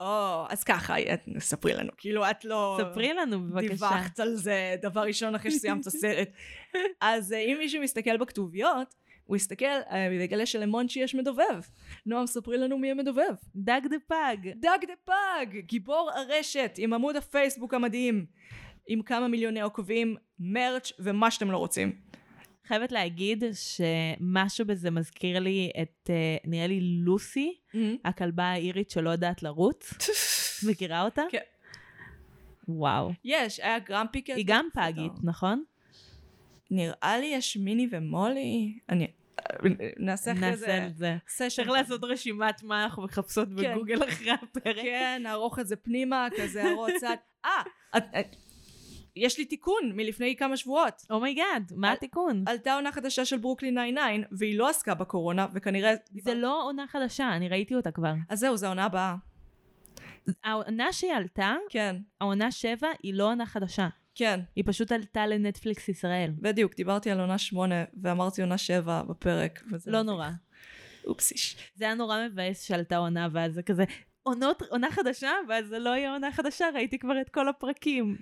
או, 0.00 0.44
אז 0.48 0.64
ככה, 0.64 1.00
את- 1.00 1.20
ספרי 1.38 1.74
לנו. 1.74 1.90
כאילו, 1.96 2.30
את 2.30 2.44
לא... 2.44 2.80
ספרי 2.80 3.12
לנו 3.14 3.40
בבקשה. 3.40 3.68
דיווחת 3.68 4.20
על 4.20 4.34
זה 4.34 4.76
דבר 4.82 5.00
ראשון 5.00 5.34
אחרי 5.34 5.50
שסיימת 5.50 5.86
הסרט. 5.86 6.28
אז 7.00 7.32
אה, 7.32 7.38
אם 7.38 7.56
מישהו 7.58 7.82
מסתכל 7.82 8.16
בכתוביות, 8.16 8.94
הוא 9.24 9.36
יסתכל 9.36 9.64
אה, 9.66 10.06
ויגלה 10.10 10.46
שלמונצ'י 10.46 11.00
יש 11.00 11.14
מדובב. 11.14 11.60
נועם, 12.06 12.26
ספרי 12.26 12.58
לנו 12.58 12.78
מי 12.78 12.90
המדובב. 12.90 13.34
Doug 13.56 13.80
the 13.90 13.96
Pug. 14.06 14.36
Doug 14.56 14.84
the 14.86 14.92
Pug, 15.04 15.56
גיבור 15.58 16.10
הרשת, 16.14 16.74
עם 16.78 16.92
עמוד 16.92 17.16
הפייסבוק 17.16 17.74
המדהים, 17.74 18.26
עם 18.92 19.02
כמה 19.02 19.28
מיליוני 19.28 19.60
עוקבים, 19.60 20.16
מרץ' 20.38 20.92
ומה 20.98 21.30
שאתם 21.30 21.50
לא 21.50 21.56
רוצים. 21.56 21.92
חייבת 22.66 22.92
להגיד 22.92 23.44
שמשהו 23.52 24.66
בזה 24.66 24.90
מזכיר 24.90 25.38
לי 25.38 25.70
את, 25.82 26.10
אה, 26.10 26.36
נראה 26.44 26.66
לי 26.66 26.80
לוסי, 26.80 27.54
הכלבה 28.04 28.44
האירית 28.44 28.90
שלא 28.90 29.10
יודעת 29.10 29.42
לרוץ. 29.42 29.92
מכירה 30.68 31.02
אותה? 31.02 31.22
כן. 31.30 31.38
וואו. 32.68 33.12
יש, 33.24 33.60
היה 33.60 33.78
גרמפי 33.78 34.22
כזה. 34.22 34.36
היא 34.36 34.44
גם 34.48 34.68
פגית, 34.74 35.12
נכון? 35.22 35.64
נראה 36.70 37.18
לי 37.18 37.26
יש 37.26 37.56
מיני 37.56 37.88
ומולי. 37.90 38.78
אני... 38.88 39.06
נעשה 39.98 40.32
אחרי 40.32 40.50
נעשה 40.50 40.56
זה 40.56 40.86
את 40.86 40.96
זה. 40.96 41.16
צריך 41.26 41.68
לעשות 41.68 42.04
רשימת 42.04 42.62
מה 42.62 42.84
אנחנו 42.84 43.02
מחפשות 43.02 43.48
כן. 43.48 43.74
בגוגל 43.74 44.08
אחרי 44.08 44.30
הפרק. 44.30 44.76
כן, 44.76 45.20
נערוך 45.22 45.58
את 45.58 45.66
זה 45.66 45.76
פנימה, 45.76 46.28
כזה 46.36 46.64
הערות 46.64 46.90
צד. 47.00 47.16
אה, 47.44 47.62
יש 49.20 49.38
לי 49.38 49.44
תיקון 49.44 49.92
מלפני 49.94 50.36
כמה 50.36 50.56
שבועות. 50.56 51.02
oh 51.10 51.26
my 51.26 51.41
god, 51.41 51.72
מה 51.76 51.88
על- 51.88 51.94
התיקון? 51.96 52.44
עלתה 52.46 52.74
עונה 52.74 52.92
חדשה 52.92 53.24
של 53.24 53.38
ברוקלין 53.38 53.74
99, 53.74 54.28
והיא 54.38 54.58
לא 54.58 54.68
עסקה 54.68 54.94
בקורונה, 54.94 55.46
וכנראה... 55.54 55.94
זה 56.22 56.34
לא 56.34 56.62
עונה 56.64 56.86
חדשה, 56.88 57.32
אני 57.36 57.48
ראיתי 57.48 57.74
אותה 57.74 57.90
כבר. 57.90 58.12
אז 58.28 58.38
זהו, 58.38 58.56
זו 58.56 58.66
העונה 58.66 58.84
הבאה. 58.84 59.14
העונה 60.44 60.92
שהיא 60.92 61.12
עלתה, 61.12 61.54
כן, 61.68 61.96
העונה 62.20 62.50
7, 62.52 62.88
היא 63.02 63.14
לא 63.14 63.24
עונה 63.24 63.46
חדשה. 63.46 63.88
כן, 64.14 64.40
היא 64.56 64.64
פשוט 64.66 64.92
עלתה 64.92 65.26
לנטפליקס 65.26 65.88
ישראל. 65.88 66.30
בדיוק, 66.38 66.74
דיברתי 66.76 67.10
על 67.10 67.20
עונה 67.20 67.38
שמונה, 67.38 67.84
ואמרתי 68.02 68.42
עונה 68.42 68.58
שבע 68.58 69.02
בפרק. 69.02 69.62
וזה 69.72 69.90
לא. 69.90 70.02
נורא. 70.02 70.28
oopsies. 71.06 71.56
זה 71.74 71.84
היה 71.84 71.94
נורא 71.94 72.18
מבאס 72.26 72.62
שעלתה 72.62 72.96
עונה, 72.96 73.28
ואז 73.32 73.54
זה 73.54 73.62
כזה, 73.62 73.84
עונות, 74.22 74.62
עונה 74.62 74.90
חדשה, 74.90 75.30
ואז 75.48 75.66
זה 75.66 75.78
לא 75.78 75.90
יהיה 75.90 76.12
עונה 76.12 76.32
חדשה, 76.32 76.66
ראיתי 76.74 76.98
כבר 76.98 77.20
את 77.20 77.28
כל 77.28 77.48
הפרקים. 77.48 78.16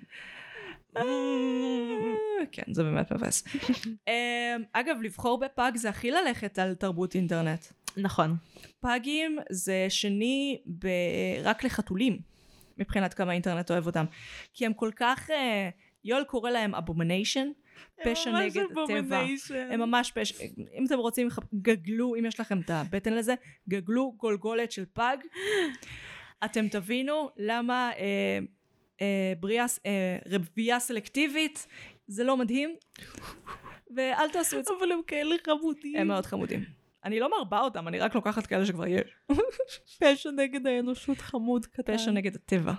כן, 2.51 2.73
זה 2.73 2.83
באמת 2.83 3.11
מבאס. 3.11 3.43
אמ, 4.07 4.63
אגב, 4.73 4.95
לבחור 5.01 5.39
בפאג 5.39 5.77
זה 5.77 5.89
הכי 5.89 6.11
ללכת 6.11 6.59
על 6.59 6.73
תרבות 6.73 7.15
אינטרנט. 7.15 7.65
נכון. 7.97 8.35
פאגים 8.79 9.39
זה 9.49 9.85
שני 9.89 10.61
ב... 10.79 10.87
רק 11.43 11.63
לחתולים, 11.63 12.19
מבחינת 12.77 13.13
כמה 13.13 13.31
האינטרנט 13.31 13.71
אוהב 13.71 13.85
אותם. 13.85 14.05
כי 14.53 14.65
הם 14.65 14.73
כל 14.73 14.91
כך... 14.95 15.29
אה, 15.29 15.69
יואל 16.03 16.23
קורא 16.23 16.49
להם 16.49 16.75
abomination, 16.75 17.47
פשע 18.03 18.31
נגד 18.31 18.63
הטבע. 18.83 19.21
הם 19.69 19.79
ממש 19.79 20.11
פשע, 20.11 20.43
אם 20.77 20.85
אתם 20.85 20.97
רוצים, 20.97 21.27
גגלו, 21.53 22.15
אם 22.15 22.25
יש 22.25 22.39
לכם 22.39 22.59
את 22.59 22.69
הבטן 22.69 23.13
לזה, 23.13 23.35
גגלו 23.69 24.13
גולגולת 24.17 24.71
של 24.71 24.85
פג. 24.93 25.17
אתם 26.45 26.67
תבינו 26.67 27.29
למה 27.37 27.91
אה, 27.97 28.39
אה, 29.01 29.33
בריאה, 29.39 29.65
אה, 29.85 30.17
רבייה 30.29 30.79
סלקטיבית 30.79 31.67
זה 32.07 32.23
לא 32.23 32.37
מדהים, 32.37 32.75
ואל 33.95 34.29
תעשו 34.29 34.59
את 34.59 34.65
זה. 34.65 34.73
אבל 34.79 34.91
הם 34.91 34.99
כאלה 35.07 35.35
חמודים. 35.45 35.95
הם 35.95 36.07
מאוד 36.07 36.25
חמודים. 36.25 36.63
אני 37.05 37.19
לא 37.19 37.29
מרבה 37.37 37.59
אותם, 37.59 37.87
אני 37.87 37.99
רק 37.99 38.15
לוקחת 38.15 38.47
כאלה 38.47 38.65
שכבר 38.65 38.87
יש. 38.87 39.11
פשע 39.99 40.31
נגד 40.31 40.67
האנושות 40.67 41.17
חמוד 41.17 41.65
קטן. 41.65 41.97
פשע 41.97 42.11
נגד 42.11 42.35
הטבע. 42.35 42.73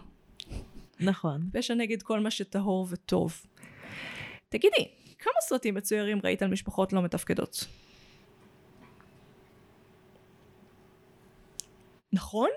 נכון. 1.00 1.50
פשע 1.52 1.74
נגד 1.74 2.02
כל 2.02 2.20
מה 2.20 2.30
שטהור 2.30 2.86
וטוב. 2.90 3.42
תגידי, 4.48 4.88
כמה 5.18 5.32
סרטים 5.40 5.74
מצוירים 5.74 6.20
ראית 6.24 6.42
על 6.42 6.50
משפחות 6.50 6.92
לא 6.92 7.02
מתפקדות? 7.02 7.66
נכון? 12.12 12.50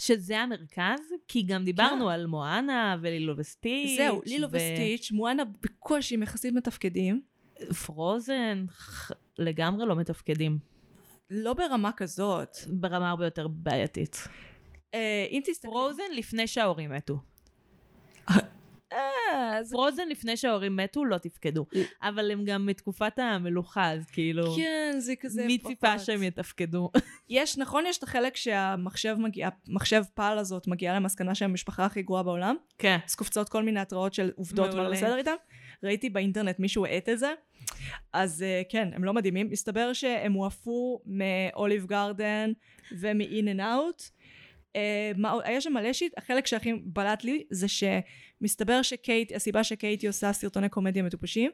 שזה 0.00 0.38
המרכז, 0.38 1.00
כי 1.28 1.42
גם 1.42 1.64
דיברנו 1.64 2.10
על 2.10 2.26
מואנה 2.26 2.96
ולילו 3.00 3.34
וסטיץ'. 3.36 3.96
זהו, 3.96 4.22
לילו 4.26 4.48
ו- 4.50 4.56
וסטיץ', 4.56 5.12
מואנה 5.12 5.42
בקושי 5.44 6.16
יחסית 6.22 6.54
מתפקדים. 6.54 7.22
פרוזן 7.86 8.64
ח- 8.70 9.10
לגמרי 9.38 9.86
לא 9.86 9.96
מתפקדים. 9.96 10.58
לא 11.30 11.52
ברמה 11.54 11.92
כזאת. 11.92 12.56
ברמה 12.68 13.10
הרבה 13.10 13.24
יותר 13.24 13.48
בעייתית. 13.48 14.28
אה, 14.94 15.26
אם 15.30 15.40
תסתכלי... 15.44 15.70
פרוזן 15.70 16.02
לפני 16.16 16.46
שההורים 16.46 16.90
מתו. 16.90 17.18
אה, 18.92 19.58
אז... 19.58 19.70
פרוזן 19.72 20.08
לפני 20.08 20.36
שההורים 20.36 20.76
מתו 20.76 21.04
לא 21.04 21.18
תפקדו. 21.18 21.66
אבל 22.02 22.30
הם 22.30 22.44
גם 22.44 22.66
מתקופת 22.66 23.18
המלוכה, 23.18 23.92
אז 23.92 24.10
כאילו... 24.10 24.56
כן, 24.56 24.94
זה 24.98 25.14
כזה... 25.20 25.46
מי 25.46 25.58
ציפה. 25.58 25.98
שהם 25.98 26.22
יתפקדו? 26.22 26.90
יש, 27.28 27.58
נכון, 27.58 27.84
יש 27.86 27.98
את 27.98 28.02
החלק 28.02 28.36
שהמחשב 28.36 29.16
מגיע, 29.18 29.48
המחשב 29.68 30.02
פעל 30.14 30.38
הזאת 30.38 30.66
מגיעה 30.66 30.96
למסקנה 30.96 31.34
שהם 31.34 31.50
המשפחה 31.50 31.84
הכי 31.84 32.02
גרועה 32.02 32.22
בעולם. 32.22 32.56
כן. 32.78 32.98
אז 33.06 33.14
קופצות 33.14 33.48
כל 33.48 33.62
מיני 33.62 33.80
התראות 33.80 34.14
של 34.14 34.30
עובדות 34.36 34.74
מה 34.74 34.82
לא. 34.82 34.90
בסדר 34.90 35.16
איתם. 35.16 35.34
ראיתי 35.82 36.10
באינטרנט 36.10 36.58
מישהו 36.58 36.86
האט 36.86 37.08
את 37.08 37.18
זה. 37.18 37.34
אז 38.12 38.44
uh, 38.44 38.72
כן, 38.72 38.88
הם 38.92 39.04
לא 39.04 39.12
מדהימים. 39.12 39.50
מסתבר 39.50 39.92
שהם 39.92 40.32
הועפו 40.32 41.00
מאוליב 41.06 41.86
גרדן 41.86 42.52
ומ-in 42.92 43.56
and 43.56 43.60
out. 43.60 44.10
מה, 45.16 45.34
היה 45.44 45.60
שם 45.60 45.72
מלא 45.72 45.92
shit, 45.92 46.12
החלק 46.18 46.46
שהכי 46.46 46.72
בלט 46.84 47.24
לי 47.24 47.44
זה 47.50 47.66
שמסתבר 47.68 48.82
שקייט, 48.82 49.32
הסיבה 49.32 49.64
שקייטי 49.64 50.06
עושה 50.06 50.32
סרטוני 50.32 50.68
קומדיה 50.68 51.02
מטופשים, 51.02 51.50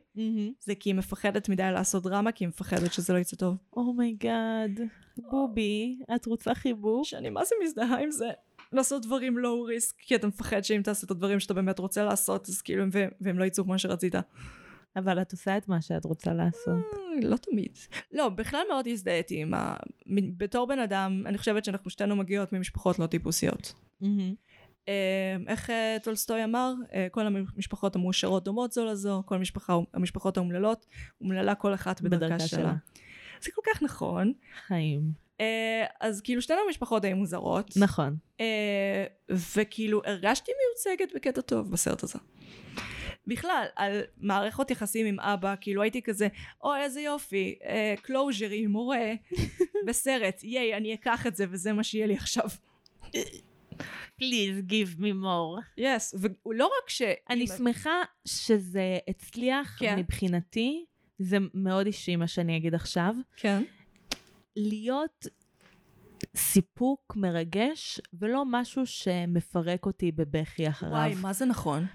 זה 0.60 0.74
כי 0.74 0.88
היא 0.88 0.94
מפחדת 0.94 1.48
מדי 1.48 1.68
לעשות 1.72 2.02
דרמה, 2.02 2.32
כי 2.32 2.44
היא 2.44 2.48
מפחדת 2.48 2.92
שזה 2.92 3.12
לא 3.12 3.18
יצא 3.18 3.36
טוב. 3.36 3.56
oh 3.76 4.02
my 4.02 4.28
God. 4.28 4.80
בובי, 5.16 5.98
את 6.14 6.26
רוצה 6.26 6.54
חיבוק? 6.54 7.06
שאני 7.06 7.30
מה 7.30 7.44
זה 7.44 7.54
מזדהה 7.64 8.02
עם 8.02 8.10
זה. 8.10 8.28
לעשות 8.72 9.02
דברים 9.02 9.38
low 9.38 9.62
risk, 9.62 9.94
כי 9.98 10.14
אתה 10.14 10.26
מפחד 10.26 10.64
שאם 10.64 10.80
תעשה 10.84 11.06
את 11.06 11.10
הדברים 11.10 11.40
שאתה 11.40 11.54
באמת 11.54 11.78
רוצה 11.78 12.04
לעשות, 12.04 12.48
אז 12.48 12.62
כאילו, 12.62 12.82
הם- 12.82 12.88
והם, 12.92 13.10
והם 13.20 13.38
לא 13.38 13.44
יצאו 13.44 13.64
כמו 13.64 13.78
שרצית. 13.78 14.14
אבל 14.96 15.22
את 15.22 15.32
עושה 15.32 15.56
את 15.56 15.68
מה 15.68 15.80
שאת 15.80 16.04
רוצה 16.04 16.32
לעשות. 16.32 16.84
אה, 16.94 17.28
לא 17.28 17.36
תמיד. 17.36 17.78
לא, 18.12 18.28
בכלל 18.28 18.60
מאוד 18.68 18.86
הזדהיתי 18.88 19.42
עם 19.42 19.54
ה... 19.54 19.76
בתור 20.36 20.66
בן 20.66 20.78
אדם, 20.78 21.22
אני 21.26 21.38
חושבת 21.38 21.64
שאנחנו 21.64 21.90
שתינו 21.90 22.16
מגיעות 22.16 22.52
ממשפחות 22.52 22.98
לא 22.98 23.06
טיפוסיות. 23.06 23.72
אה, 24.88 25.36
איך 25.46 25.70
אה, 25.70 25.96
טולסטוי 26.02 26.44
אמר? 26.44 26.72
אה, 26.94 27.06
כל 27.10 27.26
המשפחות 27.26 27.96
המאושרות 27.96 28.44
דומות 28.44 28.72
זו 28.72 28.84
לזו, 28.84 29.22
כל 29.26 29.38
משפחה, 29.38 29.76
המשפחות 29.94 30.36
האומללות, 30.36 30.86
אומללה 31.20 31.54
כל 31.54 31.74
אחת 31.74 32.00
בדרכה, 32.00 32.38
שלה. 32.38 32.74
זה 33.40 33.50
כל 33.54 33.62
כך 33.64 33.82
נכון. 33.82 34.32
חיים. 34.66 35.26
אה, 35.40 35.84
אז 36.00 36.20
כאילו 36.20 36.42
שתינו 36.42 36.60
המשפחות 36.66 37.02
די 37.02 37.14
מוזרות. 37.14 37.70
נכון. 37.76 38.16
אה, 38.40 39.04
וכאילו 39.30 40.02
הרגשתי 40.04 40.52
מיוצגת 40.52 41.16
בקטע 41.16 41.40
טוב 41.40 41.70
בסרט 41.70 42.02
הזה. 42.02 42.18
בכלל, 43.26 43.66
על 43.76 44.00
מערכות 44.18 44.70
יחסים 44.70 45.06
עם 45.06 45.20
אבא, 45.20 45.54
כאילו 45.60 45.82
הייתי 45.82 46.02
כזה, 46.02 46.28
אוי 46.64 46.82
איזה 46.82 47.00
יופי, 47.00 47.58
closure 48.02 48.48
עם 48.50 48.70
הורה 48.70 49.12
בסרט, 49.86 50.40
ייי, 50.42 50.76
אני 50.76 50.94
אקח 50.94 51.26
את 51.26 51.36
זה 51.36 51.44
וזה 51.50 51.72
מה 51.72 51.84
שיהיה 51.84 52.06
לי 52.06 52.14
עכשיו. 52.14 52.48
Please 54.20 54.62
give 54.68 54.98
me 54.98 55.12
more. 55.24 55.62
Yes, 55.76 56.14
ולא 56.46 56.64
רק 56.64 56.90
ש... 56.90 57.02
אני 57.30 57.46
שמחה 57.46 58.02
שזה 58.24 58.98
הצליח 59.08 59.76
כן. 59.78 59.98
מבחינתי, 59.98 60.84
זה 61.18 61.36
מאוד 61.54 61.86
אישי 61.86 62.16
מה 62.16 62.26
שאני 62.26 62.56
אגיד 62.56 62.74
עכשיו, 62.74 63.14
כן. 63.36 63.62
להיות 64.56 65.26
סיפוק 66.36 67.16
מרגש 67.16 68.00
ולא 68.12 68.44
משהו 68.46 68.86
שמפרק 68.86 69.86
אותי 69.86 70.12
בבכי 70.12 70.68
אחריו. 70.68 70.92
וואי, 70.92 71.14
מה 71.14 71.32
זה 71.32 71.44
נכון? 71.44 71.86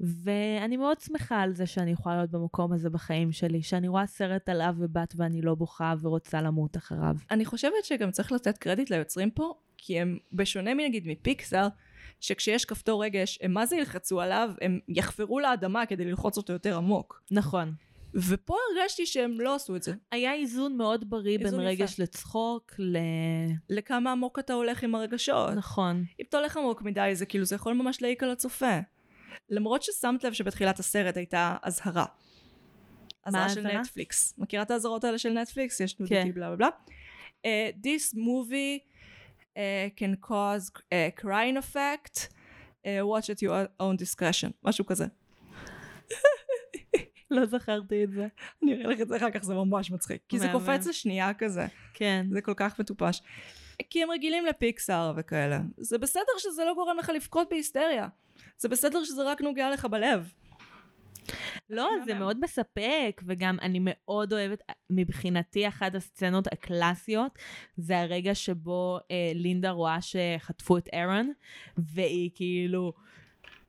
ואני 0.00 0.76
מאוד 0.76 1.00
שמחה 1.00 1.40
על 1.40 1.54
זה 1.54 1.66
שאני 1.66 1.90
יכולה 1.90 2.16
להיות 2.16 2.30
במקום 2.30 2.72
הזה 2.72 2.90
בחיים 2.90 3.32
שלי, 3.32 3.62
שאני 3.62 3.88
רואה 3.88 4.06
סרט 4.06 4.48
על 4.48 4.62
אב 4.62 4.76
ובת 4.78 5.14
ואני 5.16 5.42
לא 5.42 5.54
בוכה 5.54 5.94
ורוצה 6.00 6.42
למות 6.42 6.76
אחריו. 6.76 7.16
אני 7.30 7.44
חושבת 7.44 7.84
שגם 7.84 8.10
צריך 8.10 8.32
לתת 8.32 8.58
קרדיט 8.58 8.90
ליוצרים 8.90 9.30
פה, 9.30 9.54
כי 9.76 10.00
הם, 10.00 10.18
בשונה 10.32 10.74
מנגיד 10.74 11.06
מפיקסאר, 11.06 11.68
שכשיש 12.20 12.64
כפתור 12.64 13.04
רגש, 13.04 13.38
הם 13.42 13.54
מה 13.54 13.66
זה 13.66 13.76
ילחצו 13.76 14.20
עליו? 14.20 14.50
הם 14.60 14.78
יחפרו 14.88 15.40
לאדמה 15.40 15.86
כדי 15.86 16.04
ללחוץ 16.04 16.36
אותו 16.36 16.52
יותר 16.52 16.76
עמוק. 16.76 17.22
נכון. 17.30 17.72
ופה 18.14 18.54
הרגשתי 18.70 19.06
שהם 19.06 19.40
לא 19.40 19.54
עשו 19.54 19.76
את 19.76 19.82
זה. 19.82 19.92
היה 20.10 20.34
איזון 20.34 20.76
מאוד 20.76 21.10
בריא 21.10 21.38
בין 21.38 21.46
איזון 21.46 21.60
רגש 21.60 21.92
יפה. 21.92 22.02
לצחוק 22.02 22.72
ל... 22.78 22.98
לכמה 23.68 24.12
עמוק 24.12 24.38
אתה 24.38 24.52
הולך 24.52 24.82
עם 24.82 24.94
הרגשות. 24.94 25.50
נכון. 25.50 26.04
אם 26.20 26.24
אתה 26.28 26.38
הולך 26.38 26.56
עמוק 26.56 26.82
מדי, 26.82 27.10
זה 27.14 27.26
כאילו, 27.26 27.44
זה 27.44 27.54
יכול 27.54 27.74
ממש 27.74 28.02
להעיק 28.02 28.22
על 28.22 28.30
הצופה. 28.30 28.78
למרות 29.50 29.82
ששמת 29.82 30.24
לב 30.24 30.32
שבתחילת 30.32 30.78
הסרט 30.78 31.16
הייתה 31.16 31.56
אזהרה. 31.62 32.04
אזהרה 33.24 33.48
של? 33.48 33.66
נטפליקס. 33.66 34.34
מכירה 34.38 34.62
את 34.62 34.70
האזהרות 34.70 35.04
האלה 35.04 35.18
של 35.18 35.32
נטפליקס? 35.32 35.80
יש 35.80 35.94
כן. 35.94 36.04
נודיטי 36.04 36.32
בלה 36.32 36.46
בלה 36.46 36.56
בלה. 36.56 36.68
Uh, 37.42 37.86
this 37.86 38.14
movie 38.14 38.84
uh, 39.56 39.60
can 39.96 40.28
cause 40.28 40.70
a 40.92 41.20
crying 41.22 41.56
effect. 41.56 42.28
Uh, 42.84 43.06
watch 43.06 43.30
at 43.30 43.42
your 43.42 43.66
own 43.80 43.96
discretion. 43.96 44.50
משהו 44.64 44.86
כזה. 44.86 45.06
לא 47.30 47.46
זכרתי 47.46 48.04
את 48.04 48.12
זה. 48.12 48.26
אני 48.62 48.74
אראה 48.74 48.94
לך 48.94 49.00
את 49.00 49.08
זה 49.08 49.16
אחר 49.16 49.30
כך, 49.30 49.42
זה 49.42 49.54
ממש 49.54 49.90
מצחיק. 49.90 50.22
כי 50.28 50.38
זה. 50.38 50.48
קופץ 50.52 50.86
לשנייה 50.86 51.34
כזה. 51.34 51.66
כן. 51.94 52.26
זה 52.30 52.40
כל 52.40 52.54
כך 52.56 52.80
מטופש. 52.80 53.22
כי 53.90 54.02
הם 54.02 54.10
רגילים 54.10 54.46
לפיקסאר 54.46 55.12
וכאלה. 55.16 55.60
זה 55.76 55.98
בסדר 55.98 56.32
שזה 56.38 56.64
לא 56.64 56.74
גורם 56.74 56.96
לך 56.98 57.08
לבכות 57.14 57.48
בהיסטריה. 57.50 58.08
זה 58.58 58.68
בסדר 58.68 59.04
שזה 59.04 59.22
רק 59.22 59.40
נוגע 59.40 59.70
לך 59.70 59.84
בלב. 59.84 60.32
לא, 61.70 61.90
זה 62.06 62.14
מאוד 62.14 62.40
מספק, 62.40 63.22
וגם 63.26 63.56
אני 63.62 63.78
מאוד 63.82 64.32
אוהבת, 64.32 64.62
מבחינתי 64.90 65.68
אחת 65.68 65.94
הסצנות 65.94 66.46
הקלאסיות, 66.46 67.38
זה 67.76 68.00
הרגע 68.00 68.34
שבו 68.34 68.98
אה, 69.10 69.32
לינדה 69.34 69.70
רואה 69.70 69.98
שחטפו 70.00 70.78
את 70.78 70.88
אירון, 70.92 71.32
והיא 71.78 72.30
כאילו, 72.34 72.92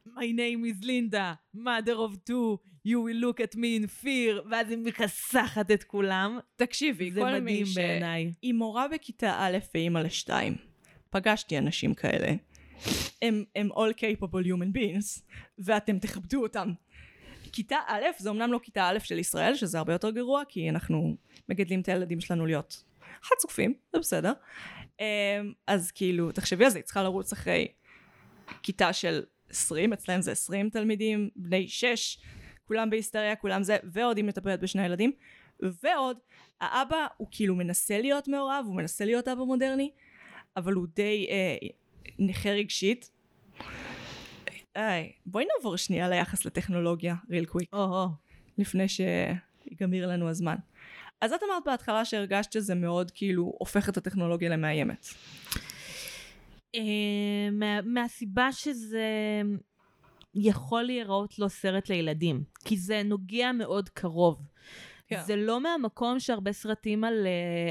My 0.07 0.31
name 0.35 0.65
is 0.65 0.85
לינדה, 0.85 1.33
mother 1.55 1.95
of 1.95 2.29
two, 2.29 2.57
you 2.87 2.97
will 2.97 3.21
look 3.21 3.39
at 3.39 3.55
me 3.55 3.83
in 3.83 4.03
fear, 4.03 4.49
ואז 4.51 4.69
היא 4.69 4.77
מכסחת 4.77 5.71
את 5.71 5.83
כולם. 5.83 6.39
תקשיבי, 6.55 7.11
זה 7.11 7.19
כל 7.19 7.39
מדהים 7.39 7.65
מי 7.67 7.73
בעיניי. 7.75 8.31
שהיא 8.39 8.53
מורה 8.53 8.87
בכיתה 8.87 9.37
א' 9.39 9.57
ואימא 9.73 9.99
לשתיים. 9.99 10.55
פגשתי 11.09 11.57
אנשים 11.57 11.93
כאלה. 11.93 12.33
הם, 13.21 13.43
הם 13.55 13.69
all 13.71 13.93
capable 13.97 14.45
human 14.45 14.77
beings, 14.77 15.21
ואתם 15.59 15.99
תכבדו 15.99 16.43
אותם. 16.43 16.73
כיתה 17.51 17.77
א', 17.87 18.03
זה 18.17 18.29
אמנם 18.29 18.51
לא 18.51 18.59
כיתה 18.63 18.89
א' 18.89 18.99
של 18.99 19.19
ישראל, 19.19 19.55
שזה 19.55 19.77
הרבה 19.77 19.93
יותר 19.93 20.09
גרוע, 20.09 20.43
כי 20.49 20.69
אנחנו 20.69 21.17
מגדלים 21.49 21.81
את 21.81 21.89
הילדים 21.89 22.21
שלנו 22.21 22.45
להיות 22.45 22.83
חצופים, 23.23 23.73
זה 23.93 23.99
בסדר. 23.99 24.33
אמ, 24.99 25.05
אז 25.67 25.91
כאילו, 25.91 26.31
תחשבי 26.31 26.65
על 26.65 26.71
זה, 26.71 26.77
היא 26.77 26.83
צריכה 26.83 27.03
לרוץ 27.03 27.33
אחרי 27.33 27.67
כיתה 28.63 28.93
של 28.93 29.23
20, 29.49 29.93
אצלם 29.93 30.21
זה 30.21 30.31
20 30.31 30.69
תלמידים, 30.69 31.29
בני 31.35 31.67
6, 31.67 32.17
כולם 32.63 32.89
בהיסטריה, 32.89 33.35
כולם 33.35 33.63
זה, 33.63 33.77
ועוד 33.83 34.17
היא 34.17 34.25
מטפלת 34.25 34.59
בשני 34.59 34.85
ילדים, 34.85 35.11
ועוד, 35.59 36.17
האבא 36.61 37.07
הוא 37.17 37.27
כאילו 37.31 37.55
מנסה 37.55 38.01
להיות 38.01 38.27
מעורב, 38.27 38.63
הוא 38.67 38.75
מנסה 38.75 39.05
להיות 39.05 39.27
אבא 39.27 39.43
מודרני, 39.43 39.91
אבל 40.57 40.73
הוא 40.73 40.87
די 40.95 41.27
אה, 41.29 41.67
נכה 42.19 42.49
רגשית. 42.49 43.11
איי, 44.75 45.11
בואי 45.25 45.45
נעבור 45.55 45.77
שנייה 45.77 46.09
ליחס 46.09 46.45
לטכנולוגיה, 46.45 47.15
real 47.29 47.49
quick, 47.49 47.67
או-הו. 47.73 48.07
לפני 48.57 48.85
שיגמר 48.87 50.07
לנו 50.07 50.29
הזמן. 50.29 50.55
אז 51.21 51.33
את 51.33 51.39
אמרת 51.43 51.63
בהתחלה 51.65 52.05
שהרגשת 52.05 52.51
שזה 52.51 52.75
מאוד 52.75 53.11
כאילו 53.11 53.53
הופך 53.59 53.89
את 53.89 53.97
הטכנולוגיה 53.97 54.49
למאיימת. 54.49 55.07
אה, 56.75 57.51
מה, 57.51 57.81
מהסיבה 57.81 58.51
שזה 58.51 59.41
יכול 60.35 60.83
להיראות 60.83 61.39
לא 61.39 61.47
סרט 61.47 61.89
לילדים, 61.89 62.43
כי 62.65 62.77
זה 62.77 63.01
נוגע 63.05 63.51
מאוד 63.51 63.89
קרוב. 63.89 64.47
כן. 65.07 65.21
זה 65.25 65.35
לא 65.35 65.61
מהמקום 65.61 66.19
שהרבה 66.19 66.53
סרטים 66.53 67.03
על 67.03 67.27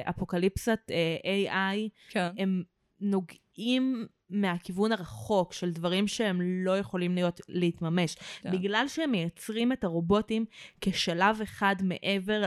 uh, 0.06 0.10
אפוקליפסת 0.10 0.78
uh, 0.88 1.50
AI, 1.50 1.88
כן. 2.10 2.28
הם 2.38 2.62
נוגעים 3.00 4.06
מהכיוון 4.30 4.92
הרחוק 4.92 5.52
של 5.52 5.70
דברים 5.70 6.08
שהם 6.08 6.40
לא 6.42 6.78
יכולים 6.78 7.14
להיות, 7.14 7.40
להתממש. 7.48 8.16
כן. 8.42 8.52
בגלל 8.52 8.88
שהם 8.88 9.10
מייצרים 9.10 9.72
את 9.72 9.84
הרובוטים 9.84 10.44
כשלב 10.80 11.40
אחד 11.42 11.76
מעבר 11.82 12.42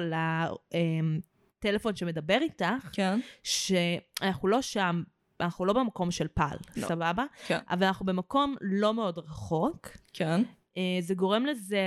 לטלפון 1.60 1.96
שמדבר 1.96 2.38
איתך, 2.42 2.90
כן. 2.94 3.20
שאנחנו 3.44 4.48
לא 4.48 4.62
שם, 4.62 5.04
אנחנו 5.40 5.66
לא 5.66 5.74
במקום 5.74 6.12
של 6.12 6.28
פעל, 6.28 6.58
לא. 6.76 6.88
סבבה? 6.88 7.26
כן. 7.48 7.60
אבל 7.70 7.84
אנחנו 7.84 8.06
במקום 8.06 8.56
לא 8.62 8.94
מאוד 8.94 9.18
רחוק. 9.18 9.88
כן. 10.14 10.42
אה, 10.78 10.98
זה 11.00 11.14
גורם 11.16 11.46
לזה, 11.46 11.82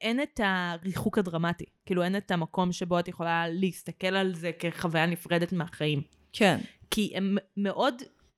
אין 0.00 0.22
את 0.22 0.40
הריחוק 0.44 1.18
הדרמטי. 1.18 1.64
כאילו, 1.86 2.02
אין 2.02 2.16
את 2.16 2.30
המקום 2.30 2.72
שבו 2.72 2.98
את 2.98 3.08
יכולה 3.08 3.48
להסתכל 3.48 4.06
על 4.06 4.34
זה 4.34 4.50
כחוויה 4.58 5.06
נפרדת 5.06 5.52
מהחיים. 5.52 6.02
כן. 6.32 6.58
כי 6.90 7.12
הם 7.14 7.36
מאוד, 7.56 7.94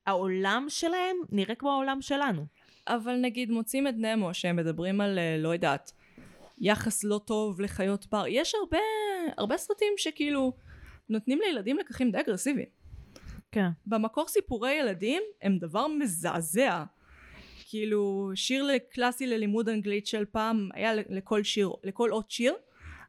העולם 0.06 0.66
שלהם 0.68 1.16
נראה 1.30 1.54
כמו 1.54 1.72
העולם 1.72 2.02
שלנו. 2.02 2.46
אבל 2.88 3.16
נגיד 3.16 3.50
מוצאים 3.50 3.88
את 3.88 3.94
נמו 3.96 4.34
שהם 4.34 4.56
מדברים 4.56 5.00
על 5.00 5.18
אה, 5.18 5.36
לא 5.38 5.48
יודעת 5.48 5.92
יחס 6.58 7.04
לא 7.04 7.20
טוב 7.24 7.60
לחיות 7.60 8.06
בר 8.10 8.24
יש 8.28 8.54
הרבה 8.54 8.78
הרבה 9.36 9.56
סרטים 9.56 9.92
שכאילו 9.96 10.52
נותנים 11.08 11.40
לילדים 11.40 11.78
לקחים 11.78 12.10
די 12.10 12.20
אגרסיביים 12.20 12.68
כן. 13.52 13.68
במקור 13.86 14.28
סיפורי 14.28 14.72
ילדים 14.72 15.22
הם 15.42 15.58
דבר 15.58 15.86
מזעזע 15.86 16.84
כאילו 17.68 18.30
שיר 18.34 18.68
קלאסי 18.90 19.26
ללימוד 19.26 19.68
אנגלית 19.68 20.06
של 20.06 20.24
פעם 20.24 20.68
היה 20.74 20.94
לכל 20.94 21.42
שיר 21.42 21.70
לכל 21.84 22.12
אות 22.12 22.30
שיר 22.30 22.54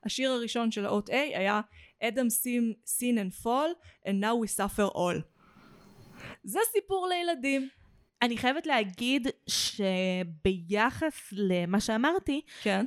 השיר 0.05 0.31
הראשון 0.31 0.71
של 0.71 0.85
האות 0.85 1.09
A 1.09 1.13
היה 1.13 1.61
Adam 2.03 2.29
sin, 2.29 2.89
sin 2.89 3.17
and 3.17 3.43
fall 3.43 3.69
and 4.07 4.19
now 4.21 4.35
we 4.43 4.47
suffer 4.47 4.83
all 4.83 5.34
זה 6.45 6.59
סיפור 6.71 7.07
לילדים 7.07 7.69
אני 8.21 8.37
חייבת 8.37 8.67
להגיד 8.67 9.27
שביחס 9.47 11.29
למה 11.31 11.79
שאמרתי, 11.79 12.41
כן 12.61 12.85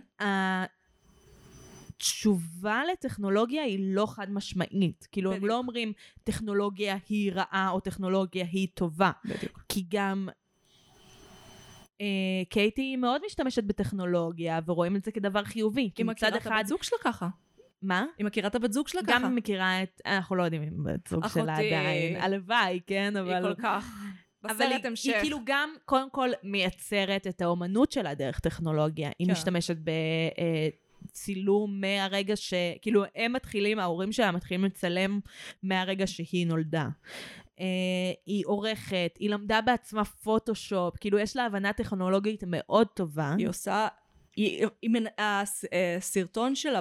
התשובה 1.99 2.83
לטכנולוגיה 2.93 3.63
היא 3.63 3.95
לא 3.95 4.07
חד 4.07 4.31
משמעית. 4.31 5.09
כאילו, 5.13 5.31
הם 5.31 5.37
בדיוק. 5.37 5.51
לא 5.51 5.59
אומרים 5.59 5.93
טכנולוגיה 6.25 6.97
היא 7.09 7.33
רעה 7.33 7.71
או 7.71 7.81
טכנולוגיה 7.81 8.47
היא 8.53 8.69
טובה. 8.75 9.11
בדיוק 9.25 9.63
כי 9.69 9.85
גם 9.89 10.29
אה, 12.01 12.07
קייטי 12.49 12.97
מאוד 12.97 13.21
משתמשת 13.27 13.65
בטכנולוגיה, 13.65 14.61
ורואים 14.67 14.97
את 14.97 15.05
זה 15.05 15.13
כדבר 15.13 15.45
חיובי. 15.45 15.91
כי 15.95 16.03
היא 16.03 16.07
מצד 16.07 16.27
מכירה 16.27 16.39
את 16.39 16.43
אחד... 16.43 16.53
הבת 16.53 16.67
זוג 16.67 16.83
שלה 16.83 16.99
ככה 17.03 17.29
מה? 17.83 18.05
היא 18.19 18.27
מכירה 18.27 18.49
את 18.49 18.55
הבת 18.55 18.73
זוג 18.73 18.89
שלה 18.89 19.01
ככה 19.07 19.19
גם 19.19 19.35
מכירה 19.35 19.83
את... 19.83 20.01
אנחנו 20.07 20.37
לא 20.37 20.43
יודעים 20.43 20.63
אם 20.63 20.85
בת 20.85 21.09
זוג 21.09 21.29
שלה. 21.29 21.55
עדיין. 21.57 22.17
הלוואי, 22.17 22.81
כן, 22.87 23.13
היא 23.17 23.23
אבל... 23.23 23.55
כל 23.55 23.63
כך 23.63 23.93
אבל 24.45 24.55
בסרט 24.55 24.73
היא, 24.73 24.87
המשך 24.87 25.13
היא 25.13 25.21
כאילו 25.21 25.39
גם, 25.45 25.71
קודם 25.85 26.11
כל, 26.11 26.31
מייצרת 26.43 27.27
את 27.27 27.41
האומנות 27.43 27.93
שלה 27.93 28.15
דרך 28.15 28.41
טכנולוגיה. 28.41 29.11
היא 29.19 29.27
כן. 29.27 29.33
משתמשת 29.33 29.77
בצילום 31.05 31.81
מהרגע 31.81 32.37
ש... 32.37 32.55
כאילו, 32.83 33.05
הם 33.17 33.33
מתחילים, 33.33 33.79
ההורים 33.79 34.13
שלה 34.13 34.33
מתחילים 34.33 34.65
לצלם 34.65 35.21
מהרגע 35.63 36.07
שהיא 36.07 36.47
נולדה. 36.47 36.89
Uh, 37.57 37.61
היא 38.27 38.45
עורכת, 38.47 39.17
היא 39.19 39.31
למדה 39.31 39.61
בעצמה 39.61 40.05
פוטושופ, 40.05 40.97
כאילו, 41.01 41.19
יש 41.19 41.37
לה 41.37 41.45
הבנה 41.45 41.73
טכנולוגית 41.73 42.45
מאוד 42.47 42.87
טובה. 42.87 43.35
היא 43.39 43.49
עושה 43.49 43.89
היא, 44.37 44.67
היא, 44.83 44.91
מנ- 44.91 45.21
הס- 45.23 45.65
אה, 45.73 45.97
הסרטון 45.97 46.55
של 46.55 46.75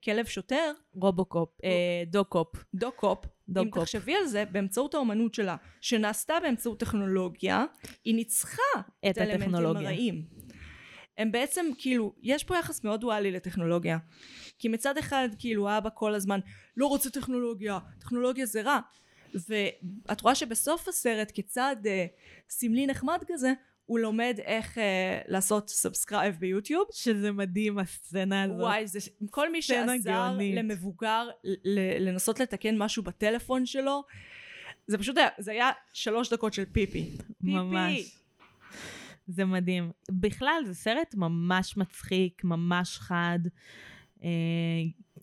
הכלב 0.00 0.26
שוטר 0.26 0.72
רובוקופ, 0.92 1.48
uh, 1.60 1.64
Dog 2.06 2.27
Cop. 2.27 2.56
Dog 2.74 2.99
Cop 2.99 3.24
אם. 3.48 3.70
תחשבי 3.70 4.14
על 4.14 4.26
זה 4.26 4.44
באמצעות 4.44 4.94
האומנות 4.94 5.34
שלה 5.34 5.56
שנעשתה 5.80 6.34
באמצעות 6.42 6.80
טכנולוגיה 6.80 7.64
היא 8.04 8.14
ניצחה 8.14 8.62
את 9.10 9.18
האלמנטים 9.18 9.42
הטכנולוגיה. 9.42 9.88
הרעים 9.88 10.24
הם 11.18 11.32
בעצם 11.32 11.66
כאילו 11.78 12.14
יש 12.22 12.44
פה 12.44 12.58
יחס 12.58 12.84
מאוד 12.84 13.00
דואלי 13.00 13.30
לטכנולוגיה 13.30 13.98
כי 14.58 14.68
מצד 14.68 14.98
אחד 14.98 15.28
כאילו 15.38 15.68
האבא 15.68 15.90
כל 15.94 16.14
הזמן 16.14 16.40
לא 16.76 16.86
רוצה 16.86 17.10
טכנולוגיה 17.10 17.78
טכנולוגיה 17.98 18.46
זה 18.46 18.62
רע 18.62 18.78
ואת 19.48 20.20
רואה 20.20 20.34
שבסוף 20.34 20.88
הסרט 20.88 21.32
כצעד 21.34 21.86
אה, 21.86 22.06
סמלי 22.50 22.86
נחמד 22.86 23.18
כזה 23.26 23.52
הוא 23.86 23.98
לומד 23.98 24.38
איך 24.44 24.78
אה, 24.78 25.20
לעשות 25.28 25.68
subscribe 25.70 26.34
ביוטיוב 26.38 26.84
שזה 26.92 27.32
מדהים, 27.32 27.78
הסצנה 27.78 28.42
הזאת. 28.42 28.60
וואי 28.60 28.86
זה 28.86 28.98
כל 29.30 29.52
מי 29.52 29.62
שעזר 29.62 29.96
גאונית. 30.04 30.54
למבוגר 30.56 31.28
ל- 31.44 32.08
לנסות 32.08 32.40
לתקן 32.40 32.78
משהו 32.78 33.02
בטלפון 33.02 33.66
שלו 33.66 34.02
זה 34.86 34.98
פשוט 34.98 35.16
היה 35.16 35.28
זה 35.38 35.50
היה 35.50 35.70
שלוש 35.92 36.32
דקות 36.32 36.52
של 36.52 36.64
פיפי 36.64 37.10
פיפי 37.10 37.18
ממש. 37.42 38.16
זה 39.28 39.44
מדהים. 39.44 39.90
בכלל, 40.10 40.62
זה 40.66 40.74
סרט 40.74 41.14
ממש 41.14 41.76
מצחיק, 41.76 42.44
ממש 42.44 42.98
חד. 42.98 43.38
אה, 44.24 44.28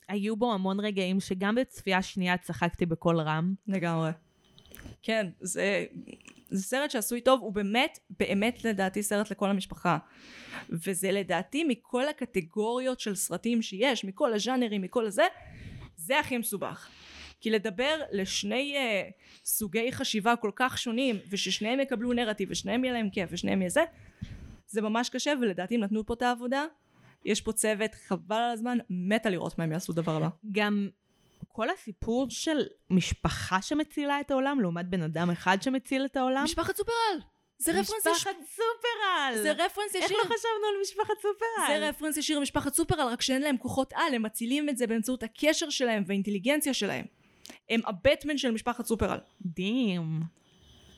היו 0.09 0.35
בו 0.35 0.53
המון 0.53 0.79
רגעים 0.79 1.19
שגם 1.19 1.55
בצפייה 1.55 2.01
שנייה 2.01 2.37
צחקתי 2.37 2.85
בקול 2.85 3.19
רם. 3.19 3.53
לגמרי. 3.67 4.11
כן, 5.01 5.29
זה, 5.41 5.85
זה 6.53 6.63
סרט 6.63 6.91
שעשוי 6.91 7.21
טוב, 7.21 7.41
הוא 7.41 7.53
באמת, 7.53 7.99
באמת 8.19 8.65
לדעתי 8.65 9.03
סרט 9.03 9.31
לכל 9.31 9.49
המשפחה. 9.49 9.97
וזה 10.69 11.11
לדעתי 11.11 11.63
מכל 11.63 12.07
הקטגוריות 12.07 12.99
של 12.99 13.15
סרטים 13.15 13.61
שיש, 13.61 14.05
מכל 14.05 14.33
הז'אנרים, 14.33 14.81
מכל 14.81 15.05
הזה, 15.05 15.23
זה 15.95 16.19
הכי 16.19 16.37
מסובך. 16.37 16.89
כי 17.41 17.49
לדבר 17.49 18.01
לשני 18.11 18.75
uh, 18.75 19.11
סוגי 19.45 19.91
חשיבה 19.91 20.35
כל 20.35 20.51
כך 20.55 20.77
שונים, 20.77 21.15
וששניהם 21.29 21.79
יקבלו 21.79 22.13
נרטיב, 22.13 22.49
ושניהם 22.51 22.83
יהיה 22.83 22.93
להם 22.93 23.09
כיף, 23.09 23.29
ושניהם 23.33 23.61
יהיה 23.61 23.69
זה, 23.69 23.83
זה 24.67 24.81
ממש 24.81 25.09
קשה, 25.09 25.33
ולדעתי 25.41 25.75
הם 25.75 25.81
נתנו 25.81 26.05
פה 26.05 26.13
את 26.13 26.21
העבודה. 26.21 26.65
יש 27.25 27.41
פה 27.41 27.51
צוות, 27.51 27.91
חבל 28.07 28.35
על 28.35 28.51
הזמן, 28.51 28.77
מתה 28.89 29.29
לראות 29.29 29.57
מה 29.57 29.63
הם 29.63 29.71
יעשו 29.71 29.93
דבר 29.93 30.15
הבא. 30.15 30.29
גם 30.51 30.89
כל 31.53 31.69
הסיפור 31.69 32.25
של 32.29 32.57
משפחה 32.89 33.61
שמצילה 33.61 34.19
את 34.19 34.31
העולם, 34.31 34.61
לעומת 34.61 34.85
בן 34.89 35.01
אדם 35.01 35.29
אחד 35.29 35.61
שמציל 35.61 36.05
את 36.05 36.17
העולם. 36.17 36.43
משפחת 36.43 36.75
סופרל! 36.75 37.19
זה 37.57 37.71
רפרנס 37.71 37.89
ישיר. 37.99 38.11
משפחת 38.11 38.35
סופרל! 38.41 39.43
זה 39.43 39.51
רפרנס 39.51 39.89
ישיר. 39.89 40.01
איך 40.01 40.11
לא 40.11 40.23
חשבנו 40.23 40.67
על 40.73 40.81
משפחת 40.81 41.13
סופרל? 41.21 41.67
זה 41.67 41.89
רפרנס 41.89 42.17
ישיר 42.17 42.39
למשפחת 42.39 42.73
סופרל, 42.73 43.07
רק 43.11 43.21
שאין 43.21 43.41
להם 43.41 43.57
כוחות 43.57 43.93
על, 43.95 44.13
הם 44.13 44.23
מצילים 44.23 44.69
את 44.69 44.77
זה 44.77 44.87
באמצעות 44.87 45.23
הקשר 45.23 45.69
שלהם 45.69 46.03
והאינטליגנציה 46.07 46.73
שלהם. 46.73 47.05
הם 47.69 47.81
הבטמן 47.85 48.37
של 48.37 48.51
משפחת 48.51 48.85
סופרל. 48.85 49.19
מדהים. 49.45 50.21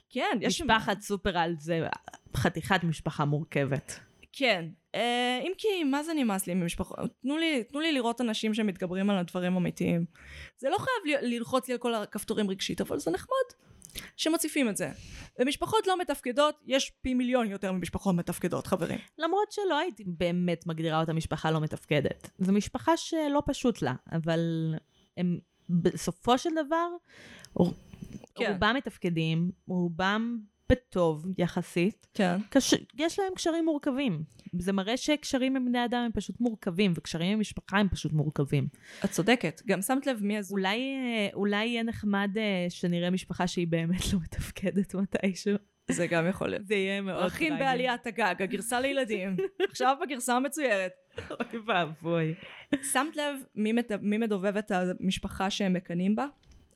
כן, 0.10 0.38
יש... 0.42 0.62
משפחת 0.62 1.02
סופרל 1.02 1.56
זה 1.60 1.88
חתיכת 2.36 2.84
משפחה 2.84 3.26
מורכבת. 3.26 4.00
כן. 4.38 4.66
אה, 4.96 5.40
אם 5.44 5.52
כי, 5.58 5.84
מה 5.84 6.04
זה 6.04 6.14
נמאס 6.14 6.48
לי 6.48 6.54
ממשפחות? 6.54 7.00
תנו 7.22 7.38
לי, 7.38 7.64
תנו 7.64 7.80
לי 7.80 7.92
לראות 7.92 8.22
אנשים 8.22 8.54
שמתגברים 8.54 9.10
על 9.10 9.18
הדברים 9.18 9.56
אמיתיים. 9.56 10.06
זה 10.58 10.70
לא 10.70 10.78
חייב 10.78 11.22
ללחוץ 11.22 11.68
לי 11.68 11.74
על 11.74 11.80
כל 11.80 11.94
הכפתורים 11.96 12.50
רגשית, 12.50 12.82
אבל 12.82 13.00
זה 13.00 13.12
נחמד 13.12 13.66
שמציפים 14.18 14.70
את 14.70 14.78
זה. 14.78 14.92
ומשפחות 15.40 15.88
לא 15.88 16.00
מתפקדות, 16.00 16.56
יש 16.66 16.92
פי 17.02 17.14
מיליון 17.14 17.52
יותר 17.52 17.72
ממשפחות 17.72 18.16
מתפקדות, 18.16 18.68
חברים. 18.68 19.00
למרות 19.18 19.52
שלא 19.52 19.78
הייתי 19.78 20.04
באמת 20.08 20.68
מגדירה 20.68 21.00
אותה 21.00 21.14
משפחה 21.14 21.52
לא 21.52 21.62
מתפקדת. 21.62 22.30
זו 22.40 22.54
משפחה 22.54 22.98
שלא 22.98 23.44
פשוט 23.46 23.82
לה, 23.82 23.94
אבל 24.12 24.76
הם 25.18 25.40
בסופו 25.70 26.38
של 26.38 26.50
דבר, 26.66 26.88
כן. 28.36 28.52
רובם 28.52 28.76
מתפקדים, 28.78 29.52
רובם 29.68 30.38
בטוב 30.70 31.26
יחסית. 31.38 32.08
כן. 32.14 32.38
קש... 32.50 32.74
יש 32.98 33.20
להם 33.20 33.34
קשרים 33.36 33.66
מורכבים. 33.66 34.24
זה 34.60 34.74
מראה 34.74 34.98
שקשרים 34.98 35.56
עם 35.56 35.66
בני 35.66 35.86
אדם 35.86 36.00
הם 36.00 36.12
פשוט 36.12 36.40
מורכבים, 36.40 36.94
וקשרים 36.96 37.34
עם 37.34 37.40
משפחה 37.40 37.78
הם 37.78 37.90
פשוט 37.90 38.14
מורכבים. 38.14 38.68
את 39.06 39.12
צודקת. 39.12 39.62
גם 39.66 39.82
שמת 39.82 40.08
לב 40.08 40.24
מי 40.24 40.38
הזוג. 40.38 40.58
אולי, 40.58 40.78
אה, 40.78 41.30
אולי 41.34 41.66
יהיה 41.66 41.84
נחמד 41.84 42.32
אה, 42.38 42.66
שנראה 42.70 43.10
משפחה 43.10 43.48
שהיא 43.48 43.68
באמת 43.68 44.14
לא 44.14 44.20
מתפקדת 44.20 44.96
מתישהו. 44.96 45.56
זה 45.92 46.08
גם 46.08 46.28
יכול 46.28 46.50
להיות. 46.50 46.68
זה 46.68 46.76
יהיה 46.76 47.02
מאוד 47.02 47.24
פרחים 47.24 47.54
בעליית 47.60 48.08
הגג, 48.08 48.36
הגרסה 48.40 48.80
לילדים. 48.80 49.38
עכשיו 49.70 49.98
בגרסה 50.02 50.36
המצוירת. 50.36 50.92
אוי 51.32 51.60
ואבוי. 51.68 52.34
שמת 52.92 53.16
לב 53.16 53.40
מי, 53.56 53.74
מת... 53.74 53.92
מי 54.02 54.18
מדובב 54.18 54.58
את 54.58 54.72
המשפחה 54.72 55.50
שהם 55.50 55.74
מקנאים 55.74 56.16
בה? 56.16 56.26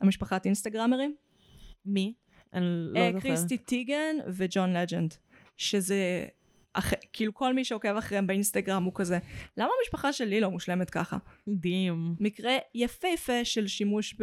המשפחת 0.01 0.45
אינסטגרמרים? 0.45 1.15
מי? 1.85 2.13
אני 2.53 2.65
לא 2.65 2.99
אה, 2.99 3.11
זוכרת. 3.13 3.23
קריסטי 3.23 3.57
טיגן 3.57 4.15
וג'ון 4.27 4.73
לג'נד. 4.73 5.13
שזה... 5.57 6.25
אח... 6.73 6.93
כאילו 7.13 7.33
כל 7.33 7.53
מי 7.53 7.65
שעוקב 7.65 7.95
אחריהם 7.95 8.27
באינסטגרם 8.27 8.83
הוא 8.83 8.93
כזה, 8.95 9.19
למה 9.57 9.69
המשפחה 9.79 10.13
שלי 10.13 10.41
לא 10.41 10.51
מושלמת 10.51 10.89
ככה? 10.89 11.17
מדהים. 11.47 12.15
מקרה 12.19 12.51
יפהפה 12.75 13.45
של 13.45 13.67
שימוש 13.67 14.15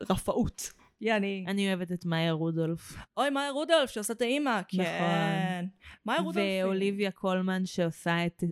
ברפאות. 0.00 0.72
יעני, 1.00 1.44
אני 1.48 1.68
אוהבת 1.68 1.92
את 1.92 2.04
מאיה 2.04 2.32
רודולף. 2.32 2.96
אוי, 3.16 3.30
מאיה 3.30 3.50
רודולף 3.50 3.90
שעושה 3.90 4.12
את 4.12 4.22
האימא. 4.22 4.60
נכון. 4.72 4.84
כן. 4.84 5.64
מאיה 6.06 6.20
רודולף. 6.20 6.44
ואוליביה 6.62 7.10
קולמן 7.10 7.66
שעושה 7.66 8.26
את 8.26 8.42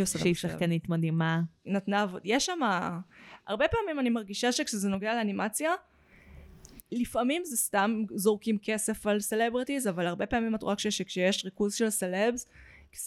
עושה 0.00 0.18
שהיא. 0.18 0.34
שחקנית 0.34 0.88
מדהימה. 0.88 1.40
נתנה 1.66 2.02
עבוד... 2.02 2.20
יש 2.24 2.46
שם... 2.46 2.60
הרבה 3.46 3.68
פעמים 3.68 4.00
אני 4.00 4.10
מרגישה 4.10 4.52
שכשזה 4.52 4.88
נוגע 4.88 5.14
לאנימציה, 5.14 5.70
לפעמים 6.92 7.42
זה 7.44 7.56
סתם 7.56 8.02
זורקים 8.14 8.58
כסף 8.62 9.06
על 9.06 9.20
celebrities, 9.20 9.88
אבל 9.88 10.06
הרבה 10.06 10.26
פעמים 10.26 10.54
את 10.54 10.62
רואה 10.62 10.76
כש- 10.76 10.86
שכשיש 10.86 11.44
ריכוז 11.44 11.74
של 11.74 11.90
סלבס, 11.90 12.46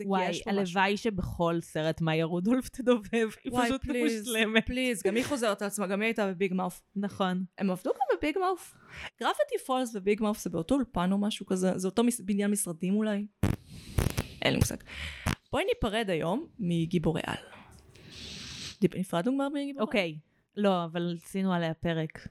וואי. 0.06 0.42
הלוואי 0.46 0.98
שבכל 0.98 1.58
סרט 1.62 2.02
מאיה 2.02 2.26
רודולף 2.26 2.70
תדובב, 2.70 3.30
היא 3.44 3.52
פשוט 3.64 3.86
please, 3.86 4.28
מושלמת. 4.28 4.66
please, 4.66 5.04
גם 5.04 5.16
היא 5.16 5.24
חוזרת 5.26 5.62
על 5.62 5.68
עצמה, 5.68 5.88
גם 5.88 6.02
היא 6.02 6.08
הייתה 6.08 6.28
ב 6.28 6.34
Big 6.34 6.54
Mouth. 6.54 6.82
נכון. 6.96 7.44
הם 7.58 7.72
עבדו 7.72 7.90
גם 7.94 8.18
ב 8.18 8.23
Big 8.23 8.38
Mouth? 8.38 8.74
Gravity 9.20 9.58
Falls 9.66 9.96
ו 9.96 10.02
Big 10.02 10.22
Mouth 10.24 10.40
זה 10.40 10.50
באותו 10.50 10.76
אולפן 10.76 11.12
או 11.12 11.18
משהו 11.18 11.46
כזה? 11.46 11.78
זה 11.78 11.88
אותו 11.88 12.04
מס- 12.04 12.22
בניין 12.22 12.52
משרדים 12.52 12.96
אולי? 12.96 13.26
אין 14.42 14.54
לי 14.54 14.60
מושג. 14.60 14.76
בואי 15.52 15.64
ניפרד 15.66 16.10
היום 16.10 16.48
מגיבורי 16.60 17.22
על. 17.26 17.38
נפרדנו 18.96 19.34
כבר 19.36 19.50
מגיבורי 19.50 19.72
על? 19.78 19.82
אוקיי. 19.82 20.18
לא, 20.58 20.84
אבל 20.86 21.16
עשינו 21.24 21.54
עליה 21.54 21.74
פרק. 21.74 22.28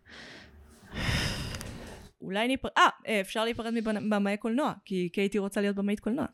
אולי 2.21 2.49
ניפרד... 2.49 2.71
אה, 3.07 3.21
אפשר 3.21 3.45
להיפרד 3.45 3.75
מבמאי 3.75 4.37
קולנוע, 4.37 4.73
כי 4.85 5.09
קייטי 5.09 5.39
רוצה 5.39 5.61
להיות 5.61 5.77
במאית 5.77 6.01
קולנוע. 6.01 6.27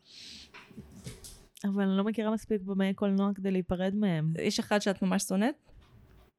אבל 1.63 1.83
אני 1.83 1.97
לא 1.97 2.03
מכירה 2.03 2.31
מספיק 2.31 2.61
במאי 2.61 2.93
קולנוע 2.93 3.31
כדי 3.35 3.51
להיפרד 3.51 3.95
מהם. 3.95 4.33
יש 4.41 4.59
אחד 4.59 4.79
שאת 4.79 5.01
ממש 5.01 5.23
שונאת? 5.23 5.55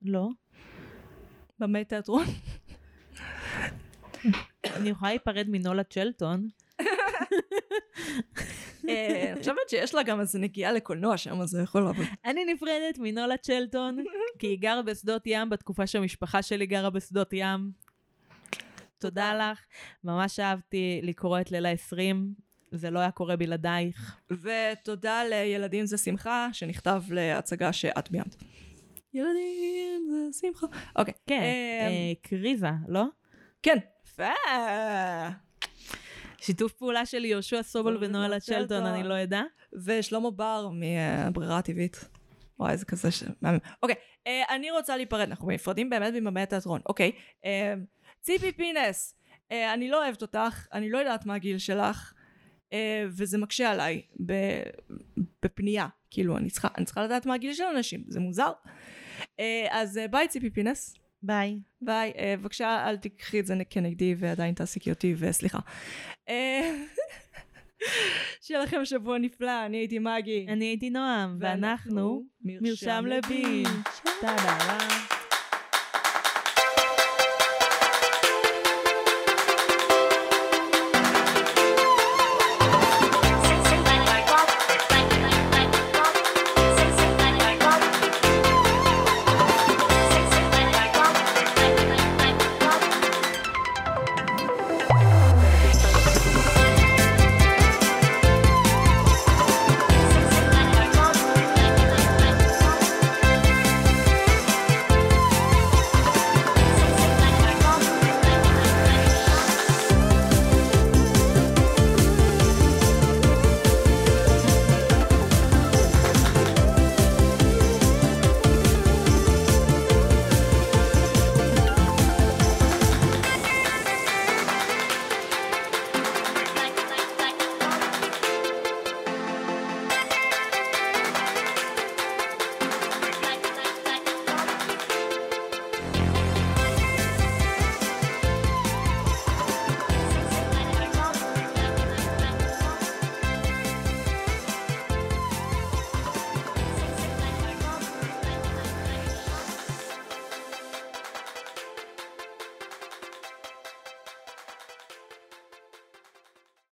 לא. 0.02 0.28
במאי 1.58 1.84
תיאטרון? 1.84 2.24
אני 4.76 4.88
יכולה 4.88 5.10
להיפרד 5.10 5.46
מנולה 5.48 5.84
צ'לטון. 5.84 6.48
אה, 8.88 9.32
אני 9.32 9.38
חושבת 9.38 9.68
שיש 9.68 9.94
לה 9.94 10.02
גם 10.02 10.20
איזה 10.20 10.38
נגיעה 10.38 10.72
לקולנוע 10.72 11.16
שם, 11.16 11.40
אז 11.40 11.48
זה 11.48 11.62
יכול 11.62 11.82
לעבוד. 11.82 12.06
אני 12.24 12.44
נפרדת 12.44 12.98
מנולה 12.98 13.36
צ'לטון, 13.36 14.04
כי 14.38 14.46
היא 14.46 14.58
גרה 14.58 14.82
בשדות 14.82 15.22
ים 15.26 15.50
בתקופה 15.50 15.86
שהמשפחה 15.86 16.42
שלי 16.42 16.66
גרה 16.66 16.90
בשדות 16.90 17.32
ים. 17.32 17.85
תודה 18.98 19.34
לך, 19.34 19.60
ממש 20.04 20.40
אהבתי 20.40 21.00
לקרוא 21.02 21.40
את 21.40 21.50
לילה 21.50 21.70
20, 21.70 22.34
זה 22.72 22.90
לא 22.90 22.98
היה 22.98 23.10
קורה 23.10 23.36
בלעדייך. 23.36 24.16
ותודה 24.30 25.24
לילדים 25.24 25.86
זה 25.86 25.98
שמחה, 25.98 26.48
שנכתב 26.52 27.02
להצגה 27.10 27.72
שאת 27.72 28.10
ביימת. 28.10 28.36
ילדים 29.14 30.08
זה 30.10 30.38
שמחה. 30.40 30.66
אוקיי. 30.96 31.14
כן, 31.26 31.40
אה, 31.40 31.86
אה, 31.86 32.12
קריזה, 32.22 32.70
לא? 32.88 33.04
כן. 33.62 33.78
שיתוף 36.38 36.72
פעולה 36.72 37.06
של 37.06 37.24
יהושע 37.24 37.62
סובל 37.62 38.04
ונואלה 38.04 38.40
צ'לטון, 38.40 38.86
אני 38.86 39.02
לא 39.02 39.22
אדע. 39.22 39.42
ושלמה 39.84 40.30
בר 40.30 40.68
מהברירה 40.68 41.58
הטבעית. 41.58 42.08
וואי, 42.58 42.76
זה 42.76 42.84
כזה 42.84 43.10
ש... 43.10 43.24
אוקיי, 43.82 43.96
אה, 44.26 44.42
אני 44.54 44.70
רוצה 44.70 44.96
להיפרד, 44.96 45.20
אנחנו 45.20 45.50
נפרדים 45.50 45.90
באמת 45.90 46.14
ממאמי 46.14 46.40
התיאטרון. 46.40 46.80
אוקיי, 46.86 47.12
אה, 47.44 47.74
ציפי 48.26 48.52
פינס, 48.52 49.14
אה, 49.52 49.74
אני 49.74 49.88
לא 49.88 50.04
אוהבת 50.04 50.22
אותך, 50.22 50.66
אני 50.72 50.90
לא 50.90 50.98
יודעת 50.98 51.26
מה 51.26 51.34
הגיל 51.34 51.58
שלך, 51.58 52.12
אה, 52.72 53.04
וזה 53.08 53.38
מקשה 53.38 53.70
עליי 53.70 54.02
ב- 54.26 54.62
בפנייה. 55.42 55.86
כאילו, 56.10 56.36
אני 56.36 56.50
צריכה, 56.50 56.68
אני 56.76 56.84
צריכה 56.84 57.04
לדעת 57.04 57.26
מה 57.26 57.34
הגיל 57.34 57.54
של 57.54 57.64
אנשים, 57.64 58.04
זה 58.08 58.20
מוזר. 58.20 58.52
אה, 59.40 59.66
אז 59.70 59.98
אה, 59.98 60.08
ביי 60.08 60.28
ציפי 60.28 60.50
פינס. 60.50 60.94
ביי. 61.22 61.58
ביי, 61.80 62.12
אה, 62.18 62.34
בבקשה 62.38 62.88
אל 62.88 62.96
תיקחי 62.96 63.40
את 63.40 63.46
זה 63.46 63.54
כנגדי 63.70 64.14
ועדיין 64.18 64.54
תעסיקי 64.54 64.90
אותי 64.90 65.14
וסליחה. 65.18 65.58
אה, 66.28 66.84
שיהיה 68.42 68.62
לכם 68.62 68.84
שבוע 68.84 69.18
נפלא, 69.18 69.66
אני 69.66 69.76
הייתי 69.76 69.98
מגי. 69.98 70.46
אני 70.48 70.64
הייתי 70.64 70.90
נועם, 70.90 71.38
ואנחנו 71.40 72.24
מרשם 72.40 72.64
מרשם 72.64 73.04
לבינג'. 73.06 74.00
טה-דה-דה. 74.20 75.05